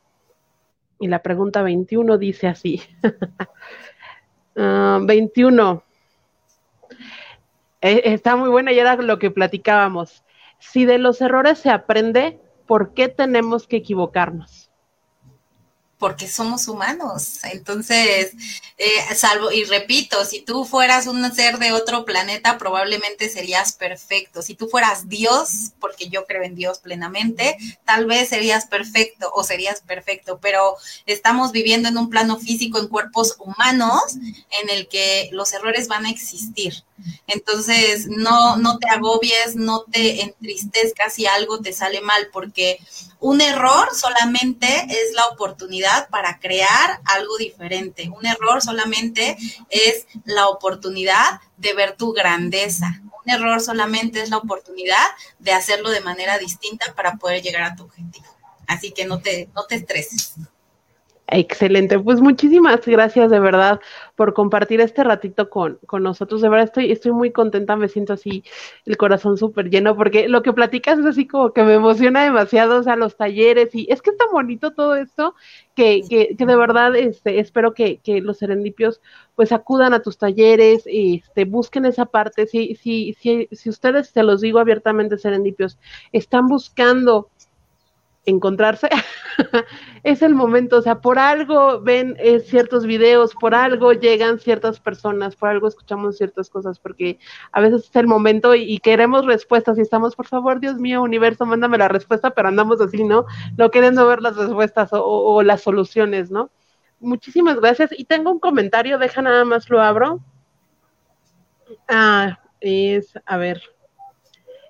Y 1.02 1.08
la 1.08 1.22
pregunta 1.22 1.62
21 1.62 2.18
dice 2.18 2.48
así. 2.48 2.82
21. 4.56 5.84
Ah, 7.82 7.88
eh, 7.88 8.02
está 8.04 8.36
muy 8.36 8.50
buena 8.50 8.74
y 8.74 8.80
era 8.80 8.98
lo 8.98 9.20
que 9.20 9.32
platicábamos. 9.32 10.26
Si 10.58 10.84
de 10.84 10.98
los 10.98 11.22
errores 11.22 11.60
se 11.60 11.70
aprende, 11.70 12.38
¿por 12.68 12.94
qué 12.94 13.08
tenemos 13.08 13.68
que 13.68 13.78
equivocarnos? 13.78 14.69
Porque 16.00 16.30
somos 16.30 16.68
humanos. 16.68 17.40
Entonces, 17.44 18.32
eh, 18.78 19.16
salvo, 19.16 19.52
y 19.52 19.66
repito, 19.66 20.24
si 20.24 20.42
tú 20.42 20.64
fueras 20.64 21.06
un 21.08 21.30
ser 21.36 21.60
de 21.60 21.74
otro 21.74 22.06
planeta, 22.06 22.58
probablemente 22.58 23.30
serías 23.30 23.74
perfecto. 23.74 24.42
Si 24.42 24.56
tú 24.56 24.70
fueras 24.70 25.10
Dios, 25.10 25.74
porque 25.80 26.08
yo 26.08 26.26
creo 26.26 26.44
en 26.44 26.56
Dios 26.56 26.80
plenamente, 26.80 27.58
tal 27.86 28.06
vez 28.06 28.30
serías 28.30 28.66
perfecto 28.66 29.30
o 29.36 29.44
serías 29.44 29.82
perfecto, 29.82 30.40
pero 30.42 30.78
estamos 31.06 31.52
viviendo 31.52 31.90
en 31.90 31.98
un 31.98 32.10
plano 32.10 32.40
físico, 32.40 32.80
en 32.80 32.88
cuerpos 32.88 33.36
humanos, 33.38 34.16
en 34.62 34.70
el 34.70 34.88
que 34.88 35.30
los 35.34 35.52
errores 35.54 35.90
van 35.90 36.06
a 36.06 36.10
existir. 36.10 36.84
Entonces, 37.28 38.08
no, 38.08 38.58
no 38.58 38.80
te 38.80 38.90
agobies, 38.90 39.56
no 39.56 39.84
te 39.84 40.22
entristezcas 40.22 41.14
si 41.14 41.26
algo 41.26 41.60
te 41.60 41.74
sale 41.74 42.02
mal, 42.02 42.30
porque 42.32 42.80
un 43.20 43.42
error 43.42 43.90
solamente 43.94 44.68
es 44.90 45.14
la 45.14 45.28
oportunidad 45.28 46.10
para 46.10 46.40
crear 46.40 47.02
algo 47.06 47.38
diferente. 47.38 48.10
Un 48.10 48.26
error 48.26 48.62
solamente 48.62 49.38
es 49.70 50.08
la 50.26 50.48
oportunidad 50.48 51.42
de 51.58 51.74
ver 51.74 51.98
tu 51.98 52.14
grandeza. 52.14 53.02
Un 53.26 53.32
error 53.32 53.62
solamente 53.62 54.22
es 54.22 54.30
la 54.30 54.38
oportunidad 54.38 55.06
de 55.40 55.52
hacerlo 55.52 55.90
de 55.90 56.02
manera 56.02 56.38
distinta 56.38 56.94
para 56.96 57.18
poder 57.18 57.42
llegar 57.42 57.64
a 57.64 57.76
tu 57.76 57.84
objetivo. 57.84 58.26
Así 58.68 58.92
que 58.92 59.06
no 59.06 59.20
te, 59.20 59.50
no 59.56 59.66
te 59.66 59.76
estreses. 59.76 60.36
Excelente, 61.32 62.00
pues 62.00 62.22
muchísimas 62.22 62.84
gracias 62.88 63.30
de 63.30 63.40
verdad 63.40 63.80
por 64.16 64.34
compartir 64.34 64.82
este 64.82 65.04
ratito 65.04 65.50
con, 65.50 65.78
con 65.86 66.02
nosotros. 66.02 66.42
De 66.42 66.50
verdad 66.50 66.66
estoy, 66.66 66.92
estoy 66.92 67.12
muy 67.12 67.32
contenta, 67.32 67.76
me 67.76 67.88
siento 67.88 68.14
así 68.14 68.44
el 68.86 68.98
corazón 68.98 69.38
súper 69.38 69.70
lleno, 69.70 69.96
porque 69.96 70.28
lo 70.28 70.42
que 70.42 70.54
platicas 70.54 70.98
es 70.98 71.06
así 71.06 71.28
como 71.28 71.54
que 71.54 71.62
me 71.64 71.76
emociona 71.76 72.24
demasiado, 72.24 72.80
o 72.80 72.84
sea, 72.84 72.96
los 72.96 73.16
talleres, 73.16 73.76
y 73.76 73.86
es 73.92 74.02
que 74.02 74.10
es 74.10 74.18
tan 74.18 74.30
bonito 74.32 74.72
todo 74.72 74.96
esto 74.96 75.36
que, 75.76 76.02
que, 76.10 76.36
que 76.36 76.46
de 76.48 76.56
verdad 76.56 76.96
este, 76.96 77.40
espero 77.40 77.76
que, 77.76 78.00
que 78.00 78.22
los 78.22 78.40
serendipios 78.40 79.00
pues 79.36 79.52
acudan 79.52 79.94
a 79.94 80.02
tus 80.02 80.18
talleres, 80.18 80.84
este, 80.86 81.46
busquen 81.46 81.86
esa 81.86 82.06
parte, 82.08 82.48
si, 82.48 82.76
si, 82.76 83.14
si, 83.14 83.48
si 83.52 83.70
ustedes, 83.70 84.10
se 84.10 84.24
los 84.24 84.42
digo 84.42 84.60
abiertamente, 84.60 85.18
serendipios, 85.20 85.78
están 86.12 86.48
buscando 86.48 87.30
encontrarse, 88.30 88.90
es 90.04 90.22
el 90.22 90.36
momento, 90.36 90.78
o 90.78 90.82
sea, 90.82 91.02
por 91.02 91.20
algo 91.20 91.82
ven 91.82 92.16
eh, 92.20 92.40
ciertos 92.40 92.86
videos, 92.86 93.34
por 93.36 93.56
algo 93.56 93.94
llegan 93.94 94.40
ciertas 94.40 94.80
personas, 94.80 95.36
por 95.36 95.50
algo 95.50 95.68
escuchamos 95.68 96.18
ciertas 96.18 96.50
cosas, 96.50 96.80
porque 96.80 97.20
a 97.52 97.62
veces 97.62 97.86
es 97.86 97.96
el 97.96 98.08
momento 98.08 98.56
y, 98.56 98.80
queremos 98.80 99.26
respuestas 99.26 99.78
y 99.78 99.82
estamos, 99.82 100.16
por 100.16 100.28
favor, 100.28 100.60
Dios 100.60 100.76
mío, 100.76 101.02
universo, 101.02 101.46
mándame 101.46 101.78
la 101.78 101.88
respuesta, 101.88 102.32
pero 102.32 102.48
andamos 102.48 102.80
así, 102.82 103.04
¿no? 103.04 103.26
No 103.58 103.72
queriendo 103.72 104.08
ver 104.08 104.22
las 104.22 104.36
respuestas 104.38 104.94
o, 104.94 105.04
o 105.04 105.44
las 105.44 105.62
soluciones, 105.62 106.32
¿no? 106.32 106.50
Muchísimas 107.00 107.60
gracias. 107.60 107.92
Y 107.98 108.06
tengo 108.06 108.32
un 108.32 108.40
comentario, 108.40 108.98
deja 108.98 109.22
nada 109.22 109.46
más 109.46 109.70
lo 109.70 109.82
abro. 109.82 110.20
Ah, 111.88 112.40
es, 112.60 113.14
a 113.26 113.38
ver, 113.38 113.62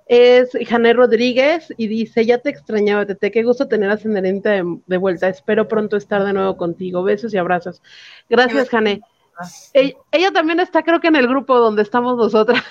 es 0.09 0.49
Jané 0.67 0.93
Rodríguez 0.93 1.71
y 1.77 1.87
dice, 1.87 2.25
ya 2.25 2.39
te 2.39 2.49
extrañaba, 2.49 3.05
Tete, 3.05 3.29
qué 3.29 3.43
gusto 3.43 3.67
tener 3.67 3.91
a 3.91 3.97
Senderente 3.97 4.63
de, 4.87 4.97
vuelta, 4.97 5.29
espero 5.29 5.67
pronto 5.67 5.97
estar 5.97 6.25
de 6.25 6.33
nuevo 6.33 6.57
contigo, 6.57 7.03
besos 7.03 7.31
y 7.33 7.37
abrazos. 7.37 7.83
Gracias, 8.27 8.69
Jané. 8.69 9.01
Ella, 10.11 10.31
también 10.33 10.59
está, 10.59 10.81
creo 10.81 10.99
que 10.99 11.07
en 11.07 11.15
el 11.15 11.27
grupo 11.27 11.59
donde 11.59 11.83
estamos 11.83 12.17
nosotras. 12.17 12.61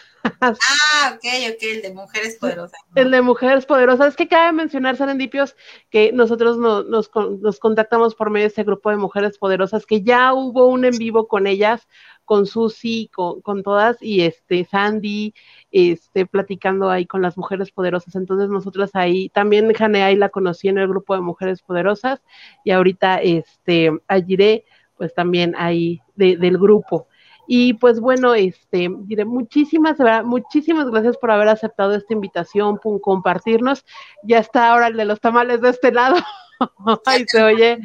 Ah, 0.40 1.14
ok, 1.14 1.24
ok, 1.54 1.62
el 1.62 1.82
de 1.82 1.94
Mujeres 1.94 2.36
Poderosas. 2.40 2.80
El 2.96 3.12
de 3.12 3.22
Mujeres 3.22 3.64
Poderosas. 3.66 4.08
Es 4.08 4.16
que 4.16 4.26
cabe 4.26 4.52
mencionar, 4.52 4.96
Serendipios, 4.96 5.54
que 5.90 6.10
nosotros 6.12 6.58
nos, 6.58 7.10
nos 7.14 7.58
contactamos 7.60 8.16
por 8.16 8.28
medio 8.28 8.46
de 8.46 8.48
ese 8.48 8.64
grupo 8.64 8.90
de 8.90 8.96
Mujeres 8.96 9.38
Poderosas, 9.38 9.86
que 9.86 10.02
ya 10.02 10.34
hubo 10.34 10.66
un 10.66 10.84
en 10.84 10.98
vivo 10.98 11.28
con 11.28 11.46
ellas, 11.46 11.86
con 12.24 12.46
Susi, 12.46 13.08
con, 13.14 13.40
con 13.40 13.62
todas, 13.62 13.96
y 14.02 14.22
este, 14.22 14.64
Sandy, 14.64 15.34
este, 15.70 16.26
platicando 16.26 16.90
ahí 16.90 17.06
con 17.06 17.22
las 17.22 17.36
mujeres 17.36 17.70
poderosas. 17.70 18.14
Entonces 18.14 18.48
nosotros 18.48 18.90
ahí, 18.94 19.28
también 19.30 19.72
Jane 19.72 20.02
ahí 20.02 20.16
la 20.16 20.28
conocí 20.28 20.68
en 20.68 20.78
el 20.78 20.88
grupo 20.88 21.14
de 21.14 21.20
mujeres 21.20 21.62
poderosas 21.62 22.22
y 22.64 22.70
ahorita 22.70 23.16
este, 23.16 23.90
Ayiré, 24.08 24.64
pues 24.96 25.14
también 25.14 25.54
ahí 25.56 26.00
del 26.16 26.58
grupo. 26.58 27.08
Y 27.50 27.72
pues 27.74 27.98
bueno, 27.98 28.34
este, 28.34 28.90
diré 29.04 29.24
muchísimas, 29.24 29.96
muchísimas 30.24 30.90
gracias 30.90 31.16
por 31.16 31.30
haber 31.30 31.48
aceptado 31.48 31.94
esta 31.94 32.12
invitación, 32.12 32.78
por 32.78 33.00
compartirnos. 33.00 33.86
Ya 34.22 34.38
está 34.38 34.70
ahora 34.70 34.88
el 34.88 34.96
de 34.98 35.06
los 35.06 35.18
tamales 35.20 35.62
de 35.62 35.70
este 35.70 35.90
lado. 35.90 36.16
Ay, 37.06 37.24
se 37.26 37.42
oye. 37.42 37.78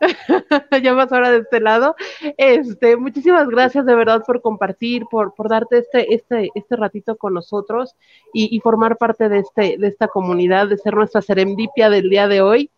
ya 0.82 0.94
más 0.94 1.12
ahora 1.12 1.30
de 1.30 1.38
este 1.38 1.60
lado. 1.60 1.96
Este, 2.36 2.96
muchísimas 2.96 3.48
gracias 3.48 3.86
de 3.86 3.94
verdad 3.94 4.22
por 4.26 4.42
compartir, 4.42 5.04
por, 5.10 5.34
por 5.34 5.48
darte 5.48 5.78
este, 5.78 6.14
este, 6.14 6.50
este 6.54 6.76
ratito 6.76 7.16
con 7.16 7.34
nosotros 7.34 7.96
y, 8.32 8.60
formar 8.60 8.96
parte 8.96 9.28
de 9.28 9.38
este, 9.38 9.76
de 9.78 9.88
esta 9.88 10.08
comunidad, 10.08 10.68
de 10.68 10.78
ser 10.78 10.94
nuestra 10.94 11.22
serendipia 11.22 11.90
del 11.90 12.10
día 12.10 12.28
de 12.28 12.42
hoy. 12.42 12.70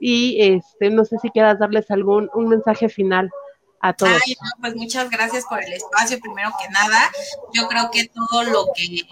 y 0.00 0.36
este, 0.40 0.90
no 0.90 1.04
sé 1.04 1.18
si 1.18 1.30
quieras 1.30 1.58
darles 1.58 1.90
algún 1.90 2.30
un 2.34 2.48
mensaje 2.48 2.88
final 2.88 3.30
a 3.80 3.92
todos. 3.92 4.20
Ay, 4.26 4.36
pues 4.60 4.76
muchas 4.76 5.08
gracias 5.10 5.44
por 5.44 5.62
el 5.62 5.72
espacio, 5.72 6.18
primero 6.20 6.50
que 6.60 6.68
nada. 6.70 6.98
Yo 7.52 7.68
creo 7.68 7.90
que 7.90 8.08
todo 8.08 8.44
lo 8.44 8.66
que 8.74 9.04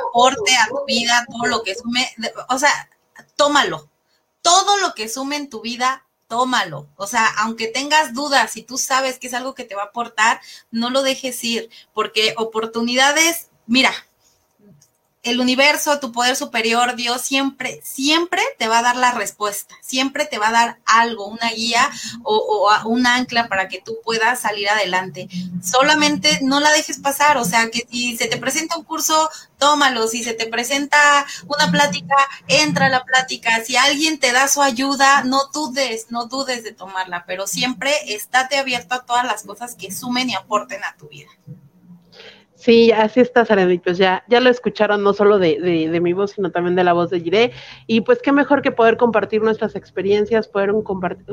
aporte 0.00 0.56
a 0.56 0.68
tu 0.68 0.84
vida, 0.86 1.26
todo 1.30 1.46
lo 1.48 1.62
que 1.62 1.74
sume, 1.74 2.06
o 2.48 2.58
sea, 2.58 2.70
tómalo. 3.36 3.90
Todo 4.44 4.76
lo 4.76 4.94
que 4.94 5.08
sume 5.08 5.36
en 5.36 5.48
tu 5.48 5.62
vida, 5.62 6.06
tómalo. 6.28 6.86
O 6.96 7.06
sea, 7.06 7.26
aunque 7.38 7.68
tengas 7.68 8.12
dudas, 8.12 8.58
y 8.58 8.62
tú 8.62 8.76
sabes 8.76 9.18
que 9.18 9.28
es 9.28 9.32
algo 9.32 9.54
que 9.54 9.64
te 9.64 9.74
va 9.74 9.84
a 9.84 9.86
aportar, 9.86 10.42
no 10.70 10.90
lo 10.90 11.02
dejes 11.02 11.42
ir, 11.44 11.70
porque 11.94 12.34
oportunidades, 12.36 13.48
mira, 13.66 13.90
el 15.24 15.40
universo, 15.40 15.98
tu 15.98 16.12
poder 16.12 16.36
superior, 16.36 16.96
Dios, 16.96 17.22
siempre, 17.22 17.80
siempre 17.82 18.42
te 18.58 18.68
va 18.68 18.78
a 18.78 18.82
dar 18.82 18.96
la 18.96 19.12
respuesta, 19.12 19.74
siempre 19.80 20.26
te 20.26 20.38
va 20.38 20.48
a 20.48 20.52
dar 20.52 20.78
algo, 20.84 21.26
una 21.26 21.50
guía 21.50 21.90
o, 22.22 22.70
un 22.84 23.06
ancla 23.06 23.48
para 23.48 23.68
que 23.68 23.80
tú 23.80 23.96
puedas 24.04 24.40
salir 24.40 24.68
adelante. 24.68 25.28
Solamente 25.62 26.40
no 26.42 26.60
la 26.60 26.70
dejes 26.70 26.98
pasar, 26.98 27.38
o 27.38 27.44
sea, 27.44 27.70
que 27.70 27.86
si 27.90 28.16
se 28.16 28.28
te 28.28 28.36
presenta 28.36 28.76
un 28.76 28.84
curso, 28.84 29.30
tómalo, 29.58 30.08
si 30.08 30.22
se 30.22 30.34
te 30.34 30.46
presenta 30.46 31.26
una 31.46 31.70
plática, 31.70 32.14
entra 32.46 32.86
a 32.86 32.90
la 32.90 33.04
plática, 33.04 33.64
si 33.64 33.76
alguien 33.76 34.18
te 34.18 34.32
da 34.32 34.46
su 34.46 34.60
ayuda, 34.62 35.24
no 35.24 35.46
dudes, 35.52 36.06
no 36.10 36.26
dudes 36.26 36.64
de 36.64 36.72
tomarla, 36.72 37.24
pero 37.26 37.46
siempre 37.46 38.14
estate 38.14 38.58
abierto 38.58 38.94
a 38.94 39.06
todas 39.06 39.24
las 39.24 39.42
cosas 39.42 39.74
que 39.74 39.90
sumen 39.90 40.28
y 40.28 40.34
aporten 40.34 40.84
a 40.84 40.94
tu 40.96 41.08
vida. 41.08 41.30
Sí, 42.64 42.92
así 42.92 43.20
está, 43.20 43.44
Saremi, 43.44 43.78
pues 43.78 43.98
ya, 43.98 44.24
ya 44.26 44.40
lo 44.40 44.48
escucharon 44.48 45.02
no 45.02 45.12
solo 45.12 45.38
de, 45.38 45.60
de, 45.60 46.00
mi 46.00 46.14
voz, 46.14 46.30
sino 46.30 46.50
también 46.50 46.74
de 46.74 46.82
la 46.82 46.94
voz 46.94 47.10
de 47.10 47.20
Jiré. 47.20 47.52
Y 47.86 48.00
pues 48.00 48.22
qué 48.22 48.32
mejor 48.32 48.62
que 48.62 48.72
poder 48.72 48.96
compartir 48.96 49.42
nuestras 49.42 49.76
experiencias, 49.76 50.48
poder 50.48 50.72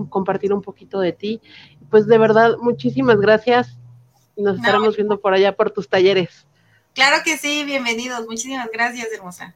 compartir 0.09 0.53
un 0.53 0.61
poquito 0.61 0.99
de 0.99 1.13
ti. 1.13 1.41
Pues 1.89 2.05
de 2.05 2.17
verdad, 2.17 2.57
muchísimas 2.61 3.21
gracias. 3.21 3.79
Nos 4.36 4.57
estaremos 4.57 4.97
viendo 4.97 5.21
por 5.21 5.34
allá 5.34 5.55
por 5.55 5.71
tus 5.71 5.88
talleres. 5.88 6.45
Claro 6.93 7.23
que 7.23 7.38
sí, 7.38 7.63
bienvenidos. 7.63 8.27
Muchísimas 8.27 8.67
gracias, 8.69 9.07
hermosa. 9.13 9.55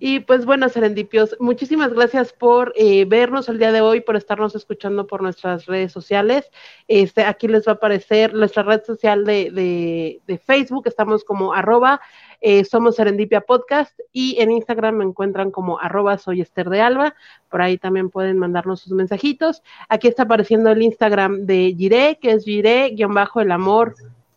Y 0.00 0.20
pues 0.20 0.44
bueno, 0.44 0.68
Serendipios, 0.68 1.36
muchísimas 1.38 1.92
gracias 1.92 2.32
por 2.32 2.72
eh, 2.76 3.04
vernos 3.04 3.48
el 3.48 3.58
día 3.58 3.70
de 3.70 3.80
hoy, 3.80 4.00
por 4.00 4.16
estarnos 4.16 4.54
escuchando 4.56 5.06
por 5.06 5.22
nuestras 5.22 5.66
redes 5.66 5.92
sociales. 5.92 6.50
Este, 6.88 7.24
aquí 7.24 7.46
les 7.46 7.66
va 7.66 7.72
a 7.72 7.74
aparecer 7.76 8.34
nuestra 8.34 8.64
red 8.64 8.82
social 8.84 9.24
de, 9.24 10.20
de, 10.26 10.38
Facebook, 10.38 10.88
estamos 10.88 11.24
como 11.24 11.54
arroba, 11.54 12.00
eh, 12.40 12.64
somos 12.64 12.96
Serendipia 12.96 13.40
Podcast 13.40 13.98
y 14.12 14.36
en 14.40 14.50
Instagram 14.50 14.96
me 14.96 15.04
encuentran 15.04 15.50
como 15.52 15.78
arroba 15.78 16.18
soy 16.18 16.40
Esther 16.40 16.68
de 16.68 16.80
Alba, 16.80 17.14
por 17.48 17.62
ahí 17.62 17.78
también 17.78 18.10
pueden 18.10 18.38
mandarnos 18.38 18.80
sus 18.80 18.92
mensajitos. 18.92 19.62
Aquí 19.88 20.08
está 20.08 20.24
apareciendo 20.24 20.70
el 20.70 20.82
Instagram 20.82 21.46
de 21.46 21.74
Gire, 21.78 22.18
que 22.20 22.32
es 22.32 22.44
Gire-el 22.44 23.52
amor 23.52 23.94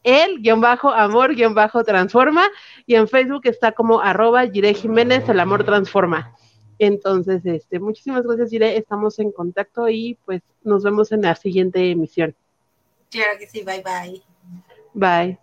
el 0.08 0.41
guion 0.41 0.62
bajo 0.62 0.89
amor 0.89 1.36
guion 1.36 1.53
bajo 1.53 1.84
transforma 1.84 2.47
y 2.86 2.95
en 2.95 3.10
Facebook 3.10 3.41
está 3.43 3.74
como 3.74 3.99
arroba 3.99 4.47
Gire 4.47 4.74
Jiménez, 4.74 5.28
el 5.28 5.39
amor 5.41 5.66
transforma. 5.66 6.34
Entonces, 6.80 7.45
este, 7.45 7.80
muchísimas 7.80 8.24
gracias, 8.24 8.49
Gire, 8.49 8.78
estamos 8.78 9.20
en 9.20 9.34
contacto 9.34 9.89
y 9.89 10.18
pues 10.26 10.41
nos 10.64 10.84
vemos 10.84 11.12
en 11.12 11.24
la 11.24 11.36
siguiente 11.36 11.91
emisión. 11.91 12.34
Claro 13.12 13.38
que 13.38 13.47
sí, 13.47 13.64
bye 13.64 13.84
bye. 13.84 14.24
Bye. 14.93 15.39